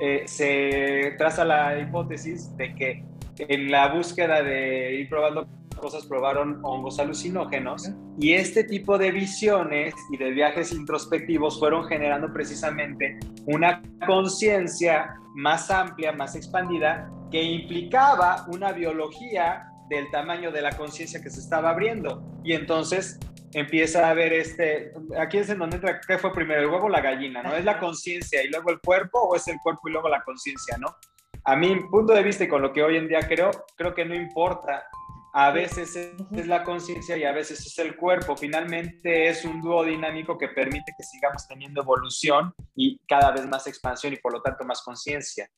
eh, 0.00 0.22
se 0.26 1.16
traza 1.18 1.44
la 1.44 1.76
hipótesis 1.76 2.56
de 2.56 2.72
que 2.72 3.04
en 3.36 3.68
la 3.68 3.88
búsqueda 3.88 4.44
de 4.44 4.94
ir 4.94 5.08
probando 5.08 5.48
cosas 5.76 6.06
probaron 6.06 6.60
hongos 6.62 7.00
alucinógenos 7.00 7.90
y 8.16 8.34
este 8.34 8.62
tipo 8.62 8.96
de 8.96 9.10
visiones 9.10 9.92
y 10.12 10.18
de 10.18 10.30
viajes 10.30 10.70
introspectivos 10.70 11.58
fueron 11.58 11.84
generando 11.86 12.32
precisamente 12.32 13.18
una 13.46 13.82
conciencia 14.06 15.16
más 15.34 15.68
amplia, 15.68 16.12
más 16.12 16.36
expandida, 16.36 17.10
que 17.32 17.42
implicaba 17.42 18.46
una 18.52 18.70
biología 18.70 19.66
del 19.90 20.10
tamaño 20.10 20.50
de 20.50 20.62
la 20.62 20.70
conciencia 20.70 21.20
que 21.20 21.28
se 21.28 21.40
estaba 21.40 21.70
abriendo. 21.70 22.22
Y 22.42 22.54
entonces 22.54 23.18
empieza 23.52 24.06
a 24.06 24.10
haber 24.10 24.32
este, 24.32 24.92
aquí 25.18 25.38
es 25.38 25.50
en 25.50 25.58
donde 25.58 25.76
entra, 25.76 26.00
¿qué 26.06 26.16
fue 26.16 26.32
primero, 26.32 26.62
el 26.62 26.68
huevo 26.68 26.86
o 26.86 26.88
la 26.88 27.00
gallina? 27.00 27.42
¿No 27.42 27.54
es 27.54 27.64
la 27.64 27.78
conciencia 27.78 28.42
y 28.42 28.48
luego 28.48 28.70
el 28.70 28.80
cuerpo 28.80 29.18
o 29.20 29.36
es 29.36 29.46
el 29.48 29.58
cuerpo 29.62 29.88
y 29.88 29.92
luego 29.92 30.08
la 30.08 30.22
conciencia, 30.22 30.78
¿no? 30.78 30.96
A 31.44 31.56
mi 31.56 31.74
punto 31.90 32.14
de 32.14 32.22
vista 32.22 32.44
y 32.44 32.48
con 32.48 32.62
lo 32.62 32.72
que 32.72 32.82
hoy 32.82 32.96
en 32.96 33.08
día 33.08 33.20
creo, 33.20 33.50
creo 33.76 33.94
que 33.94 34.04
no 34.04 34.14
importa 34.14 34.84
a 35.32 35.52
veces 35.52 35.96
es 35.96 36.46
la 36.46 36.64
conciencia 36.64 37.16
y 37.16 37.24
a 37.24 37.32
veces 37.32 37.64
es 37.64 37.78
el 37.78 37.96
cuerpo. 37.96 38.36
Finalmente 38.36 39.28
es 39.28 39.44
un 39.44 39.60
dúo 39.60 39.84
dinámico 39.84 40.36
que 40.36 40.48
permite 40.48 40.92
que 40.96 41.04
sigamos 41.04 41.46
teniendo 41.46 41.82
evolución 41.82 42.52
y 42.74 42.98
cada 43.06 43.30
vez 43.30 43.46
más 43.46 43.66
expansión 43.66 44.12
y 44.12 44.16
por 44.16 44.32
lo 44.32 44.42
tanto 44.42 44.64
más 44.64 44.82
conciencia. 44.82 45.48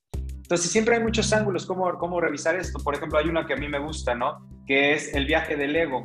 Entonces 0.52 0.70
siempre 0.70 0.96
hay 0.96 1.02
muchos 1.02 1.32
ángulos 1.32 1.64
cómo, 1.64 1.96
cómo 1.96 2.20
revisar 2.20 2.56
esto. 2.56 2.78
Por 2.78 2.94
ejemplo, 2.94 3.18
hay 3.18 3.26
una 3.26 3.46
que 3.46 3.54
a 3.54 3.56
mí 3.56 3.70
me 3.70 3.78
gusta, 3.78 4.14
¿no? 4.14 4.46
Que 4.66 4.92
es 4.92 5.14
el 5.14 5.24
viaje 5.24 5.56
del 5.56 5.74
ego. 5.74 6.04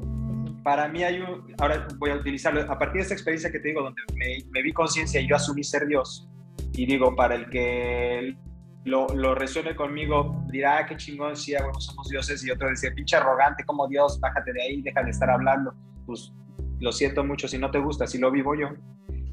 Para 0.64 0.88
mí 0.88 1.04
hay 1.04 1.20
un, 1.20 1.54
ahora 1.60 1.86
voy 1.98 2.12
a 2.12 2.16
utilizarlo, 2.16 2.62
a 2.62 2.80
partir 2.80 3.00
de 3.00 3.02
esta 3.02 3.14
experiencia 3.14 3.52
que 3.52 3.60
te 3.60 3.68
digo, 3.68 3.82
donde 3.82 4.02
me, 4.14 4.38
me 4.52 4.62
vi 4.62 4.72
conciencia 4.72 5.20
y 5.20 5.28
yo 5.28 5.36
asumí 5.36 5.66
ser 5.66 5.86
Dios, 5.86 6.30
y 6.72 6.86
digo, 6.86 7.14
para 7.14 7.36
el 7.36 7.50
que 7.50 8.38
lo, 8.86 9.08
lo 9.10 9.36
conmigo, 9.76 10.42
dirá, 10.50 10.78
ah, 10.78 10.86
qué 10.86 10.96
chingón, 10.96 11.36
sí, 11.36 11.54
bueno, 11.62 11.82
somos 11.82 12.08
dioses, 12.08 12.42
y 12.46 12.50
otro 12.50 12.70
dice, 12.70 12.92
pinche 12.92 13.18
arrogante, 13.18 13.66
como 13.66 13.86
Dios, 13.90 14.18
bájate 14.22 14.54
de 14.54 14.62
ahí, 14.62 14.82
deja 14.82 15.04
de 15.04 15.10
estar 15.12 15.30
hablando. 15.30 15.74
Pues 16.06 16.32
lo 16.80 16.94
siento 16.94 17.22
mucho 17.22 17.50
si 17.50 17.58
no 17.58 17.70
te 17.70 17.80
gusta, 17.80 18.08
si 18.08 18.18
lo 18.18 18.32
vivo 18.32 18.56
yo. 18.56 18.70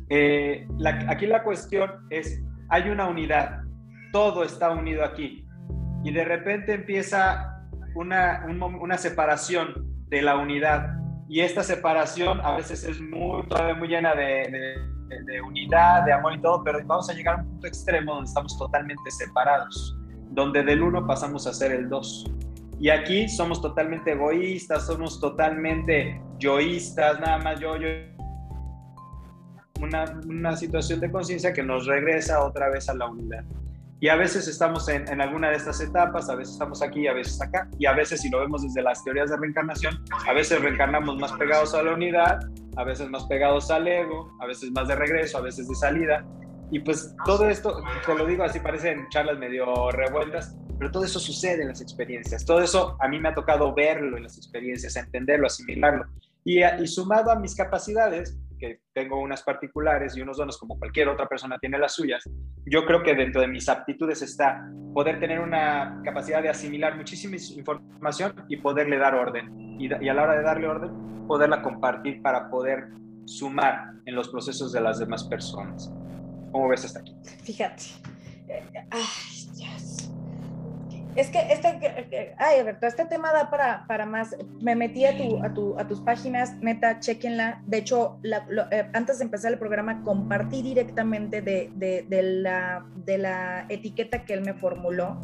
Eh, 0.09 0.67
aquí 1.07 1.27
la 1.27 1.45
cuestión 1.45 1.89
es, 2.11 2.43
hay 2.69 2.91
una 2.91 3.07
unidad, 3.07 3.64
todo 4.15 4.45
está 4.45 4.71
unido 4.71 5.05
aquí, 5.05 5.45
y 6.05 6.13
de 6.13 6.25
repente 6.25 6.75
empieza 6.75 7.61
una, 7.97 8.47
una 8.47 8.97
separación 8.97 9.75
de 10.07 10.23
la 10.23 10.37
unidad, 10.37 10.95
y 11.29 11.41
esta 11.41 11.65
separación 11.65 12.41
a 12.41 12.55
veces 12.55 12.85
es 12.85 13.01
muy, 13.01 13.45
todavía 13.49 13.75
muy 13.75 13.89
llena 13.89 14.15
de 14.15 14.95
de, 15.09 15.41
unidad, 15.41 16.05
de 16.05 16.13
amor 16.13 16.35
y 16.35 16.41
todo, 16.41 16.63
pero 16.65 16.79
vamos 16.85 17.09
a 17.11 17.13
llegar 17.13 17.39
a 17.39 17.43
un 17.43 17.49
punto 17.49 17.67
extremo 17.67 18.15
donde 18.15 18.29
estamos 18.29 18.57
totalmente 18.59 19.11
separados, 19.11 19.97
donde 20.31 20.63
del 20.63 20.83
uno 20.83 21.07
pasamos 21.07 21.47
a 21.47 21.53
ser 21.53 21.73
el 21.73 21.89
dos. 21.89 22.25
Y 22.81 22.89
aquí 22.89 23.29
somos 23.29 23.63
totalmente 23.63 24.13
egoístas, 24.13 24.87
somos 24.87 25.21
totalmente 25.21 26.21
yoístas, 26.39 27.21
nada 27.21 27.39
más 27.39 27.61
yo, 27.61 27.77
yo. 27.77 27.89
Una, 29.81 30.05
una 30.27 30.57
situación 30.57 31.01
de 31.01 31.11
conciencia 31.11 31.53
que 31.53 31.63
nos 31.63 31.87
regresa 31.87 32.45
otra 32.45 32.71
vez 32.71 32.89
a 32.89 32.95
la 32.95 33.07
unidad. 33.07 33.45
Y 34.05 34.09
a 34.11 34.17
veces 34.17 34.47
estamos 34.49 34.87
en, 34.91 35.19
alguna 35.19 35.49
de 35.49 35.57
estas 35.57 35.81
etapas, 35.81 36.29
a 36.29 36.35
veces 36.35 36.53
estamos 36.53 36.83
aquí, 36.83 37.07
a 37.07 37.15
veces 37.15 37.41
acá, 37.41 37.71
y 37.79 37.87
a 37.87 37.95
veces 37.95 38.21
si 38.21 38.29
lo 38.29 38.41
vemos 38.41 38.63
desde 38.63 38.83
las 38.83 39.03
teorías 39.03 39.31
de 39.31 39.39
reencarnación, 39.39 39.99
a 40.27 40.35
veces 40.35 40.61
reencarnamos 40.61 41.17
más 41.17 41.33
pegados 41.33 41.75
a 41.75 41.83
la 41.83 41.95
unidad 41.95 42.39
a 42.77 42.85
veces 42.85 43.09
más 43.09 43.25
pegados 43.25 43.71
al 43.71 43.89
ego, 43.89 44.31
a 44.41 44.47
veces 44.47 44.71
más 44.73 44.89
de 44.89 44.97
regreso, 44.97 45.39
a 45.39 45.41
veces 45.41 45.67
de 45.69 45.75
salida. 45.75 46.23
Y 46.71 46.81
pues 46.81 47.17
todo 47.25 47.49
esto, 47.49 47.83
te 48.05 48.15
lo 48.15 48.27
digo 48.27 48.45
así, 48.45 48.61
parecen 48.61 49.09
charlas 49.09 49.39
medio 49.39 49.91
revueltas, 49.93 50.55
pero 50.79 50.91
todo 50.91 51.07
eso 51.07 51.19
sucede 51.19 51.63
en 51.63 51.69
las 51.69 51.81
experiencias. 51.81 52.45
Todo 52.45 52.61
eso 52.61 52.99
a 53.01 53.09
mí 53.09 53.19
me 53.19 53.31
ha 53.31 53.35
tocado 53.35 53.73
verlo 53.73 54.19
en 54.19 54.25
las 54.25 54.37
experiencias, 54.37 54.97
entenderlo, 54.97 55.47
asimilarlo. 55.47 56.05
Y 56.45 56.61
sumado 56.89 57.31
a 57.31 57.37
mis 57.37 57.55
capacidades, 57.55 58.37
que 58.59 58.81
tengo 58.93 59.21
unas 59.21 59.43
particulares 59.43 60.17
y 60.17 60.23
unos 60.23 60.37
dones 60.37 60.57
como 60.57 60.79
cualquier 60.79 61.09
otra 61.09 61.27
persona 61.27 61.59
tiene 61.59 61.79
las 61.79 61.95
suyas, 61.95 62.25
yo 62.67 62.85
creo 62.87 63.03
que 63.03 63.15
dentro 63.15 63.41
de 63.41 63.49
mis 63.49 63.69
aptitudes 63.69 64.23
está 64.23 64.69
poder 64.93 65.21
tener 65.21 65.41
una 65.41 66.01
capacidad 66.05 66.43
de 66.43 66.49
asimilar 66.49 66.97
muchísima 66.97 67.37
información 67.37 68.45
y 68.49 68.57
poderle 68.57 68.99
dar 68.99 69.15
orden. 69.15 69.81
Y, 69.81 69.93
a 69.93 70.15
la 70.15 70.23
hora 70.23 70.37
de 70.37 70.43
darle 70.43 70.69
orden, 70.69 71.27
poderla 71.27 71.63
compartir 71.63 72.23
para 72.23 72.49
poder 72.49 72.89
sumar 73.27 73.93
en 74.07 74.15
los 74.15 74.29
procesos 74.29 74.73
de 74.73 74.81
las 74.81 74.99
demás 74.99 75.25
personas. 75.25 75.93
¿Cómo 76.53 76.69
ves 76.69 76.85
hasta 76.85 77.01
aquí? 77.01 77.13
Fíjate. 77.43 77.85
Eh, 78.49 78.63
ay, 78.91 79.03
Dios. 79.54 79.54
Es 81.17 81.29
que 81.29 81.39
este, 81.51 82.35
ay, 82.39 82.59
Alberto, 82.59 82.87
este 82.87 83.05
tema 83.07 83.33
da 83.33 83.51
para, 83.51 83.87
para 83.87 84.07
más. 84.07 84.37
Me 84.61 84.75
metí 84.75 85.05
a, 85.05 85.17
tu, 85.17 85.43
a, 85.45 85.55
tu, 85.55 85.79
a 85.79 85.87
tus 85.87 86.01
páginas, 86.01 86.57
neta, 86.61 87.01
chequenla. 87.01 87.63
De 87.67 87.79
hecho, 87.79 88.19
eh, 88.25 88.89
antes 88.93 89.19
de 89.19 89.25
empezar 89.25 89.53
el 89.53 89.59
programa, 89.59 90.03
compartí 90.03 90.63
directamente 90.63 91.43
de, 91.43 91.71
de, 91.75 92.05
de, 92.09 92.23
la, 92.23 92.85
de 92.97 93.19
la 93.19 93.67
etiqueta 93.69 94.25
que 94.25 94.35
él 94.35 94.43
me 94.43 94.55
formuló 94.55 95.19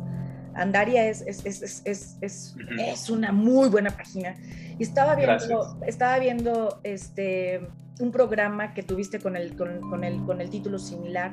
Andaria 0.55 1.09
es, 1.09 1.23
es, 1.23 1.45
es, 1.47 1.83
es, 1.85 2.57
es, 2.79 3.11
una 3.11 3.33
muy 3.33 3.69
buena 3.69 3.91
página. 3.91 4.35
Y 4.79 4.83
estaba 4.83 5.15
viendo, 5.15 5.79
estaba 5.87 6.19
viendo 6.19 6.81
este, 6.83 7.61
un 8.01 8.11
programa 8.11 8.75
que 8.75 8.83
tuviste 8.83 9.21
con 9.21 9.37
el, 9.37 9.57
con, 9.57 10.05
el, 10.05 10.25
con 10.25 10.41
el 10.41 10.51
título 10.51 10.79
similar, 10.79 11.33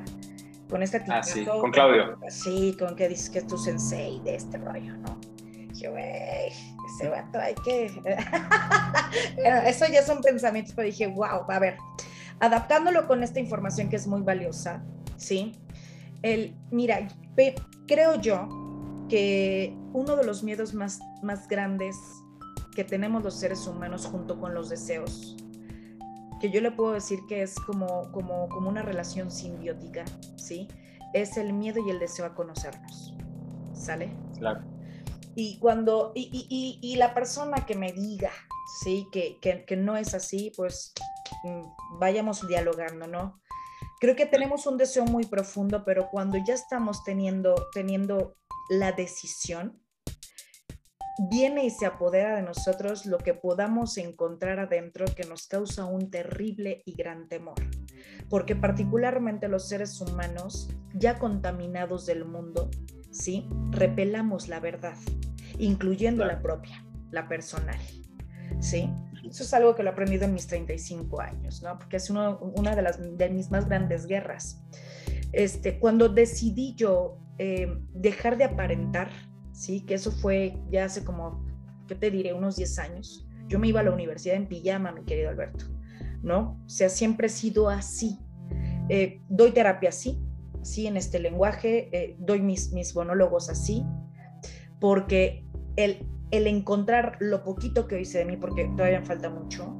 con 0.68 0.82
este 0.82 1.00
título. 1.00 1.18
Ah, 1.18 1.22
sí, 1.22 1.44
con 1.44 1.70
Claudio. 1.70 2.18
Sí, 2.28 2.76
con 2.78 2.94
que 2.94 3.08
dices 3.08 3.30
que 3.30 3.38
es 3.38 3.46
tu 3.46 3.56
sensei 3.58 4.20
de 4.20 4.36
este 4.36 4.58
rollo, 4.58 4.96
¿no? 4.98 5.18
Dije, 5.68 5.88
güey, 5.88 6.52
ese 6.94 7.08
vato 7.08 7.38
hay 7.38 7.54
que... 7.64 7.90
bueno, 9.36 9.56
eso 9.66 9.86
ya 9.86 10.02
son 10.02 10.20
pensamientos, 10.20 10.74
pero 10.74 10.86
dije, 10.86 11.06
wow, 11.06 11.44
a 11.48 11.58
ver, 11.58 11.76
adaptándolo 12.40 13.06
con 13.06 13.22
esta 13.22 13.40
información 13.40 13.88
que 13.88 13.96
es 13.96 14.06
muy 14.06 14.22
valiosa, 14.22 14.82
¿sí? 15.16 15.52
El, 16.22 16.56
mira, 16.70 17.08
creo 17.86 18.20
yo 18.20 18.48
que 19.08 19.74
uno 19.92 20.16
de 20.16 20.24
los 20.24 20.42
miedos 20.42 20.74
más, 20.74 21.00
más 21.22 21.48
grandes 21.48 21.96
que 22.74 22.84
tenemos 22.84 23.22
los 23.22 23.34
seres 23.38 23.66
humanos 23.66 24.06
junto 24.06 24.38
con 24.38 24.54
los 24.54 24.68
deseos, 24.68 25.36
que 26.40 26.50
yo 26.50 26.60
le 26.60 26.70
puedo 26.70 26.92
decir 26.92 27.20
que 27.28 27.42
es 27.42 27.54
como, 27.56 28.10
como, 28.12 28.48
como 28.48 28.68
una 28.68 28.82
relación 28.82 29.30
simbiótica, 29.30 30.04
¿sí? 30.36 30.68
Es 31.14 31.36
el 31.36 31.52
miedo 31.52 31.80
y 31.86 31.90
el 31.90 31.98
deseo 31.98 32.26
a 32.26 32.34
conocernos, 32.34 33.14
¿sale? 33.72 34.16
Claro. 34.38 34.62
Y 35.34 35.58
cuando, 35.58 36.12
y, 36.14 36.30
y, 36.32 36.78
y, 36.82 36.96
la 36.96 37.14
persona 37.14 37.64
que 37.66 37.74
me 37.76 37.92
diga, 37.92 38.32
¿sí? 38.82 39.06
Que, 39.12 39.38
que, 39.40 39.64
que 39.64 39.76
no 39.76 39.96
es 39.96 40.14
así, 40.14 40.52
pues 40.56 40.92
mm, 41.44 41.98
vayamos 41.98 42.46
dialogando, 42.46 43.06
¿no? 43.06 43.40
Creo 44.00 44.14
que 44.16 44.26
tenemos 44.26 44.66
un 44.66 44.76
deseo 44.76 45.04
muy 45.04 45.24
profundo, 45.24 45.84
pero 45.84 46.08
cuando 46.10 46.38
ya 46.38 46.54
estamos 46.54 47.02
teniendo, 47.04 47.68
teniendo 47.72 48.36
la 48.68 48.92
decisión, 48.92 49.80
viene 51.30 51.64
y 51.64 51.70
se 51.70 51.86
apodera 51.86 52.36
de 52.36 52.42
nosotros 52.42 53.06
lo 53.06 53.18
que 53.18 53.34
podamos 53.34 53.98
encontrar 53.98 54.60
adentro 54.60 55.04
que 55.16 55.24
nos 55.24 55.46
causa 55.46 55.84
un 55.84 56.10
terrible 56.10 56.82
y 56.84 56.94
gran 56.94 57.28
temor. 57.28 57.56
porque 58.28 58.54
particularmente 58.54 59.48
los 59.48 59.68
seres 59.68 60.00
humanos 60.00 60.68
ya 60.92 61.18
contaminados 61.18 62.04
del 62.04 62.26
mundo, 62.26 62.70
¿sí? 63.10 63.48
Repelamos 63.70 64.48
la 64.48 64.60
verdad, 64.60 64.96
incluyendo 65.58 66.24
la 66.26 66.42
propia, 66.42 66.84
la 67.10 67.26
personal, 67.26 67.78
¿sí? 68.60 68.90
Eso 69.28 69.42
es 69.42 69.54
algo 69.54 69.74
que 69.74 69.82
lo 69.82 69.90
he 69.90 69.92
aprendido 69.92 70.24
en 70.24 70.34
mis 70.34 70.46
35 70.46 71.20
años, 71.20 71.62
¿no? 71.62 71.78
Porque 71.78 71.96
es 71.96 72.10
una 72.10 72.76
de, 72.76 72.82
las, 72.82 72.98
de 73.18 73.30
mis 73.30 73.50
más 73.50 73.66
grandes 73.66 74.06
guerras. 74.06 74.62
Este, 75.32 75.78
cuando 75.78 76.08
decidí 76.08 76.74
yo 76.74 77.18
eh, 77.38 77.68
dejar 77.92 78.38
de 78.38 78.44
aparentar, 78.44 79.10
¿sí? 79.58 79.80
Que 79.80 79.94
eso 79.94 80.12
fue 80.12 80.56
ya 80.70 80.84
hace 80.84 81.04
como, 81.04 81.44
¿qué 81.88 81.94
te 81.96 82.10
diré? 82.10 82.32
Unos 82.32 82.56
10 82.56 82.78
años. 82.78 83.26
Yo 83.48 83.58
me 83.58 83.68
iba 83.68 83.80
a 83.80 83.82
la 83.82 83.90
universidad 83.90 84.36
en 84.36 84.46
pijama, 84.46 84.92
mi 84.92 85.04
querido 85.04 85.30
Alberto, 85.30 85.64
¿no? 86.22 86.60
O 86.64 86.68
sea, 86.68 86.88
siempre 86.88 87.26
he 87.26 87.30
sido 87.30 87.68
así. 87.68 88.18
Eh, 88.88 89.20
doy 89.28 89.50
terapia 89.50 89.88
así, 89.88 90.22
sí, 90.62 90.86
en 90.86 90.96
este 90.96 91.18
lenguaje, 91.18 91.88
eh, 91.92 92.16
doy 92.18 92.40
mis, 92.40 92.72
mis 92.72 92.94
monólogos 92.94 93.50
así, 93.50 93.84
porque 94.80 95.44
el, 95.76 96.06
el 96.30 96.46
encontrar 96.46 97.16
lo 97.20 97.42
poquito 97.42 97.86
que 97.88 98.00
hice 98.00 98.18
de 98.18 98.24
mí, 98.24 98.36
porque 98.36 98.70
todavía 98.76 99.02
falta 99.02 99.28
mucho, 99.28 99.74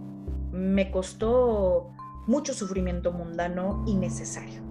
me 0.50 0.90
costó 0.90 1.90
mucho 2.26 2.52
sufrimiento 2.52 3.12
mundano 3.12 3.84
innecesario. 3.86 4.67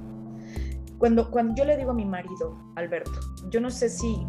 Cuando, 0.97 1.29
cuando 1.29 1.55
yo 1.55 1.65
le 1.65 1.77
digo 1.77 1.91
a 1.91 1.93
mi 1.93 2.05
marido, 2.05 2.57
Alberto, 2.75 3.19
yo 3.49 3.61
no 3.61 3.69
sé 3.69 3.89
si, 3.89 4.25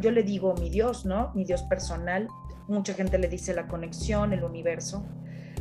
yo 0.00 0.10
le 0.10 0.22
digo 0.22 0.54
mi 0.54 0.70
Dios, 0.70 1.04
¿no? 1.04 1.32
Mi 1.34 1.44
Dios 1.44 1.62
personal, 1.64 2.28
mucha 2.68 2.94
gente 2.94 3.18
le 3.18 3.28
dice 3.28 3.52
la 3.54 3.66
conexión, 3.66 4.32
el 4.32 4.44
universo, 4.44 5.04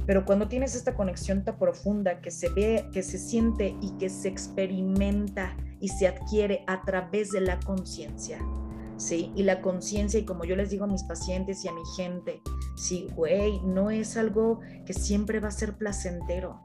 pero 0.08 0.26
cuando 0.26 0.48
tienes 0.48 0.74
esta 0.74 0.96
conexión 0.96 1.44
tan 1.44 1.58
profunda 1.58 2.22
que 2.22 2.32
se 2.32 2.50
ve, 2.50 2.90
que 2.94 3.04
se 3.04 3.18
siente 3.18 3.76
y 3.82 3.92
que 3.98 4.10
se 4.10 4.30
experimenta 4.30 5.56
y 5.82 5.90
se 5.90 6.08
adquiere 6.08 6.64
a 6.66 6.82
través 6.84 7.32
de 7.32 7.42
la 7.42 7.60
conciencia, 7.60 8.40
¿sí? 8.96 9.34
Y 9.36 9.44
la 9.44 9.62
conciencia, 9.62 10.20
y 10.20 10.24
como 10.24 10.46
yo 10.46 10.56
les 10.56 10.70
digo 10.70 10.86
a 10.86 10.88
mis 10.88 11.04
pacientes 11.04 11.66
y 11.66 11.68
a 11.68 11.74
mi 11.74 11.82
gente, 11.98 12.42
sí, 12.78 13.08
güey, 13.16 13.60
no 13.66 13.92
es 13.92 14.16
algo 14.16 14.62
que 14.86 14.94
siempre 14.94 15.42
va 15.42 15.50
a 15.50 15.52
ser 15.52 15.76
placentero, 15.78 16.62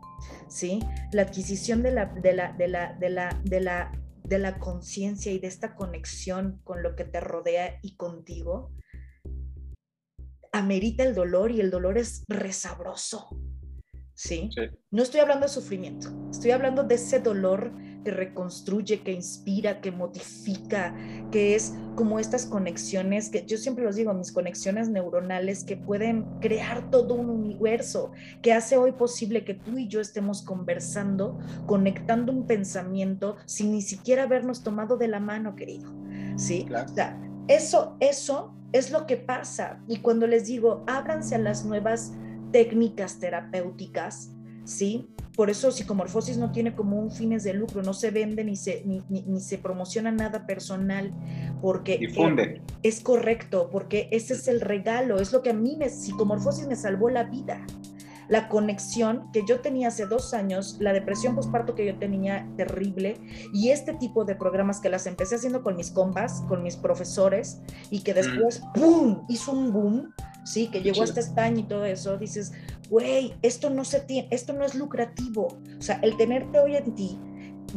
¿sí? 0.49 0.81
La 1.12 1.23
adquisición 1.23 1.83
de 1.83 1.93
la, 1.93 2.07
de 2.07 2.33
la, 2.33 2.53
de 2.53 2.68
la, 2.68 2.93
de 2.95 3.11
la, 3.11 3.41
de 3.45 3.61
la, 3.61 3.93
de 4.25 4.39
la 4.39 4.59
conciencia 4.59 5.33
y 5.33 5.39
de 5.39 5.49
esta 5.49 5.75
conexión 5.75 6.61
con 6.64 6.83
lo 6.83 6.97
que 6.97 7.05
te 7.05 7.20
rodea 7.20 7.79
y 7.83 7.97
contigo, 7.97 8.73
amerita 10.53 11.03
el 11.03 11.14
dolor 11.14 11.51
y 11.51 11.61
el 11.61 11.70
dolor 11.70 11.99
es 11.99 12.25
resabroso, 12.29 13.29
¿sí? 14.14 14.51
No 14.91 15.03
estoy 15.03 15.20
hablando 15.20 15.47
de 15.47 15.53
sufrimiento, 15.53 16.09
estoy 16.31 16.51
hablando 16.51 16.85
de 16.85 16.95
ese 16.97 17.20
dolor 17.20 17.73
que 18.03 18.11
reconstruye, 18.11 19.00
que 19.00 19.12
inspira, 19.12 19.80
que 19.80 19.90
modifica, 19.90 20.94
que 21.30 21.55
es 21.55 21.74
como 21.94 22.18
estas 22.18 22.46
conexiones, 22.46 23.28
que 23.28 23.44
yo 23.46 23.57
siempre 23.57 23.84
los 23.84 23.96
digo, 23.96 24.12
mis 24.14 24.32
conexiones 24.32 24.88
neuronales 24.88 25.64
que 25.64 25.76
pueden 25.76 26.24
crear 26.40 26.90
todo 26.90 27.14
un 27.14 27.30
universo, 27.30 28.12
que 28.42 28.53
hace 28.53 28.76
hoy 28.76 28.92
posible 28.92 29.44
que 29.44 29.55
tú 29.55 29.78
y 29.78 29.88
yo 29.88 30.00
estemos 30.00 30.42
conversando, 30.42 31.38
conectando 31.66 32.32
un 32.32 32.46
pensamiento 32.46 33.36
sin 33.46 33.72
ni 33.72 33.82
siquiera 33.82 34.24
habernos 34.24 34.62
tomado 34.62 34.96
de 34.96 35.09
la 35.09 35.20
mano, 35.20 35.55
querido. 35.57 35.92
¿Sí? 36.36 36.66
O 36.72 36.88
sea, 36.88 37.20
eso, 37.48 37.96
eso 38.00 38.55
es 38.72 38.90
lo 38.90 39.07
que 39.07 39.16
pasa. 39.16 39.80
Y 39.86 39.98
cuando 39.98 40.26
les 40.26 40.46
digo, 40.46 40.84
ábranse 40.86 41.34
a 41.34 41.38
las 41.38 41.64
nuevas 41.64 42.12
técnicas 42.53 43.18
terapéuticas, 43.18 44.32
¿sí? 44.64 45.09
Por 45.35 45.49
eso 45.49 45.72
psicomorfosis 45.72 46.37
no 46.37 46.53
tiene 46.53 46.74
como 46.74 46.99
un 46.99 47.11
fines 47.11 47.43
de 47.43 47.55
lucro, 47.55 47.83
no 47.83 47.95
se 47.95 48.11
vende 48.11 48.45
ni 48.45 48.55
se, 48.55 48.85
ni, 48.85 49.41
se 49.41 49.57
promociona 49.57 50.11
nada 50.11 50.47
personal, 50.47 51.12
porque 51.62 51.97
Difunde. 51.97 52.61
es 52.83 53.01
correcto, 53.01 53.70
porque 53.70 54.09
ese 54.11 54.35
es 54.35 54.47
el 54.49 54.61
regalo, 54.61 55.18
es 55.18 55.33
lo 55.33 55.43
que 55.43 55.51
a 55.51 55.55
mí 55.55 55.76
me, 55.76 55.89
psicomorfosis 55.89 56.66
me 56.66 56.76
salvó 56.76 57.09
la 57.09 57.24
vida. 57.24 57.64
La 58.28 58.49
conexión 58.49 59.30
que 59.33 59.43
yo 59.47 59.61
tenía 59.61 59.89
hace 59.89 60.07
dos 60.07 60.33
años, 60.33 60.76
la 60.80 60.93
depresión 60.93 61.35
postparto 61.35 61.74
que 61.74 61.85
yo 61.87 61.99
tenía 61.99 62.47
terrible, 62.57 63.16
y 63.53 63.70
este 63.70 63.95
tipo 63.95 64.24
de 64.24 64.37
programas 64.37 64.80
que 64.80 64.89
las 64.89 65.07
empecé 65.07 65.35
haciendo 65.35 65.62
con 65.62 65.76
mis 65.76 65.91
compas, 65.91 66.43
con 66.49 66.62
mis 66.62 66.76
profesores, 66.76 67.61
y 67.91 68.01
que 68.01 68.14
después, 68.14 68.62
¡pum!, 68.74 69.24
hizo 69.28 69.53
un 69.53 69.72
boom, 69.72 70.14
sí, 70.45 70.68
que 70.68 70.83
llegó 70.83 71.03
hasta 71.03 71.20
España 71.20 71.61
y 71.61 71.64
todo 71.64 71.85
eso, 71.85 72.16
dices, 72.16 72.53
güey, 72.93 73.34
esto 73.40 73.70
no 73.70 73.86
se 73.86 74.01
tiene, 74.01 74.28
esto 74.30 74.53
no 74.53 74.66
es 74.66 74.74
lucrativo. 74.74 75.49
O 75.78 75.82
sea, 75.82 75.99
el 76.03 76.14
tenerte 76.18 76.59
hoy 76.59 76.76
en 76.76 76.95
ti, 76.95 77.18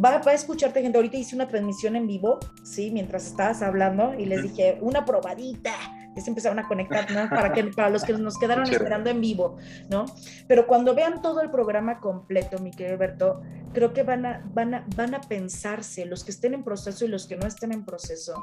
va, 0.03 0.17
va, 0.17 0.31
a 0.31 0.33
escucharte 0.33 0.81
gente. 0.81 0.97
Ahorita 0.97 1.15
hice 1.15 1.37
una 1.37 1.47
transmisión 1.47 1.95
en 1.95 2.05
vivo, 2.05 2.37
sí, 2.65 2.91
mientras 2.91 3.25
estabas 3.25 3.61
hablando, 3.61 4.13
y 4.13 4.25
les 4.25 4.43
dije, 4.43 4.77
una 4.81 5.05
probadita. 5.05 5.73
Y 6.17 6.21
se 6.21 6.29
empezaron 6.29 6.59
a 6.59 6.67
conectar, 6.67 7.09
¿no? 7.11 7.29
Para, 7.29 7.53
que, 7.53 7.63
para 7.63 7.89
los 7.89 8.03
que 8.03 8.11
nos 8.17 8.37
quedaron 8.37 8.69
esperando 8.69 9.09
en 9.09 9.21
vivo, 9.21 9.55
¿no? 9.89 10.05
Pero 10.49 10.67
cuando 10.67 10.93
vean 10.93 11.21
todo 11.21 11.39
el 11.39 11.49
programa 11.49 12.01
completo, 12.01 12.59
mi 12.59 12.71
querido 12.71 12.97
Berto, 12.97 13.41
creo 13.73 13.93
que 13.93 14.03
van 14.03 14.25
a, 14.25 14.43
van, 14.53 14.73
a, 14.73 14.85
van 14.97 15.15
a 15.15 15.21
pensarse, 15.21 16.05
los 16.05 16.25
que 16.25 16.31
estén 16.31 16.53
en 16.53 16.65
proceso 16.65 17.05
y 17.05 17.07
los 17.07 17.25
que 17.25 17.37
no 17.37 17.47
estén 17.47 17.71
en 17.71 17.85
proceso, 17.85 18.33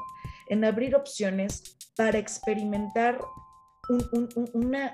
en 0.49 0.65
abrir 0.65 0.95
opciones 0.95 1.77
para 1.95 2.17
experimentar 2.17 3.19
una, 4.53 4.91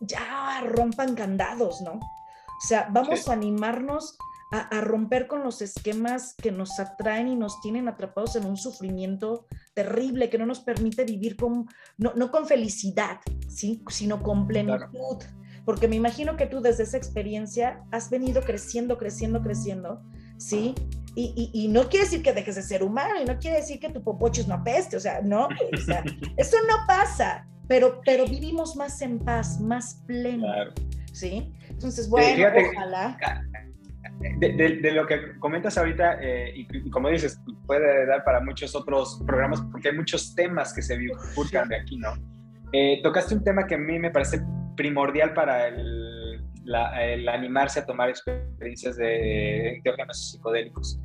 ya 0.00 0.62
rompan 0.66 1.14
candados, 1.14 1.80
¿no? 1.82 1.92
O 1.92 2.66
sea, 2.66 2.88
vamos 2.90 3.28
a 3.28 3.32
animarnos 3.32 4.18
a, 4.50 4.80
romper 4.80 5.28
con 5.28 5.44
los 5.44 5.62
esquemas 5.62 6.34
que 6.34 6.50
nos 6.50 6.80
atraen 6.80 7.28
y 7.28 7.36
nos 7.36 7.60
tienen 7.60 7.88
atrapados 7.88 8.34
en 8.34 8.46
un 8.46 8.56
sufrimiento 8.56 9.46
terrible 9.74 10.28
que 10.28 10.38
no 10.38 10.46
nos 10.46 10.60
permite 10.60 11.04
vivir 11.04 11.36
con, 11.36 11.66
no, 11.98 12.30
con 12.30 12.46
felicidad, 12.46 13.20
¿sí? 13.48 13.82
sino 13.88 14.22
con 14.22 14.48
plenitud. 14.48 15.22
Porque 15.64 15.86
me 15.86 15.96
imagino 15.96 16.36
que 16.36 16.46
tú 16.46 16.60
desde 16.60 16.82
esa 16.82 16.96
experiencia 16.96 17.84
has 17.92 18.10
venido 18.10 18.42
creciendo, 18.42 18.98
creciendo, 18.98 19.40
creciendo, 19.40 20.02
¿sí? 20.36 20.74
Y, 21.14 21.50
y, 21.52 21.68
no 21.68 21.88
quiere 21.88 22.04
decir 22.04 22.22
que 22.22 22.32
dejes 22.32 22.54
de 22.54 22.62
ser 22.62 22.82
humano 22.82 23.14
y 23.20 23.24
no 23.24 23.38
quiere 23.38 23.58
decir 23.58 23.78
que 23.78 23.90
tu 23.90 24.02
popocho 24.02 24.40
es 24.40 24.46
una 24.46 24.62
peste, 24.62 24.96
o 24.96 25.00
sea, 25.00 25.20
no, 25.20 25.46
o 25.46 25.80
sea, 25.84 26.02
eso 26.36 26.56
no 26.68 26.76
pasa 26.86 27.46
pero, 27.70 28.00
pero 28.04 28.26
vivimos 28.26 28.74
más 28.74 29.00
en 29.00 29.20
paz, 29.20 29.60
más 29.60 30.02
pleno. 30.04 30.48
¿Sí? 31.12 31.52
Entonces, 31.68 32.10
bueno, 32.10 32.48
ojalá. 32.74 33.16
De, 34.40 34.90
lo 34.92 35.06
que 35.06 35.38
comentas 35.38 35.78
ahorita, 35.78 36.18
eh, 36.20 36.52
y, 36.56 36.90
como 36.90 37.10
dices, 37.10 37.40
puede 37.66 38.06
dar 38.06 38.24
para 38.24 38.40
muchos 38.40 38.74
otros 38.74 39.22
programas, 39.24 39.62
porque 39.70 39.90
hay 39.90 39.96
muchos 39.96 40.34
temas 40.34 40.74
que 40.74 40.82
se 40.82 40.96
bifurcan 40.96 41.68
de 41.68 41.76
aquí, 41.76 41.96
¿no? 41.96 42.14
Eh, 42.72 43.00
tocaste 43.04 43.36
un 43.36 43.44
tema 43.44 43.64
que 43.68 43.76
a 43.76 43.78
mí 43.78 44.00
me 44.00 44.10
parece 44.10 44.42
primordial 44.76 45.32
para 45.32 45.68
el, 45.68 46.42
el 47.00 47.28
animarse 47.28 47.78
a 47.78 47.86
tomar 47.86 48.08
experiencias 48.08 48.96
de 48.96 49.76
enteógenos 49.76 50.32
psicodélicos, 50.32 50.98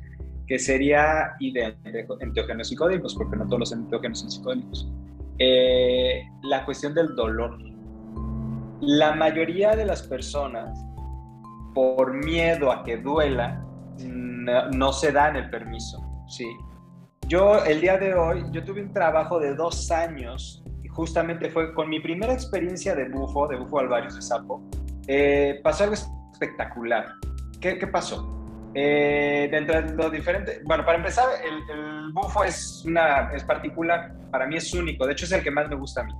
que 0.48 0.58
sería, 0.58 1.36
y 1.38 1.52
de 1.52 1.76
enteógenos 2.18 2.68
psicodélicos, 2.68 3.14
porque 3.14 3.36
no 3.36 3.46
todos 3.46 3.60
los 3.60 3.72
enteógenos 3.72 4.18
son 4.18 4.30
psicodélicos, 4.32 4.90
eh, 5.38 6.28
la 6.42 6.64
cuestión 6.64 6.94
del 6.94 7.14
dolor. 7.14 7.58
La 8.80 9.14
mayoría 9.14 9.74
de 9.74 9.84
las 9.84 10.02
personas, 10.02 10.78
por 11.74 12.14
miedo 12.14 12.70
a 12.70 12.84
que 12.84 12.96
duela, 12.98 13.62
no, 13.98 14.92
se 14.92 15.12
dan 15.12 15.36
el 15.36 15.50
permiso. 15.50 15.98
¿sí? 16.28 16.46
Yo 17.28 17.64
el 17.64 17.80
día 17.80 17.98
de 17.98 18.14
hoy, 18.14 18.44
yo 18.52 18.64
tuve 18.64 18.82
un 18.82 18.92
trabajo 18.92 19.38
de 19.38 19.54
dos 19.54 19.90
años 19.90 20.62
y 20.82 20.88
justamente 20.88 21.50
fue 21.50 21.74
con 21.74 21.88
mi 21.88 22.00
primera 22.00 22.32
experiencia 22.32 22.94
de 22.94 23.08
bufo, 23.08 23.48
de 23.48 23.56
bufo 23.56 23.80
alvarius 23.80 24.14
de 24.14 24.22
sapo, 24.22 24.62
eh, 25.08 25.60
pasó 25.62 25.84
algo 25.84 25.96
espectacular. 26.32 27.06
¿Qué, 27.60 27.78
qué 27.78 27.86
pasó? 27.86 28.35
Eh, 28.78 29.48
dentro 29.50 29.80
de 29.80 29.94
lo 29.94 30.10
diferente, 30.10 30.60
bueno, 30.62 30.84
para 30.84 30.98
empezar, 30.98 31.24
el, 31.42 32.12
bufo 32.12 32.44
es, 32.44 32.82
una, 32.84 33.32
es 33.32 33.42
particular, 33.42 34.14
para 34.30 34.46
mí 34.46 34.56
es 34.56 34.70
único, 34.74 35.06
de 35.06 35.12
hecho 35.12 35.24
es 35.24 35.32
el 35.32 35.42
que 35.42 35.50
más 35.50 35.66
me 35.70 35.76
gusta 35.76 36.02
a 36.02 36.04
mí. 36.04 36.12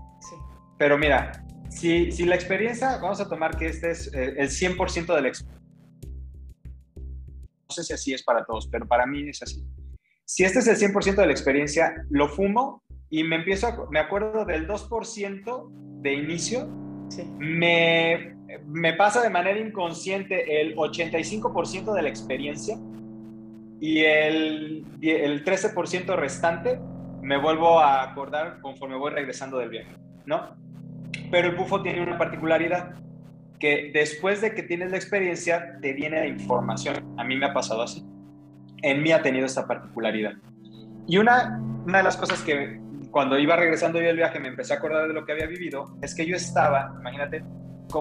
Pero 0.78 0.96
mira, 0.96 1.32
si, 1.68 2.10
si 2.10 2.24
la 2.24 2.34
experiencia, 2.34 2.96
vamos 2.96 3.20
a 3.20 3.28
tomar 3.28 3.58
que 3.58 3.66
este 3.66 3.90
es 3.90 4.10
eh, 4.14 4.36
el 4.38 4.48
100% 4.48 5.14
de 5.14 5.20
la 5.20 5.28
experiencia. 5.28 5.62
No 7.68 7.74
sé 7.74 7.84
si 7.84 7.92
así 7.92 8.14
es 8.14 8.22
para 8.22 8.42
todos, 8.46 8.68
pero 8.68 8.86
para 8.86 9.04
mí 9.04 9.28
es 9.28 9.42
así. 9.42 9.62
Si 10.24 10.42
este 10.42 10.60
es 10.60 10.66
el 10.66 10.94
100% 10.94 11.14
de 11.14 11.26
la 11.26 11.32
experiencia, 11.32 11.94
lo 12.08 12.26
fumo 12.26 12.82
y 13.10 13.22
me 13.22 13.36
empiezo, 13.36 13.86
me 13.90 13.98
acuerdo 13.98 14.46
del 14.46 14.66
2% 14.66 16.00
de 16.00 16.14
inicio, 16.14 16.66
me 17.38 18.35
me 18.66 18.92
pasa 18.94 19.22
de 19.22 19.30
manera 19.30 19.58
inconsciente 19.58 20.60
el 20.60 20.76
85% 20.76 21.92
de 21.92 22.02
la 22.02 22.08
experiencia 22.08 22.76
y 23.80 24.00
el, 24.00 24.84
el 25.02 25.44
13% 25.44 26.16
restante 26.16 26.78
me 27.22 27.36
vuelvo 27.38 27.80
a 27.80 28.02
acordar 28.02 28.60
conforme 28.60 28.96
voy 28.96 29.10
regresando 29.10 29.58
del 29.58 29.68
viaje, 29.68 29.92
¿no? 30.24 30.56
Pero 31.30 31.48
el 31.48 31.56
bufo 31.56 31.82
tiene 31.82 32.02
una 32.02 32.18
particularidad. 32.18 32.94
que 33.58 33.90
después 33.92 34.42
de 34.42 34.54
que 34.54 34.62
tienes 34.62 34.90
la 34.90 34.98
experiencia, 34.98 35.78
te 35.80 35.94
viene 35.94 36.20
la 36.20 36.26
información. 36.26 37.14
A 37.16 37.24
mí 37.24 37.36
me 37.36 37.46
ha 37.46 37.54
pasado 37.54 37.82
así. 37.82 38.04
En 38.82 39.02
mí 39.02 39.12
ha 39.12 39.22
tenido 39.22 39.46
esta 39.46 39.66
particularidad. 39.66 40.34
Y 41.08 41.16
una, 41.18 41.58
una 41.86 41.98
de 41.98 42.04
las 42.04 42.16
cosas 42.16 42.42
que 42.42 42.78
cuando 43.10 43.38
iba 43.38 43.56
regresando 43.56 43.98
yo 43.98 44.08
del 44.08 44.16
viaje 44.16 44.38
me 44.38 44.48
empecé 44.48 44.74
a 44.74 44.76
acordar 44.76 45.08
de 45.08 45.14
lo 45.14 45.24
que 45.24 45.32
había 45.32 45.46
vivido, 45.46 45.96
es 46.02 46.14
que 46.14 46.26
yo 46.26 46.36
estaba, 46.36 46.94
imagínate, 47.00 47.42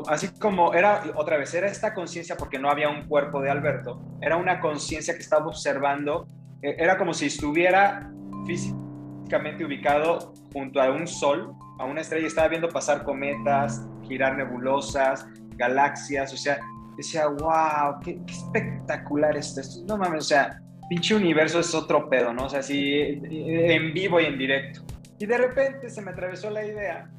así 0.07 0.29
como 0.39 0.73
era, 0.73 1.03
otra 1.15 1.38
vez, 1.38 1.53
era 1.53 1.67
esta 1.67 1.93
conciencia 1.93 2.36
porque 2.38 2.59
no 2.59 2.69
había 2.69 2.89
un 2.89 3.07
cuerpo 3.07 3.41
de 3.41 3.49
Alberto, 3.49 4.01
era 4.21 4.38
una 4.38 4.59
conciencia 4.59 5.13
que 5.13 5.21
estaba 5.21 5.45
observando, 5.47 6.27
eh, 6.61 6.75
era 6.77 6.97
como 6.97 7.13
si 7.13 7.27
estuviera 7.27 8.11
físicamente 8.45 9.65
ubicado 9.65 10.33
junto 10.53 10.81
a 10.81 10.91
un 10.91 11.07
sol, 11.07 11.53
a 11.79 11.86
una 11.86 12.01
estrella, 12.01 12.27
estaba 12.27 12.47
viendo 12.47 12.69
pasar 12.69 13.03
cometas, 13.03 13.86
girar 14.07 14.38
nebulosas, 14.38 15.25
galaxias, 15.57 16.33
o 16.33 16.38
sea, 16.38 16.59
decía, 16.97 17.27
wow, 17.27 17.99
qué, 18.03 18.19
espectacular 18.27 19.36
es 19.38 19.57
esto. 19.57 19.83
No 19.88 19.97
mames, 19.97 20.25
o 20.25 20.27
sea, 20.27 20.61
pinche 20.89 21.15
universo 21.15 21.59
es 21.59 21.73
otro 21.73 22.09
pedo, 22.09 22.33
¿no? 22.33 22.45
O 22.45 22.49
sea, 22.49 22.59
así 22.59 23.19
en 23.29 23.93
vivo 23.93 24.19
y 24.19 24.25
en 24.25 24.38
directo. 24.38 24.81
Y 25.19 25.25
de 25.25 25.38
repente 25.38 25.89
se 25.89 26.01
me 26.01 26.11
atravesó 26.11 26.49
la 26.49 26.65
idea 26.65 27.09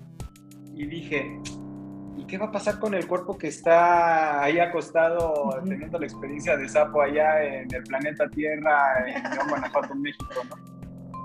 y 0.74 0.86
dije, 0.86 1.40
¿y 2.16 2.24
qué 2.24 2.38
va 2.38 2.46
a 2.46 2.52
pasar 2.52 2.78
con 2.78 2.94
el 2.94 3.06
cuerpo 3.06 3.36
que 3.36 3.48
está 3.48 4.42
ahí 4.42 4.58
acostado 4.58 5.60
teniendo 5.64 5.98
la 5.98 6.06
experiencia 6.06 6.56
de 6.56 6.68
sapo 6.68 7.02
allá 7.02 7.42
en 7.42 7.72
el 7.74 7.82
planeta 7.82 8.28
Tierra, 8.28 9.04
en 9.06 9.22
Guanajuato, 9.48 9.94
México, 9.94 10.42
¿no? 10.48 10.76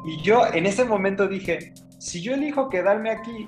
Y 0.05 0.21
yo 0.21 0.47
en 0.47 0.65
ese 0.65 0.83
momento 0.83 1.27
dije, 1.27 1.73
si 1.99 2.21
yo 2.21 2.33
elijo 2.33 2.69
quedarme 2.69 3.11
aquí, 3.11 3.47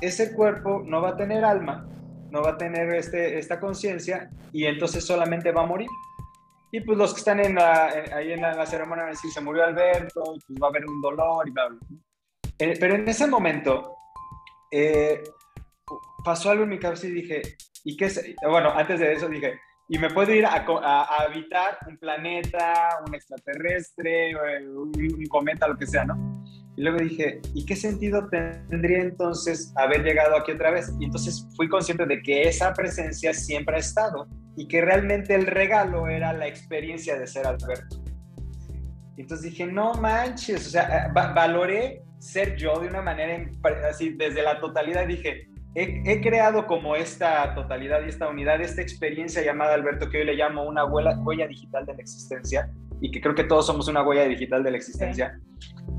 ese 0.00 0.32
cuerpo 0.32 0.82
no 0.84 1.02
va 1.02 1.10
a 1.10 1.16
tener 1.16 1.44
alma, 1.44 1.86
no 2.30 2.42
va 2.42 2.50
a 2.50 2.56
tener 2.56 2.94
este, 2.94 3.38
esta 3.38 3.60
conciencia 3.60 4.30
y 4.52 4.64
entonces 4.64 5.04
solamente 5.04 5.52
va 5.52 5.62
a 5.62 5.66
morir. 5.66 5.88
Y 6.72 6.80
pues 6.80 6.96
los 6.96 7.12
que 7.12 7.18
están 7.18 7.40
en 7.40 7.58
ahí 7.58 8.32
en 8.32 8.40
la, 8.40 8.64
ceremonia 8.64 9.04
van 9.04 9.08
a 9.08 9.14
decir, 9.14 9.30
se 9.30 9.40
murió 9.40 9.64
Alberto, 9.64 10.22
pues 10.24 10.58
va 10.62 10.68
a 10.68 10.70
haber 10.70 10.86
un 10.86 11.00
dolor 11.00 11.46
y 11.46 11.50
bla, 11.50 11.68
bla. 11.68 11.78
Eh, 12.58 12.76
pero 12.78 12.94
en 12.94 13.08
ese 13.08 13.26
momento 13.26 13.96
eh, 14.70 15.22
pasó 16.24 16.50
algo 16.50 16.64
en 16.64 16.70
mi 16.70 16.78
cabeza 16.78 17.06
y 17.06 17.12
dije, 17.12 17.42
¿y 17.84 17.96
qué 17.96 18.06
es? 18.06 18.34
Bueno, 18.42 18.70
antes 18.70 19.00
de 19.00 19.12
eso 19.12 19.28
dije, 19.28 19.58
¿y 19.88 19.98
me 19.98 20.10
puedo 20.10 20.32
ir 20.32 20.46
a, 20.46 20.64
habitar 21.24 21.78
un 21.86 21.96
planeta, 21.98 22.98
un 23.06 23.14
extraterrestre, 23.14 24.34
un, 24.68 24.92
un 24.96 25.26
cometa, 25.26 25.68
lo 25.68 25.76
que 25.76 25.86
sea, 25.86 26.04
¿no? 26.04 26.40
Y 26.76 26.82
luego 26.82 26.98
dije, 26.98 27.40
¿y 27.52 27.66
qué 27.66 27.76
sentido 27.76 28.28
tendría 28.30 29.00
entonces 29.00 29.72
haber 29.76 30.02
llegado 30.02 30.36
aquí 30.36 30.52
otra 30.52 30.70
vez? 30.70 30.90
Y 30.98 31.04
entonces 31.04 31.46
fui 31.56 31.68
consciente 31.68 32.06
de 32.06 32.22
que 32.22 32.42
esa 32.42 32.72
presencia 32.72 33.34
siempre 33.34 33.76
ha 33.76 33.80
estado 33.80 34.26
y 34.56 34.66
que 34.66 34.80
realmente 34.80 35.34
el 35.34 35.46
regalo 35.46 36.06
era 36.08 36.32
la 36.32 36.46
experiencia 36.46 37.18
de 37.18 37.26
ser 37.26 37.46
Alberto. 37.46 38.02
Entonces 39.18 39.50
dije, 39.50 39.66
no 39.66 39.92
manches, 39.94 40.68
o 40.68 40.70
sea, 40.70 41.06
eh, 41.06 41.12
valoré 41.12 42.02
ser 42.18 42.56
yo 42.56 42.78
de 42.80 42.88
una 42.88 43.02
manera 43.02 43.46
así, 43.88 44.14
desde 44.14 44.42
la 44.42 44.58
totalidad 44.60 45.06
dije, 45.06 45.49
he, 45.74 46.20
creado 46.20 46.66
como 46.66 46.96
esta 46.96 47.54
totalidad 47.54 48.00
y 48.04 48.08
esta 48.08 48.28
unidad, 48.28 48.60
esta 48.60 48.82
experiencia 48.82 49.42
llamada 49.42 49.74
Alberto, 49.74 50.10
que 50.10 50.18
hoy 50.18 50.24
le 50.24 50.34
llamo 50.34 50.64
una 50.64 50.84
huella, 50.84 51.16
huella 51.18 51.46
digital 51.46 51.86
de 51.86 51.94
la 51.94 52.00
existencia, 52.00 52.70
y 53.00 53.10
que 53.10 53.20
creo 53.20 53.34
que 53.34 53.44
todos 53.44 53.66
somos 53.66 53.88
una 53.88 54.02
huella 54.02 54.24
digital 54.24 54.62
de 54.62 54.70
la 54.72 54.76
existencia. 54.76 55.38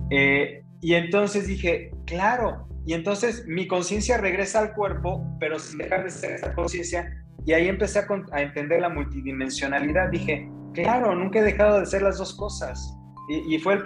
Eh, 0.10 0.64
y 0.82 0.94
entonces 0.94 1.48
dije, 1.48 1.92
claro, 2.06 2.68
y 2.86 2.94
entonces 2.94 3.46
mi 3.48 3.68
conciencia 3.68 4.18
regresa 4.18 4.60
al 4.60 4.74
cuerpo, 4.74 5.24
pero 5.40 5.58
sin 5.58 5.78
dejar 5.78 6.04
de 6.04 6.10
ser 6.10 6.32
esa 6.32 6.54
conciencia, 6.54 7.24
y 7.46 7.54
ahí 7.54 7.68
empecé 7.68 8.00
a, 8.00 8.08
a, 8.34 8.42
entender 8.42 8.82
la 8.82 8.90
multidimensionalidad. 8.90 10.10
Dije, 10.10 10.50
claro, 10.74 11.16
nunca 11.16 11.40
he 11.40 11.44
dejado 11.44 11.80
de 11.80 11.86
ser 11.86 12.02
las 12.02 12.18
dos 12.18 12.36
cosas. 12.36 12.96
Y, 13.30 13.56
y 13.56 13.60
fue 13.60 13.76
el 13.76 13.84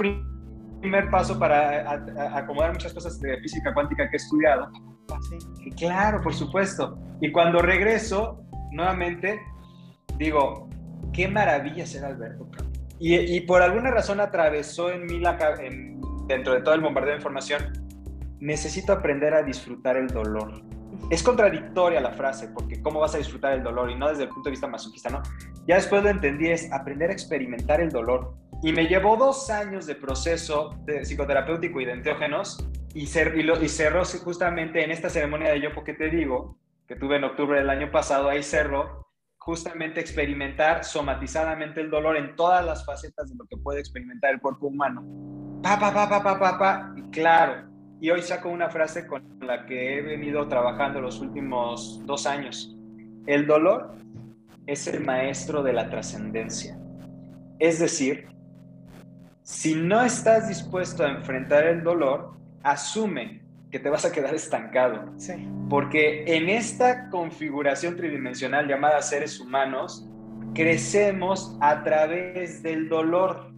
primer 0.82 1.10
paso 1.10 1.38
para 1.40 1.90
acomodar 2.38 2.74
muchas 2.74 2.94
cosas 2.94 3.20
de 3.20 3.38
física 3.40 3.74
cuántica 3.74 4.10
que 4.10 4.16
he 4.16 4.18
estudiado. 4.18 4.70
Claro, 5.78 6.22
por 6.22 6.34
supuesto. 6.34 6.98
Y 7.22 7.32
cuando 7.32 7.60
regreso, 7.60 8.44
nuevamente, 8.72 9.42
digo, 10.18 10.70
qué 11.14 11.28
maravilla 11.28 11.86
ser 11.86 12.06
Alberto. 12.06 12.50
Y, 13.00 13.16
y 13.16 13.42
por 13.42 13.62
alguna 13.62 13.92
razón 13.92 14.20
atravesó 14.20 14.92
en 14.92 15.06
mí 15.06 15.20
la, 15.20 15.38
en, 15.60 16.00
dentro 16.28 16.54
de 16.54 16.62
todo 16.62 16.74
el 16.76 16.82
bombardeo 16.82 17.12
de 17.12 17.18
información, 17.18 17.74
necesito 18.40 18.94
aprender 18.94 19.34
a 19.34 19.44
disfrutar 19.44 19.98
el 19.98 20.08
dolor. 20.08 20.62
Es 21.10 21.22
contradictoria 21.22 22.02
la 22.02 22.12
frase, 22.12 22.48
porque 22.48 22.82
¿cómo 22.82 23.00
vas 23.00 23.14
a 23.16 23.18
disfrutar 23.18 23.54
el 23.54 23.64
dolor? 23.64 23.92
Y 23.92 23.96
no 23.96 24.10
desde 24.10 24.24
el 24.24 24.30
punto 24.30 24.50
de 24.50 24.52
vista 24.52 24.68
masoquista, 24.68 25.10
¿no? 25.10 25.22
Ya 25.68 25.76
después 25.76 26.04
lo 26.04 26.10
entendí, 26.10 26.50
es 26.50 26.72
aprender 26.72 27.10
a 27.10 27.14
experimentar 27.14 27.82
el 27.82 27.90
dolor. 27.90 28.36
Y 28.64 28.72
me 28.72 28.88
llevó 28.88 29.18
dos 29.18 29.50
años 29.50 29.86
de 29.86 29.96
proceso 29.96 30.76
de 30.86 31.06
psicoterapéutico 31.06 31.82
y 31.82 31.86
de 31.86 31.92
enteógenos, 31.92 32.66
y, 32.96 33.06
cer 33.06 33.36
y, 33.38 33.70
cerró 33.70 34.04
justamente 34.04 34.84
en 34.84 34.90
esta 34.90 35.10
ceremonia 35.10 35.52
de 35.52 35.62
Yopo 35.62 35.84
que 35.84 35.94
te 35.94 36.10
digo, 36.10 36.58
que 36.88 36.96
tuve 36.96 37.18
en 37.18 37.26
octubre 37.26 37.60
del 37.60 37.70
año 37.70 37.92
pasado, 37.92 38.30
ahí 38.30 38.42
cerró 38.42 39.06
justamente 39.38 40.00
experimentar 40.00 40.84
somatizadamente 40.84 41.82
el 41.82 41.92
dolor 41.92 42.18
en 42.18 42.36
todas 42.36 42.66
las 42.66 42.84
facetas 42.84 43.30
de 43.30 43.36
lo 43.36 43.46
que 43.46 43.58
puede 43.58 43.80
experimentar 43.80 44.34
el 44.34 44.42
cuerpo 44.42 44.68
humano 44.68 45.06
pa, 45.66 45.80
pa, 45.80 45.92
pa, 45.92 46.08
pa, 46.08 46.22
pa, 46.22 46.40
pa, 46.40 46.58
pa, 46.60 46.94
y 46.96 47.02
claro. 47.10 47.68
Y 48.00 48.12
hoy 48.12 48.22
saco 48.22 48.50
una 48.50 48.70
frase 48.70 49.08
con 49.08 49.24
la 49.40 49.66
que 49.66 49.98
he 49.98 50.02
venido 50.04 50.48
trabajando 50.48 51.02
los 51.02 51.20
últimos 51.20 52.02
dos 52.06 52.28
años. 52.28 52.76
El 53.26 53.48
dolor 53.48 53.96
es 54.68 54.86
el 54.86 55.04
maestro 55.04 55.64
de 55.64 55.74
la 55.74 55.90
trascendencia. 55.90 56.78
Es 57.58 57.80
decir, 57.80 58.28
si 59.42 59.74
no 59.74 60.04
estás 60.04 60.48
dispuesto 60.48 61.04
a 61.04 61.10
enfrentar 61.10 61.66
el 61.66 61.84
dolor, 61.84 62.36
asume 62.66 63.42
que 63.72 63.80
te 63.80 63.90
vas 63.90 64.06
a 64.06 64.12
quedar 64.12 64.34
estancado. 64.36 65.14
Sí. 65.18 65.34
Porque 65.70 66.24
en 66.28 66.50
esta 66.50 67.10
configuración 67.10 67.96
tridimensional 67.96 68.68
llamada 68.68 69.02
seres 69.02 69.40
humanos, 69.40 70.08
crecemos 70.54 71.56
a 71.62 71.84
través 71.84 72.64
del 72.64 72.90
dolor. 72.90 73.54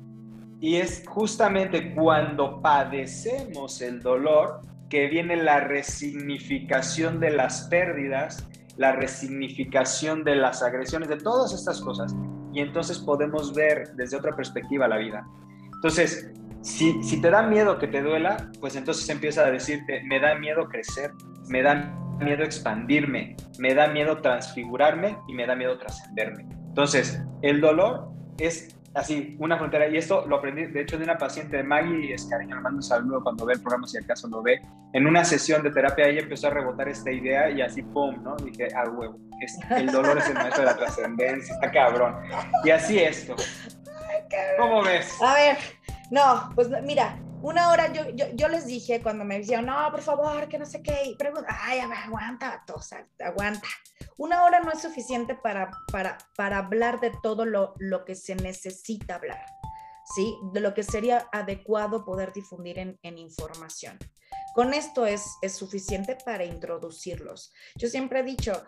Y 0.59 0.77
es 0.77 1.03
justamente 1.07 1.93
cuando 1.93 2.61
padecemos 2.61 3.81
el 3.81 4.01
dolor 4.01 4.61
que 4.89 5.07
viene 5.07 5.35
la 5.35 5.59
resignificación 5.59 7.19
de 7.19 7.31
las 7.31 7.67
pérdidas, 7.67 8.47
la 8.77 8.93
resignificación 8.93 10.23
de 10.23 10.35
las 10.35 10.63
agresiones, 10.63 11.09
de 11.09 11.17
todas 11.17 11.53
estas 11.53 11.81
cosas. 11.81 12.15
Y 12.53 12.61
entonces 12.61 12.97
podemos 12.99 13.53
ver 13.53 13.89
desde 13.95 14.17
otra 14.17 14.35
perspectiva 14.35 14.87
la 14.87 14.97
vida. 14.97 15.27
Entonces, 15.75 16.31
si, 16.67 17.01
si 17.01 17.21
te 17.21 17.29
da 17.29 17.43
miedo 17.43 17.79
que 17.79 17.87
te 17.87 18.01
duela, 18.01 18.51
pues 18.59 18.75
entonces 18.75 19.07
empieza 19.09 19.45
a 19.45 19.51
decirte, 19.51 20.03
me 20.03 20.19
da 20.19 20.35
miedo 20.35 20.67
crecer, 20.67 21.11
me 21.47 21.61
da 21.61 21.75
miedo 22.19 22.43
expandirme, 22.43 23.37
me 23.57 23.73
da 23.73 23.87
miedo 23.87 24.17
transfigurarme 24.21 25.17
y 25.27 25.33
me 25.33 25.47
da 25.47 25.55
miedo 25.55 25.77
trascenderme. 25.77 26.45
Entonces, 26.67 27.21
el 27.41 27.61
dolor 27.61 28.09
es 28.37 28.77
así, 28.95 29.37
una 29.39 29.57
frontera. 29.57 29.87
Y 29.87 29.95
esto 29.95 30.25
lo 30.27 30.37
aprendí, 30.37 30.65
de 30.65 30.81
hecho, 30.81 30.97
de 30.97 31.05
una 31.05 31.17
paciente 31.17 31.57
de 31.57 31.63
Maggie 31.63 32.13
Escariño, 32.13 32.55
le 32.55 32.61
mando 32.61 32.77
un 32.77 32.83
saludo 32.83 33.23
cuando 33.23 33.45
ve 33.45 33.53
el 33.53 33.61
programa, 33.61 33.87
si 33.87 33.97
acaso 33.97 34.27
lo 34.27 34.41
ve. 34.41 34.59
En 34.91 35.07
una 35.07 35.23
sesión 35.23 35.63
de 35.63 35.71
terapia, 35.71 36.07
ella 36.07 36.21
empezó 36.21 36.47
a 36.47 36.49
rebotar 36.49 36.89
esta 36.89 37.11
idea 37.11 37.49
y 37.49 37.61
así, 37.61 37.81
pum, 37.81 38.21
¿no? 38.23 38.35
Dije, 38.37 38.67
ah, 38.75 38.89
huevo, 38.89 39.17
el 39.69 39.87
dolor 39.87 40.17
es 40.17 40.27
el 40.27 40.33
maestro 40.33 40.63
de 40.63 40.65
la 40.65 40.77
trascendencia, 40.77 41.53
está 41.53 41.71
cabrón. 41.71 42.15
Y 42.65 42.71
así 42.71 42.99
esto. 42.99 43.35
¿Cómo 44.59 44.83
ves? 44.83 45.15
A 45.21 45.33
ver, 45.33 45.57
no, 46.11 46.51
pues 46.55 46.69
mira, 46.83 47.19
una 47.41 47.69
hora 47.69 47.91
yo, 47.93 48.03
yo, 48.33 48.47
les 48.47 48.65
dije 48.65 49.01
cuando 49.01 49.23
me 49.23 49.39
decían, 49.39 49.65
no, 49.65 49.91
por 49.91 50.01
favor, 50.01 50.47
que 50.47 50.57
no 50.57 50.65
sé 50.65 50.81
qué, 50.81 51.05
y 51.05 51.15
pregunto, 51.15 51.45
ay, 51.47 51.79
aguanta, 51.79 52.63
tosa, 52.65 53.07
aguanta. 53.19 53.67
Una 54.17 54.43
hora 54.43 54.59
no 54.59 54.71
es 54.71 54.81
suficiente 54.81 55.35
para, 55.35 55.69
para, 55.91 56.17
para 56.35 56.57
hablar 56.57 56.99
de 56.99 57.11
todo 57.21 57.45
lo, 57.45 57.75
lo 57.77 58.05
que 58.05 58.15
se 58.15 58.35
necesita 58.35 59.15
hablar, 59.15 59.45
¿sí? 60.15 60.35
De 60.53 60.59
lo 60.59 60.73
que 60.73 60.83
sería 60.83 61.27
adecuado 61.31 62.03
poder 62.03 62.33
difundir 62.33 62.79
en, 62.79 62.99
en 63.03 63.17
información. 63.19 63.99
Con 64.55 64.73
esto 64.73 65.05
es, 65.05 65.37
es 65.43 65.55
suficiente 65.55 66.17
para 66.25 66.43
introducirlos. 66.43 67.53
Yo 67.75 67.87
siempre 67.87 68.21
he 68.21 68.23
dicho, 68.23 68.63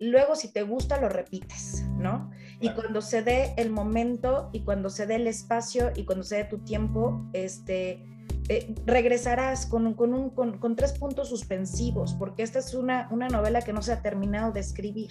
luego 0.00 0.36
si 0.36 0.52
te 0.52 0.62
gusta 0.62 0.98
lo 0.98 1.08
repites, 1.08 1.82
¿no? 1.98 2.30
Y 2.60 2.70
cuando 2.70 3.02
se 3.02 3.22
dé 3.22 3.54
el 3.56 3.70
momento 3.70 4.50
y 4.52 4.60
cuando 4.60 4.90
se 4.90 5.06
dé 5.06 5.16
el 5.16 5.26
espacio 5.26 5.92
y 5.94 6.04
cuando 6.04 6.24
se 6.24 6.36
dé 6.36 6.44
tu 6.44 6.58
tiempo, 6.58 7.24
este, 7.32 8.04
eh, 8.48 8.74
regresarás 8.86 9.66
con, 9.66 9.94
con, 9.94 10.14
un, 10.14 10.30
con, 10.30 10.74
tres 10.76 10.92
puntos 10.92 11.28
suspensivos, 11.28 12.14
porque 12.14 12.42
esta 12.42 12.58
es 12.58 12.74
una, 12.74 13.08
una 13.10 13.28
novela 13.28 13.62
que 13.62 13.72
no 13.72 13.82
se 13.82 13.92
ha 13.92 14.02
terminado 14.02 14.52
de 14.52 14.60
escribir. 14.60 15.10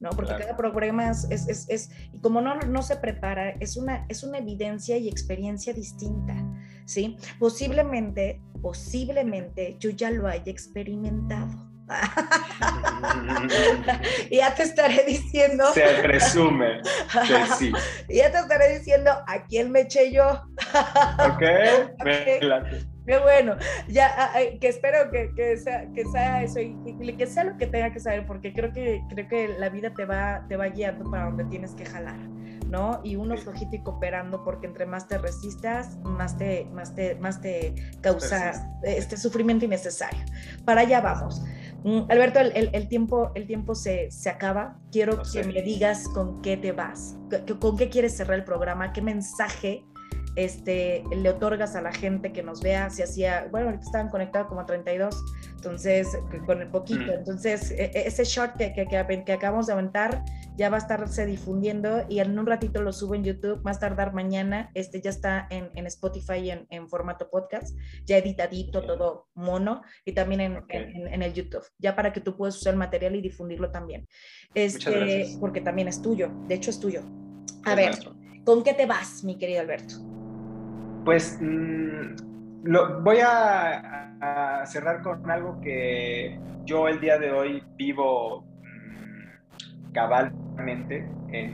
¿no? 0.00 0.08
Porque 0.10 0.34
cada 0.34 0.56
programa 0.56 1.10
es, 1.10 1.26
es, 1.30 1.68
es, 1.68 1.90
y 2.12 2.20
como 2.20 2.40
no, 2.40 2.54
no 2.58 2.82
se 2.82 2.96
prepara, 2.96 3.50
es 3.50 3.76
una, 3.76 4.06
es 4.08 4.22
una 4.24 4.38
evidencia 4.38 4.96
y 4.96 5.08
experiencia 5.08 5.74
distinta, 5.74 6.34
¿sí? 6.86 7.18
Posiblemente, 7.38 8.40
posiblemente 8.62 9.76
yo 9.78 9.90
ya 9.90 10.10
lo 10.10 10.26
haya 10.26 10.50
experimentado, 10.50 11.69
ya 14.30 14.54
te 14.54 14.62
estaré 14.62 15.04
diciendo. 15.06 15.72
Se 15.72 15.82
presume 16.02 16.82
que 16.82 17.46
sí. 17.58 17.72
y 18.08 18.16
ya 18.16 18.30
te 18.30 18.38
estaré 18.38 18.78
diciendo 18.78 19.10
a 19.26 19.44
quién 19.48 19.70
me 19.70 19.80
eché 19.80 20.12
yo. 20.12 20.28
ok, 21.18 21.42
Qué 23.06 23.18
bueno, 23.18 23.56
ya 23.88 24.30
que 24.60 24.68
espero 24.68 25.10
que, 25.10 25.30
que, 25.34 25.56
sea, 25.56 25.86
que 25.92 26.04
sea 26.12 26.44
eso 26.44 26.60
y 26.60 26.76
que, 27.16 27.26
sea 27.26 27.44
lo 27.44 27.56
que 27.56 27.66
tenga 27.66 27.92
que 27.92 27.98
saber, 27.98 28.24
porque 28.24 28.52
creo 28.52 28.72
que, 28.72 29.02
creo 29.08 29.26
que 29.26 29.48
la 29.48 29.68
vida 29.68 29.92
te 29.94 30.04
va, 30.04 30.46
te 30.48 30.56
va 30.56 30.66
guiando 30.66 31.10
para 31.10 31.24
donde 31.24 31.44
tienes 31.46 31.74
que 31.74 31.84
jalar. 31.84 32.20
¿no? 32.70 33.00
Y 33.02 33.16
uno 33.16 33.36
flojito 33.36 33.76
y 33.76 33.82
cooperando 33.82 34.44
porque 34.44 34.66
entre 34.66 34.86
más 34.86 35.08
te 35.08 35.18
resistas, 35.18 35.98
más 36.04 36.38
te, 36.38 36.66
más 36.72 36.94
te, 36.94 37.16
más 37.16 37.40
te 37.40 37.74
causa 38.00 38.70
este 38.84 39.16
sufrimiento 39.16 39.64
innecesario. 39.64 40.24
Para 40.64 40.82
allá 40.82 41.00
vamos. 41.00 41.42
Mm, 41.84 42.10
Alberto, 42.10 42.40
el, 42.40 42.70
el, 42.72 42.88
tiempo, 42.88 43.32
el 43.34 43.46
tiempo 43.46 43.74
se, 43.74 44.10
se 44.10 44.28
acaba. 44.28 44.78
Quiero 44.92 45.22
que 45.32 45.44
me 45.44 45.62
digas 45.62 46.08
con 46.08 46.42
qué 46.42 46.56
te 46.56 46.72
vas, 46.72 47.16
con 47.60 47.76
qué 47.76 47.88
quieres 47.88 48.16
cerrar 48.16 48.38
el 48.38 48.44
programa, 48.44 48.92
qué 48.92 49.02
mensaje 49.02 49.84
este, 50.36 51.02
le 51.14 51.28
otorgas 51.30 51.74
a 51.76 51.82
la 51.82 51.92
gente 51.92 52.32
que 52.32 52.42
nos 52.42 52.62
vea, 52.62 52.90
si 52.90 53.02
hacía, 53.02 53.48
bueno, 53.50 53.66
ahorita 53.66 53.84
estaban 53.84 54.08
conectados 54.08 54.48
como 54.48 54.60
a 54.60 54.66
32, 54.66 55.14
entonces, 55.60 56.18
con 56.46 56.62
el 56.62 56.68
poquito, 56.68 57.12
entonces, 57.12 57.70
e, 57.72 57.90
e, 57.94 58.06
ese 58.06 58.24
short 58.24 58.56
que, 58.56 58.72
que, 58.72 58.86
que, 58.86 59.32
acabamos 59.32 59.66
de 59.66 59.74
aventar 59.74 60.24
ya 60.56 60.70
va 60.70 60.76
a 60.76 60.78
estarse 60.78 61.26
difundiendo 61.26 62.06
y 62.08 62.20
en 62.20 62.38
un 62.38 62.46
ratito 62.46 62.80
lo 62.80 62.94
subo 62.94 63.14
en 63.14 63.24
YouTube, 63.24 63.62
más 63.62 63.78
tardar 63.78 64.14
mañana, 64.14 64.70
este 64.72 65.02
ya 65.02 65.10
está 65.10 65.46
en, 65.50 65.68
en 65.74 65.86
Spotify 65.86 66.48
en, 66.48 66.66
en, 66.70 66.88
formato 66.88 67.28
podcast, 67.28 67.76
ya 68.06 68.16
editadito, 68.16 68.80
todo 68.86 69.28
mono, 69.34 69.82
y 70.06 70.12
también 70.12 70.40
en, 70.40 70.64
en, 70.70 71.22
el 71.22 71.34
YouTube, 71.34 71.64
ya 71.78 71.94
para 71.94 72.10
que 72.10 72.22
tú 72.22 72.38
puedas 72.38 72.56
usar 72.56 72.72
el 72.72 72.78
material 72.78 73.14
y 73.16 73.20
difundirlo 73.20 73.70
también, 73.70 74.08
este, 74.54 75.26
porque 75.40 75.60
también 75.60 75.88
es 75.88 76.00
tuyo, 76.00 76.32
de 76.48 76.54
hecho 76.54 76.70
es 76.70 76.80
tuyo. 76.80 77.02
A 77.66 77.74
ver, 77.74 77.98
¿con 78.46 78.64
qué 78.64 78.72
te 78.72 78.86
vas, 78.86 79.22
mi 79.24 79.36
querido 79.36 79.60
Alberto? 79.60 79.96
Pues 81.04 81.36
mm, 81.38 82.29
lo, 82.64 83.00
voy 83.00 83.18
a, 83.22 84.62
cerrar 84.66 85.02
con 85.02 85.30
algo 85.30 85.60
que 85.60 86.38
yo 86.64 86.88
el 86.88 87.00
día 87.00 87.18
de 87.18 87.32
hoy 87.32 87.62
vivo 87.76 88.44
mm, 88.62 89.92
cabalmente 89.92 91.08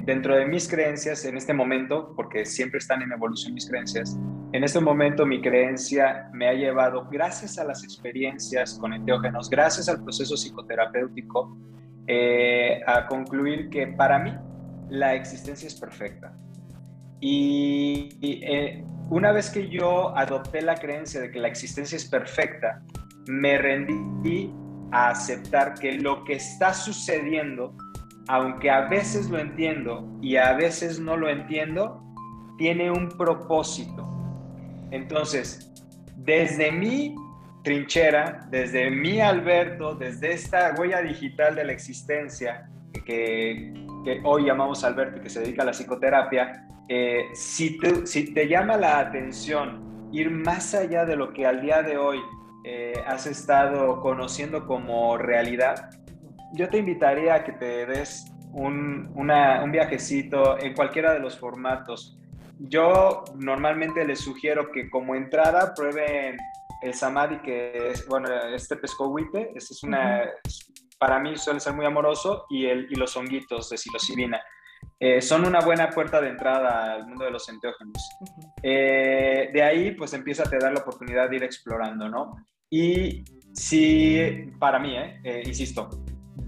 dentro 0.05 0.37
de 0.37 0.47
mis 0.47 0.69
creencias 0.69 1.25
en 1.25 1.37
este 1.37 1.53
momento, 1.53 2.13
porque 2.17 2.45
siempre 2.45 2.79
están 2.79 3.03
en 3.03 3.13
evolución 3.13 3.55
mis 3.55 3.69
creencias. 3.69 4.19
En 4.53 4.65
este 4.65 4.81
momento 4.81 5.27
mi 5.27 5.41
creencia 5.41 6.31
me 6.33 6.49
ha 6.49 6.55
llevado, 6.55 7.07
gracias 7.11 7.59
a 7.59 7.65
las 7.65 7.85
experiencias 7.85 8.79
con 8.79 8.93
enteógenos, 8.93 9.51
gracias 9.51 9.89
al 9.89 10.03
proceso 10.03 10.35
psicoterapéutico, 10.37 11.57
eh, 12.07 12.81
a 12.87 13.07
concluir 13.07 13.69
que 13.69 13.87
para 13.89 14.19
mí 14.19 14.33
la 14.89 15.15
existencia 15.15 15.67
es 15.67 15.75
perfecta. 15.79 16.33
Y, 17.21 18.19
eh, 18.23 18.85
una 19.09 19.33
vez 19.33 19.51
que 19.51 19.69
yo 19.69 20.17
adopté 20.17 20.63
la 20.63 20.75
creencia 20.75 21.21
de 21.21 21.31
que 21.31 21.39
la 21.39 21.49
existencia 21.49 21.97
es 21.97 22.05
perfecta, 22.05 22.83
me 23.29 23.57
rendí 23.59 24.53
a 24.91 25.11
aceptar 25.11 25.75
que 25.75 25.93
lo 25.93 26.25
que 26.25 26.35
está 26.35 26.75
sucediendo, 26.75 27.75
aunque 28.29 28.71
a 28.71 28.83
veces 28.89 29.31
lo 29.31 29.39
entiendo 29.39 30.09
y 30.21 30.37
a 30.37 30.53
veces 30.55 30.99
no 30.99 31.17
lo 31.17 31.29
entiendo, 31.29 32.03
tiene 32.59 32.91
un 32.91 33.09
propósito. 33.09 34.09
Entonces, 34.91 35.73
desde 36.17 36.73
mi 36.73 37.15
trinchera, 37.63 38.47
desde 38.51 38.91
mi 38.91 39.21
Alberto, 39.21 39.95
desde 39.95 40.33
esta 40.33 40.75
huella 40.79 41.03
digital 41.03 41.55
de 41.55 41.65
la 41.65 41.73
existencia 41.73 42.69
que, 43.05 43.73
que 44.05 44.21
hoy 44.25 44.47
llamamos 44.47 44.85
Alberto 44.85 45.19
y 45.19 45.21
que 45.21 45.29
se 45.29 45.41
dedica 45.41 45.63
a 45.63 45.67
la 45.67 45.73
psicoterapia, 45.73 46.67
eh, 46.89 47.31
si, 47.35 47.79
te, 47.79 48.07
si 48.07 48.33
te 48.33 48.49
llama 48.49 48.77
la 48.77 48.99
atención 48.99 50.09
ir 50.13 50.31
más 50.31 50.75
allá 50.75 51.05
de 51.05 51.17
lo 51.17 51.33
que 51.33 51.47
al 51.47 51.61
día 51.61 51.83
de 51.83 51.99
hoy 51.99 52.21
eh, 52.65 52.95
has 53.07 53.27
estado 53.27 54.01
conociendo 54.01 54.67
como 54.67 55.17
realidad, 55.17 55.91
yo 56.55 56.69
te 56.69 56.79
invitaría 56.79 57.35
a 57.35 57.45
que 57.45 57.53
te 57.53 57.87
des 57.87 58.33
un, 58.53 59.13
un 59.15 59.73
viajecito 59.73 60.59
en 60.59 60.75
cualquiera 60.75 61.13
de 61.13 61.21
los 61.21 61.39
formatos. 61.39 62.19
Yo 62.59 63.25
normalmente 63.35 64.05
les 64.05 64.21
sugiero 64.21 64.71
que 64.73 64.89
como 64.89 65.15
entrada 65.15 65.75
prueben 65.75 66.37
el 66.83 66.95
samadhi, 66.95 67.39
que 67.39 67.91
es, 67.91 68.07
bueno, 68.07 68.29
este 68.55 68.77
pescohuite, 68.77 69.53
este 69.55 69.75
es 69.75 69.83
una, 69.83 70.23
para 70.99 71.19
mí 71.19 71.37
suele 71.37 71.61
ser 71.61 71.75
muy 71.75 71.85
amoroso, 71.85 72.47
y, 72.49 72.67
el, 72.67 72.87
y 72.91 72.95
los 72.95 73.17
honguitos 73.17 73.69
de 73.71 73.77
psilocibina. 73.77 74.41
Eh, 74.99 75.21
son 75.21 75.47
una 75.47 75.61
buena 75.61 75.91
puerta 75.91 76.23
de 76.23 76.31
entrada 76.31 76.95
al 76.95 77.07
mundo 77.07 77.27
de 77.27 77.31
los 77.31 77.47
enteógenos. 77.49 78.09
Eh, 78.63 79.51
de 79.53 79.63
ahí, 79.63 79.91
pues 79.93 80.15
empieza 80.15 80.45
a 80.45 80.47
te 80.47 80.57
dar 80.59 80.73
la 80.73 80.81
oportunidad 80.81 81.29
de 81.29 81.37
ir 81.37 81.45
explorando, 81.45 82.09
¿no? 82.09 82.37
Y 82.71 83.23
si, 83.53 84.51
para 84.59 84.79
mí, 84.79 84.97
eh, 84.97 85.43
insisto, 85.45 85.91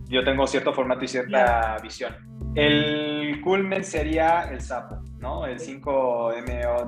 yo 0.07 0.25
tengo 0.25 0.47
cierto 0.47 0.73
formato 0.73 1.05
y 1.05 1.09
cierta 1.09 1.77
visión. 1.83 2.17
El 2.55 3.39
culmen 3.43 3.85
sería 3.85 4.51
el 4.51 4.63
sapo, 4.63 5.03
¿no? 5.19 5.45
El 5.47 5.59
5MO 5.59 6.87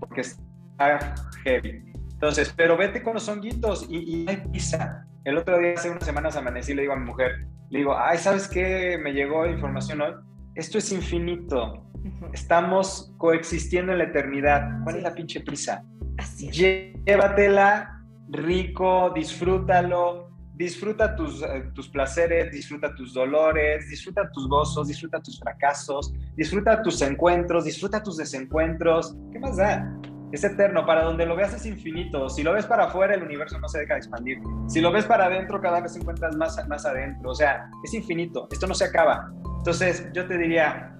porque 0.00 0.20
está 0.20 1.14
heavy. 1.44 1.82
Entonces, 2.12 2.52
pero 2.54 2.76
vete 2.76 3.02
con 3.02 3.14
los 3.14 3.26
honguitos 3.26 3.86
y, 3.88 4.24
y 4.24 4.28
hay 4.28 4.36
pizza. 4.52 5.06
El 5.24 5.38
otro 5.38 5.58
día, 5.58 5.72
hace 5.74 5.88
unas 5.88 6.04
semanas, 6.04 6.36
amanecí 6.36 6.72
y 6.72 6.74
le 6.74 6.82
digo 6.82 6.92
a 6.92 6.96
mi 6.96 7.06
mujer, 7.06 7.46
le 7.70 7.78
digo, 7.78 7.96
ay, 7.96 8.18
¿sabes 8.18 8.46
qué? 8.48 8.98
Me 9.02 9.12
llegó 9.12 9.46
información 9.46 10.02
hoy 10.02 10.12
esto 10.54 10.78
es 10.78 10.92
infinito. 10.92 11.86
Estamos 12.32 13.12
coexistiendo 13.18 13.92
en 13.92 13.98
la 13.98 14.04
eternidad. 14.04 14.82
¿Cuál 14.84 14.96
es 14.96 15.02
la 15.02 15.14
pinche 15.14 15.40
prisa? 15.40 15.84
Así 16.18 16.48
es. 16.48 16.56
Llévatela 16.56 18.02
rico, 18.28 19.12
disfrútalo, 19.14 20.30
disfruta 20.54 21.14
tus, 21.16 21.42
eh, 21.42 21.70
tus 21.74 21.88
placeres, 21.88 22.50
disfruta 22.50 22.94
tus 22.94 23.14
dolores, 23.14 23.88
disfruta 23.88 24.30
tus 24.30 24.48
gozos, 24.48 24.88
disfruta 24.88 25.20
tus 25.20 25.38
fracasos, 25.38 26.12
disfruta 26.36 26.82
tus 26.82 27.00
encuentros, 27.02 27.64
disfruta 27.64 28.02
tus 28.02 28.16
desencuentros. 28.16 29.16
¿Qué 29.32 29.38
más 29.38 29.56
da? 29.56 30.00
Es 30.32 30.44
eterno, 30.44 30.86
para 30.86 31.04
donde 31.04 31.26
lo 31.26 31.36
veas 31.36 31.52
es 31.52 31.66
infinito. 31.66 32.28
Si 32.30 32.42
lo 32.42 32.54
ves 32.54 32.66
para 32.66 32.84
afuera, 32.84 33.14
el 33.14 33.22
universo 33.22 33.58
no 33.58 33.68
se 33.68 33.80
deja 33.80 33.94
de 33.94 33.98
expandir. 33.98 34.38
Si 34.66 34.80
lo 34.80 34.90
ves 34.90 35.04
para 35.04 35.26
adentro, 35.26 35.60
cada 35.60 35.80
vez 35.80 35.94
encuentras 35.94 36.34
más, 36.36 36.56
más 36.68 36.86
adentro. 36.86 37.30
O 37.30 37.34
sea, 37.34 37.68
es 37.84 37.92
infinito. 37.92 38.48
Esto 38.50 38.66
no 38.66 38.74
se 38.74 38.86
acaba. 38.86 39.30
Entonces, 39.58 40.08
yo 40.14 40.26
te 40.26 40.38
diría, 40.38 40.96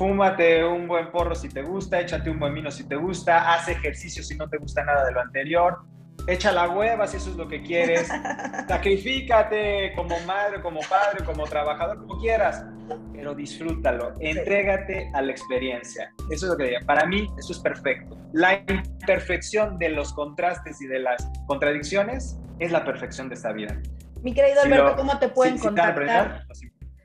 fúmate 0.00 0.64
un 0.64 0.88
buen 0.88 1.10
porro 1.12 1.34
si 1.34 1.50
te 1.50 1.60
gusta, 1.60 2.00
échate 2.00 2.30
un 2.30 2.38
buen 2.38 2.54
vino 2.54 2.70
si 2.70 2.88
te 2.88 2.96
gusta, 2.96 3.52
haz 3.52 3.68
ejercicio 3.68 4.22
si 4.22 4.34
no 4.34 4.48
te 4.48 4.56
gusta 4.56 4.82
nada 4.82 5.04
de 5.04 5.12
lo 5.12 5.20
anterior, 5.20 5.80
echa 6.26 6.52
la 6.52 6.68
hueva 6.68 7.06
si 7.06 7.16
eso 7.16 7.30
es 7.30 7.36
lo 7.36 7.48
que 7.48 7.62
quieres, 7.62 8.08
sacrifícate 8.68 9.92
como 9.94 10.18
madre, 10.20 10.60
como 10.62 10.80
padre, 10.80 11.24
como 11.24 11.44
trabajador, 11.44 11.98
como 11.98 12.20
quieras, 12.20 12.64
pero 13.12 13.34
disfrútalo, 13.34 14.12
entrégate 14.20 15.10
a 15.14 15.22
la 15.22 15.32
experiencia. 15.32 16.12
Eso 16.30 16.46
es 16.46 16.52
lo 16.52 16.56
que 16.56 16.64
diría. 16.64 16.80
Para 16.86 17.06
mí, 17.06 17.28
eso 17.38 17.52
es 17.52 17.58
perfecto. 17.58 18.16
La 18.32 18.54
imperfección 18.54 19.78
de 19.78 19.90
los 19.90 20.12
contrastes 20.12 20.80
y 20.80 20.86
de 20.86 21.00
las 21.00 21.28
contradicciones 21.46 22.38
es 22.58 22.72
la 22.72 22.84
perfección 22.84 23.28
de 23.28 23.34
esta 23.34 23.52
vida. 23.52 23.80
Mi 24.22 24.34
querido 24.34 24.60
Alberto, 24.62 24.96
¿cómo 24.96 25.18
te 25.18 25.28
pueden 25.28 25.58
contactar? 25.58 26.44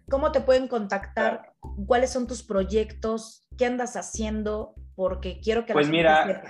¿Cómo 0.09 0.31
te 0.31 0.41
pueden 0.41 0.67
contactar? 0.67 1.53
¿Cuáles 1.87 2.11
son 2.11 2.27
tus 2.27 2.43
proyectos? 2.43 3.47
¿Qué 3.57 3.65
andas 3.65 3.95
haciendo? 3.95 4.75
Porque 4.95 5.39
quiero 5.41 5.65
que 5.65 5.73
pues 5.73 5.87
la 5.87 5.91
mira, 5.91 6.41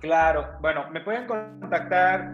claro, 0.00 0.46
bueno, 0.60 0.88
me 0.90 1.00
pueden 1.00 1.26
contactar. 1.26 2.32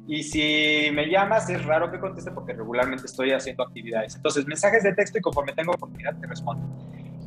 Y 0.09 0.23
si 0.23 0.89
me 0.93 1.09
llamas, 1.09 1.51
es 1.51 1.65
raro 1.65 1.91
que 1.91 1.99
conteste 1.99 2.31
porque 2.31 2.53
regularmente 2.53 3.07
estoy 3.07 3.33
haciendo 3.33 3.65
actividades. 3.65 4.15
Entonces, 4.15 4.47
mensajes 4.47 4.85
de 4.85 4.95
texto 4.95 5.19
y 5.19 5.21
conforme 5.21 5.53
tengo 5.53 5.73
oportunidad 5.73 6.17
te 6.19 6.29
respondo. 6.29 6.65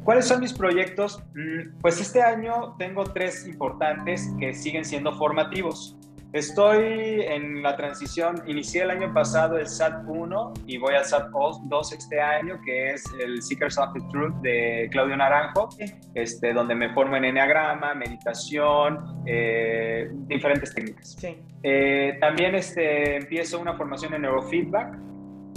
¿Cuáles 0.04 0.26
son 0.26 0.40
mis 0.40 0.54
proyectos? 0.54 1.22
Mm, 1.36 1.82
pues 1.82 2.00
este 2.00 2.22
año 2.22 2.76
tengo 2.80 3.04
tres 3.04 3.46
importantes 3.46 4.32
que 4.40 4.54
siguen 4.54 4.86
siendo 4.86 5.12
formativos. 5.14 5.98
Estoy 6.32 7.22
en 7.22 7.64
la 7.64 7.76
transición, 7.76 8.44
inicié 8.46 8.84
el 8.84 8.92
año 8.92 9.12
pasado 9.12 9.58
el 9.58 9.68
SAT 9.68 10.04
1 10.06 10.54
y 10.68 10.78
voy 10.78 10.94
al 10.94 11.04
SAT 11.04 11.32
2 11.32 11.94
este 11.94 12.22
año, 12.22 12.62
que 12.64 12.92
es 12.92 13.04
el 13.20 13.42
Seekers 13.42 13.80
of 13.80 13.94
the 13.94 14.00
Truth 14.12 14.36
de 14.44 14.90
Claudio 14.92 15.18
Naranjo, 15.18 15.70
este, 16.14 16.54
donde 16.54 16.76
me 16.76 16.94
formo 16.94 17.16
en 17.16 17.26
Enneagrama, 17.26 17.96
meditación, 17.96 19.24
eh, 19.26 20.08
diferentes 20.28 20.72
técnicas. 20.76 21.18
Eh, 21.64 22.16
también 22.22 22.54
este, 22.54 23.16
empiezo 23.16 23.60
una 23.60 23.74
formación 23.74 24.14
en 24.14 24.22
neurofeedback, 24.22 25.00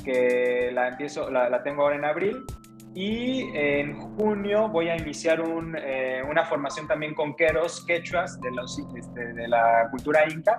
que 0.02 0.70
la, 0.72 0.88
empiezo, 0.88 1.30
la, 1.30 1.50
la 1.50 1.62
tengo 1.62 1.82
ahora 1.82 1.96
en 1.96 2.06
abril, 2.06 2.46
y 2.94 3.50
en 3.54 3.98
junio 4.16 4.68
voy 4.68 4.88
a 4.88 4.96
iniciar 4.96 5.40
un, 5.40 5.76
eh, 5.76 6.22
una 6.28 6.44
formación 6.44 6.86
también 6.86 7.14
con 7.14 7.34
queros, 7.34 7.84
quechuas 7.86 8.40
de, 8.40 8.50
los, 8.50 8.78
este, 8.96 9.32
de 9.32 9.48
la 9.48 9.88
cultura 9.90 10.28
inca 10.30 10.58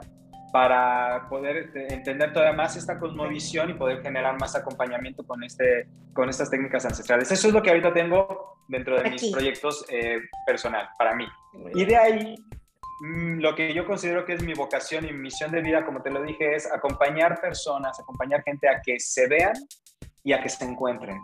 para 0.52 1.28
poder 1.30 1.58
este, 1.58 1.92
entender 1.94 2.32
todavía 2.32 2.56
más 2.56 2.76
esta 2.76 3.00
cosmovisión 3.00 3.72
y 3.72 3.74
poder 3.74 4.02
generar 4.04 4.40
más 4.40 4.56
acompañamiento 4.56 5.26
con, 5.26 5.44
este, 5.44 5.88
con 6.14 6.30
estas 6.30 6.50
técnicas 6.50 6.86
ancestrales. 6.86 7.32
Eso 7.32 7.48
es 7.48 7.54
lo 7.54 7.62
que 7.62 7.72
ahorita 7.72 7.92
tengo 7.92 8.60
dentro 8.68 9.02
de 9.02 9.10
mis 9.10 9.32
proyectos 9.32 9.86
eh, 9.90 10.20
personal, 10.46 10.90
para 10.98 11.16
mí. 11.16 11.26
Y 11.74 11.86
de 11.86 11.98
ahí, 11.98 12.36
mm, 13.02 13.40
lo 13.40 13.56
que 13.56 13.74
yo 13.74 13.86
considero 13.86 14.26
que 14.26 14.34
es 14.34 14.44
mi 14.44 14.54
vocación 14.54 15.06
y 15.06 15.12
mi 15.12 15.20
misión 15.20 15.52
de 15.52 15.62
vida, 15.62 15.86
como 15.86 16.04
te 16.04 16.12
lo 16.12 16.22
dije, 16.22 16.56
es 16.56 16.72
acompañar 16.72 17.42
personas, 17.42 18.00
acompañar 18.00 18.44
gente 18.44 18.70
a 18.70 18.80
que 18.80 19.00
se 19.00 19.28
vean 19.28 19.54
y 20.24 20.34
a 20.34 20.42
que 20.42 20.50
se 20.50 20.66
encuentren. 20.66 21.20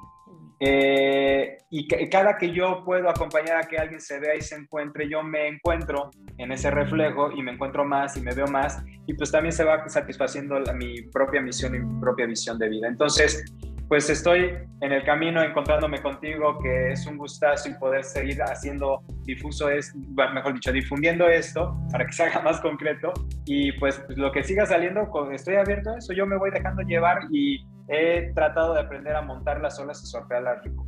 Eh, 0.60 1.58
y 1.70 1.88
cada 2.10 2.38
que 2.38 2.52
yo 2.52 2.84
puedo 2.84 3.10
acompañar 3.10 3.58
a 3.58 3.68
que 3.68 3.78
alguien 3.78 4.02
se 4.02 4.20
vea 4.20 4.36
y 4.36 4.42
se 4.42 4.56
encuentre, 4.56 5.08
yo 5.10 5.24
me 5.24 5.48
encuentro 5.48 6.10
en 6.38 6.52
ese 6.52 6.72
reflejo 6.72 7.32
y 7.32 7.44
me 7.44 7.52
encuentro 7.52 7.86
más 7.86 8.18
y 8.18 8.22
me 8.22 8.34
veo 8.34 8.48
más 8.48 8.84
y 9.08 9.14
pues 9.14 9.32
también 9.32 9.54
se 9.54 9.64
va 9.64 9.88
satisfaciendo 9.88 10.60
mi 10.76 11.04
propia 11.04 11.42
misión 11.42 11.76
y 11.76 11.80
mi 11.80 12.00
propia 12.02 12.26
visión 12.26 12.58
de 12.58 12.70
vida. 12.70 12.88
Entonces, 12.88 13.46
pues 13.90 14.08
estoy 14.08 14.52
en 14.82 14.92
el 14.92 15.04
camino 15.04 15.42
encontrándome 15.42 16.00
contigo, 16.00 16.60
que 16.62 16.92
es 16.92 17.08
un 17.08 17.18
gustazo 17.18 17.70
y 17.70 17.74
poder 17.74 18.04
seguir 18.04 18.40
haciendo 18.44 19.02
difuso, 19.24 19.68
es, 19.68 19.96
mejor 19.96 20.54
dicho, 20.54 20.72
difundiendo 20.72 21.28
esto 21.28 21.76
para 21.92 22.06
que 22.06 22.14
se 22.14 22.24
haga 22.24 22.42
más 22.42 22.62
concreto 22.62 23.12
y 23.46 23.72
pues 23.80 24.00
lo 24.10 24.32
que 24.32 24.44
siga 24.44 24.68
saliendo, 24.68 25.10
estoy 25.32 25.56
abierto 25.56 25.90
a 25.90 25.98
eso, 25.98 26.14
yo 26.14 26.28
me 26.28 26.38
voy 26.38 26.52
dejando 26.52 26.84
llevar 26.84 27.22
y 27.32 27.66
he 27.90 28.32
tratado 28.34 28.76
de 28.76 28.82
aprender 28.82 29.16
a 29.16 29.22
montar 29.22 29.60
las 29.60 29.80
olas 29.80 30.02
y 30.04 30.08
sortearlas 30.08 30.64
rico. 30.64 30.86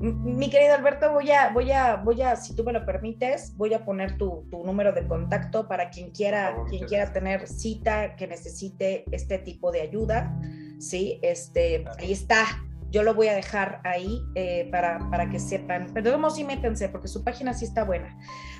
Mi 0.00 0.48
querido 0.48 0.74
Alberto, 0.74 1.12
voy 1.12 1.30
a, 1.30 1.50
voy 1.50 1.70
a, 1.72 1.96
voy 1.96 2.22
a, 2.22 2.34
si 2.34 2.56
tú 2.56 2.64
me 2.64 2.72
lo 2.72 2.86
permites, 2.86 3.54
voy 3.58 3.74
a 3.74 3.84
poner 3.84 4.16
tu, 4.16 4.46
tu 4.50 4.64
número 4.64 4.92
de 4.92 5.06
contacto 5.06 5.68
para 5.68 5.90
quien 5.90 6.10
quiera, 6.10 6.56
quien 6.70 6.86
quiera 6.86 7.12
tener 7.12 7.46
cita, 7.46 8.16
que 8.16 8.26
necesite 8.26 9.04
este 9.10 9.38
tipo 9.38 9.70
de 9.70 9.82
ayuda. 9.82 10.34
Sí, 10.78 11.18
este, 11.20 11.84
ahí 11.98 12.12
está. 12.12 12.46
Yo 12.90 13.02
lo 13.02 13.12
voy 13.12 13.28
a 13.28 13.34
dejar 13.34 13.82
ahí 13.84 14.22
eh, 14.36 14.68
para, 14.72 14.98
para, 15.10 15.28
que 15.28 15.38
sepan. 15.38 15.88
Pero 15.92 16.12
vamos 16.12 16.38
y 16.38 16.44
métanse, 16.44 16.88
porque 16.88 17.06
su 17.06 17.22
página 17.22 17.52
sí 17.52 17.66
está 17.66 17.84
buena. 17.84 18.16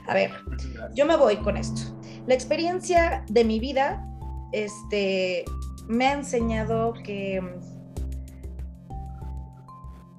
A 0.09 0.13
ver, 0.13 0.31
yo 0.95 1.07
me 1.07 1.17
voy 1.17 1.39
con 1.39 1.57
esto. 1.57 1.97
La 2.27 2.35
experiencia 2.35 3.25
de 3.29 3.45
mi 3.45 3.59
vida, 3.59 4.07
este, 4.53 5.47
me 5.91 6.07
ha 6.07 6.13
enseñado 6.13 6.95
que, 7.05 7.43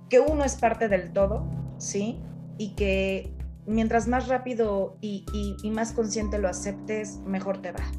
que 0.10 0.20
uno 0.20 0.44
es 0.44 0.56
parte 0.56 0.90
del 0.90 1.14
todo, 1.14 1.46
¿sí? 1.78 2.20
Y 2.58 2.76
que 2.76 3.34
mientras 3.66 4.06
más 4.10 4.28
rápido 4.28 4.98
y, 5.00 5.26
más 5.72 5.94
consciente 5.94 6.40
lo 6.40 6.50
aceptes, 6.50 7.20
mejor 7.26 7.62
te 7.62 7.72
va. 7.72 7.90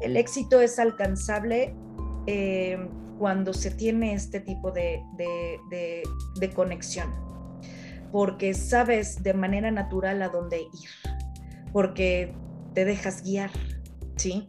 El 0.00 0.16
éxito 0.16 0.62
es 0.62 0.78
alcanzable 0.78 1.74
eh, 2.26 2.78
cuando 3.18 3.52
se 3.52 3.70
tiene 3.70 4.14
este 4.14 4.40
tipo 4.40 4.70
de, 4.70 5.02
de, 5.18 6.50
conexión, 6.54 7.12
porque 8.10 8.54
sabes 8.54 9.22
de 9.22 9.34
manera 9.34 9.70
natural 9.70 10.22
a 10.22 10.30
dónde 10.30 10.62
ir, 10.62 10.90
porque 11.74 12.32
te 12.72 12.86
dejas 12.86 13.22
guiar, 13.22 13.50
¿sí? 14.16 14.46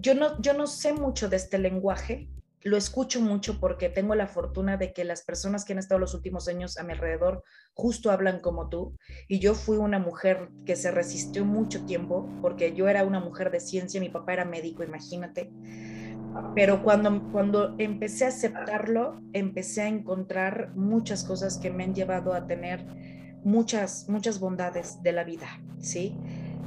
Yo 0.00 0.14
no, 0.14 0.40
yo 0.40 0.54
no 0.54 0.66
sé 0.66 0.92
mucho 0.92 1.28
de 1.28 1.36
este 1.36 1.58
lenguaje, 1.58 2.28
lo 2.62 2.76
escucho 2.76 3.20
mucho 3.20 3.58
porque 3.58 3.88
tengo 3.88 4.14
la 4.14 4.26
fortuna 4.26 4.76
de 4.76 4.92
que 4.92 5.04
las 5.04 5.22
personas 5.22 5.64
que 5.64 5.72
han 5.72 5.78
estado 5.78 5.98
los 5.98 6.14
últimos 6.14 6.48
años 6.48 6.78
a 6.78 6.82
mi 6.82 6.92
alrededor 6.92 7.42
justo 7.74 8.10
hablan 8.10 8.40
como 8.40 8.68
tú. 8.68 8.96
Y 9.28 9.38
yo 9.38 9.54
fui 9.54 9.78
una 9.78 9.98
mujer 9.98 10.50
que 10.66 10.76
se 10.76 10.90
resistió 10.90 11.44
mucho 11.44 11.84
tiempo 11.86 12.28
porque 12.42 12.74
yo 12.74 12.88
era 12.88 13.04
una 13.04 13.20
mujer 13.20 13.50
de 13.50 13.60
ciencia, 13.60 14.00
mi 14.00 14.10
papá 14.10 14.34
era 14.34 14.44
médico, 14.44 14.82
imagínate. 14.82 15.50
Pero 16.54 16.82
cuando, 16.82 17.22
cuando 17.32 17.74
empecé 17.78 18.26
a 18.26 18.28
aceptarlo, 18.28 19.20
empecé 19.32 19.82
a 19.82 19.88
encontrar 19.88 20.74
muchas 20.76 21.24
cosas 21.24 21.58
que 21.58 21.70
me 21.70 21.84
han 21.84 21.94
llevado 21.94 22.34
a 22.34 22.46
tener 22.46 22.86
muchas, 23.42 24.08
muchas 24.08 24.38
bondades 24.38 25.02
de 25.02 25.12
la 25.12 25.24
vida, 25.24 25.48
¿sí? 25.78 26.16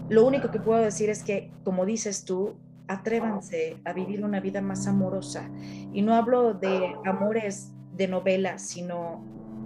Lo 0.10 0.26
único 0.26 0.52
que 0.52 0.60
puedo 0.60 0.82
decir 0.82 1.10
es 1.10 1.24
que, 1.24 1.52
como 1.64 1.86
dices 1.86 2.26
tú, 2.26 2.58
atrévanse 2.88 3.78
a 3.86 3.94
vivir 3.94 4.24
una 4.24 4.40
vida 4.40 4.62
más 4.62 4.88
amorosa. 4.88 5.50
Y 5.94 6.02
no 6.02 6.16
hablo 6.16 6.54
de 6.54 6.94
amores 7.06 7.72
de 7.96 8.08
novela, 8.08 8.58
sino 8.58 9.24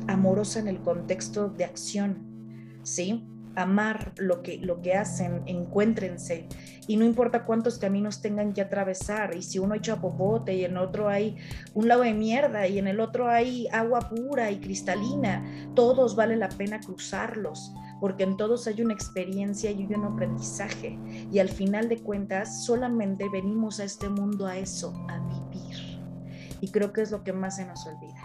amorosa 0.07 0.59
en 0.59 0.67
el 0.67 0.79
contexto 0.81 1.49
de 1.49 1.65
acción, 1.65 2.79
¿sí? 2.83 3.27
Amar 3.55 4.13
lo 4.17 4.43
que, 4.43 4.59
lo 4.59 4.81
que 4.81 4.93
hacen, 4.93 5.41
encuéntrense. 5.47 6.47
Y 6.87 6.97
no 6.97 7.05
importa 7.05 7.43
cuántos 7.43 7.79
caminos 7.79 8.21
tengan 8.21 8.53
que 8.53 8.61
atravesar, 8.61 9.35
y 9.35 9.41
si 9.41 9.57
uno 9.57 9.73
echa 9.73 9.99
popote 9.99 10.53
y 10.53 10.63
en 10.63 10.77
otro 10.77 11.09
hay 11.09 11.37
un 11.73 11.87
lago 11.87 12.03
de 12.03 12.13
mierda 12.13 12.67
y 12.67 12.77
en 12.77 12.87
el 12.87 12.99
otro 12.99 13.27
hay 13.27 13.67
agua 13.71 14.09
pura 14.09 14.51
y 14.51 14.59
cristalina, 14.59 15.43
todos 15.73 16.15
vale 16.15 16.35
la 16.35 16.49
pena 16.49 16.79
cruzarlos 16.79 17.73
porque 17.99 18.23
en 18.23 18.37
todos 18.37 18.67
hay 18.67 18.81
una 18.81 18.93
experiencia 18.93 19.71
y 19.71 19.85
un 19.85 20.05
aprendizaje. 20.05 20.97
Y 21.31 21.39
al 21.39 21.49
final 21.49 21.89
de 21.89 21.97
cuentas, 21.97 22.65
solamente 22.65 23.27
venimos 23.31 23.79
a 23.79 23.83
este 23.83 24.09
mundo 24.09 24.45
a 24.45 24.57
eso, 24.57 24.93
a 25.07 25.19
vivir. 25.19 25.99
Y 26.61 26.69
creo 26.69 26.93
que 26.93 27.01
es 27.01 27.11
lo 27.11 27.23
que 27.23 27.33
más 27.33 27.57
se 27.57 27.65
nos 27.65 27.85
olvida. 27.85 28.21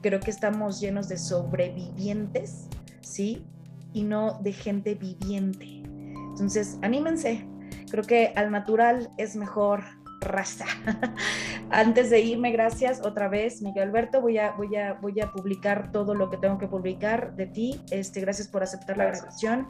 Creo 0.00 0.20
que 0.20 0.30
estamos 0.30 0.80
llenos 0.80 1.08
de 1.08 1.18
sobrevivientes, 1.18 2.68
¿sí? 3.00 3.44
Y 3.92 4.04
no 4.04 4.38
de 4.40 4.52
gente 4.52 4.94
viviente. 4.94 5.82
Entonces, 6.30 6.78
anímense. 6.82 7.46
Creo 7.90 8.04
que 8.04 8.32
al 8.36 8.50
natural 8.50 9.10
es 9.16 9.34
mejor 9.34 9.82
raza. 10.20 10.66
Antes 11.70 12.10
de 12.10 12.20
irme, 12.20 12.50
gracias 12.52 13.00
otra 13.04 13.28
vez, 13.28 13.62
Miguel 13.62 13.88
Alberto. 13.88 14.20
Voy 14.20 14.38
a, 14.38 14.52
voy 14.52 14.76
a, 14.76 14.94
voy 14.94 15.20
a 15.20 15.30
publicar 15.30 15.92
todo 15.92 16.14
lo 16.14 16.30
que 16.30 16.36
tengo 16.36 16.58
que 16.58 16.66
publicar 16.66 17.34
de 17.36 17.46
ti. 17.46 17.80
Este, 17.90 18.20
gracias 18.20 18.48
por 18.48 18.62
aceptar 18.62 18.96
la 18.96 19.06
grabación. 19.06 19.68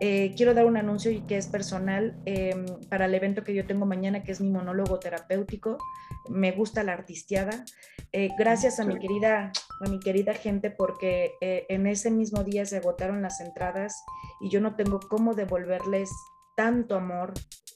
Eh, 0.00 0.34
quiero 0.36 0.52
dar 0.52 0.66
un 0.66 0.76
anuncio 0.76 1.10
y 1.10 1.20
que 1.20 1.36
es 1.36 1.46
personal 1.46 2.16
em, 2.24 2.66
para 2.88 3.04
el 3.04 3.14
evento 3.14 3.44
que 3.44 3.54
yo 3.54 3.66
tengo 3.66 3.86
mañana, 3.86 4.22
que 4.22 4.32
es 4.32 4.40
mi 4.40 4.50
monólogo 4.50 4.98
terapéutico. 4.98 5.78
Me 6.28 6.52
gusta 6.52 6.82
la 6.82 6.92
artisteada. 6.92 7.64
Eh, 8.12 8.30
gracias 8.36 8.80
a 8.80 8.84
mi 8.84 8.98
querida, 8.98 9.52
a 9.80 9.88
mi 9.88 10.00
querida 10.00 10.34
gente, 10.34 10.70
porque 10.70 11.34
eh, 11.40 11.66
en 11.68 11.86
ese 11.86 12.10
mismo 12.10 12.44
día 12.44 12.66
se 12.66 12.78
agotaron 12.78 13.22
las 13.22 13.40
entradas 13.40 14.02
y 14.40 14.50
yo 14.50 14.60
no 14.60 14.74
tengo 14.74 15.00
cómo 15.00 15.34
devolverles 15.34 16.10
tanto 16.56 16.96
amor 16.96 17.32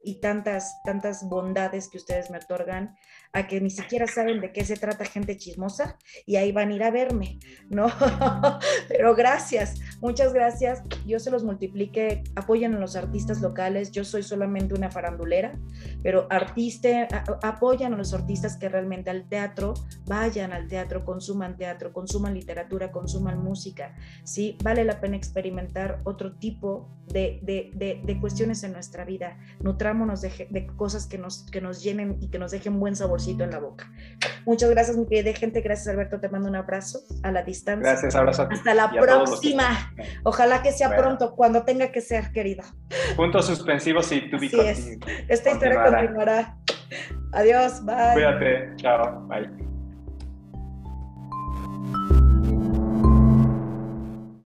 y 0.07 0.21
tantas, 0.21 0.81
tantas 0.85 1.29
bondades 1.29 1.89
que 1.89 1.99
ustedes 1.99 2.31
me 2.31 2.39
otorgan 2.39 2.97
a 3.37 3.47
que 3.47 3.61
ni 3.61 3.69
siquiera 3.69 4.07
saben 4.07 4.41
de 4.41 4.51
qué 4.51 4.65
se 4.65 4.77
trata 4.77 5.05
gente 5.05 5.37
chismosa 5.37 5.99
y 6.25 6.37
ahí 6.37 6.53
van 6.53 6.71
a 6.71 6.75
ir 6.75 6.83
a 6.83 6.91
verme, 6.91 7.39
¿no? 7.69 7.89
Pero 8.89 9.15
gracias, 9.15 9.75
muchas 10.01 10.33
gracias. 10.33 10.83
Yo 11.07 11.21
se 11.21 11.31
los 11.31 11.45
multiplique, 11.45 12.25
apoyan 12.35 12.75
a 12.75 12.79
los 12.79 12.97
artistas 12.97 13.43
locales, 13.43 13.93
yo 13.93 14.05
soy 14.05 14.23
solamente 14.23 14.75
una 14.75 14.91
farandulera, 14.91 15.59
pero 16.03 16.27
artista, 16.31 17.09
apoyan 17.43 17.93
a 17.93 17.99
los 17.99 18.15
artistas 18.15 18.57
que 18.57 18.69
realmente 18.69 19.11
al 19.11 19.29
teatro, 19.29 19.75
vayan 20.07 20.53
al 20.53 20.67
teatro, 20.67 21.05
consuman 21.05 21.59
teatro, 21.59 21.93
consuman 21.93 22.33
literatura, 22.33 22.91
consuman 22.91 23.43
música, 23.43 23.95
¿sí? 24.25 24.57
Vale 24.63 24.85
la 24.85 25.01
pena 25.01 25.17
experimentar 25.17 26.01
otro 26.05 26.37
tipo 26.37 26.89
de, 27.13 27.39
de, 27.43 28.01
de, 28.05 28.21
cuestiones 28.21 28.65
en 28.65 28.73
nuestra 28.73 29.05
vida, 29.05 29.39
nutrámonos 29.61 30.23
de, 30.23 30.67
cosas 30.77 31.07
que 31.07 31.19
nos, 31.19 31.45
que 31.51 31.61
nos 31.61 31.83
llenen 31.83 32.19
y 32.21 32.29
que 32.29 32.39
nos 32.39 32.51
dejen 32.51 32.81
buen 32.81 32.97
sabor 32.97 33.21
en 33.31 33.51
la 33.51 33.59
boca. 33.59 33.91
Muchas 34.45 34.71
gracias, 34.71 34.97
mi 34.97 35.07
querida 35.07 35.33
gente. 35.35 35.61
Gracias, 35.61 35.89
Alberto. 35.89 36.21
Te 36.21 36.29
mando 36.29 36.49
un 36.49 36.57
abrazo 36.57 37.01
a 37.23 37.33
la 37.33 37.43
distancia. 37.43 37.93
Gracias, 37.93 38.15
abrazo. 38.15 38.49
Hasta 38.51 38.75
la 38.75 38.91
próxima. 38.91 39.93
Ojalá 40.25 40.63
que 40.63 40.73
sea 40.73 40.97
pronto, 40.97 41.35
cuando 41.35 41.65
tenga 41.65 41.91
que 41.91 42.01
ser, 42.01 42.33
querido. 42.33 42.65
Puntos 43.17 43.47
suspensivos 43.47 44.11
y 44.13 44.31
tu 44.31 44.37
Así 44.37 44.61
es. 44.61 44.99
Esta 45.29 45.51
historia 45.51 45.83
continuará. 45.83 46.57
Adiós, 47.33 47.85
bye. 47.85 48.13
Cuídate, 48.15 48.73
chao, 48.77 49.27
bye. 49.29 49.47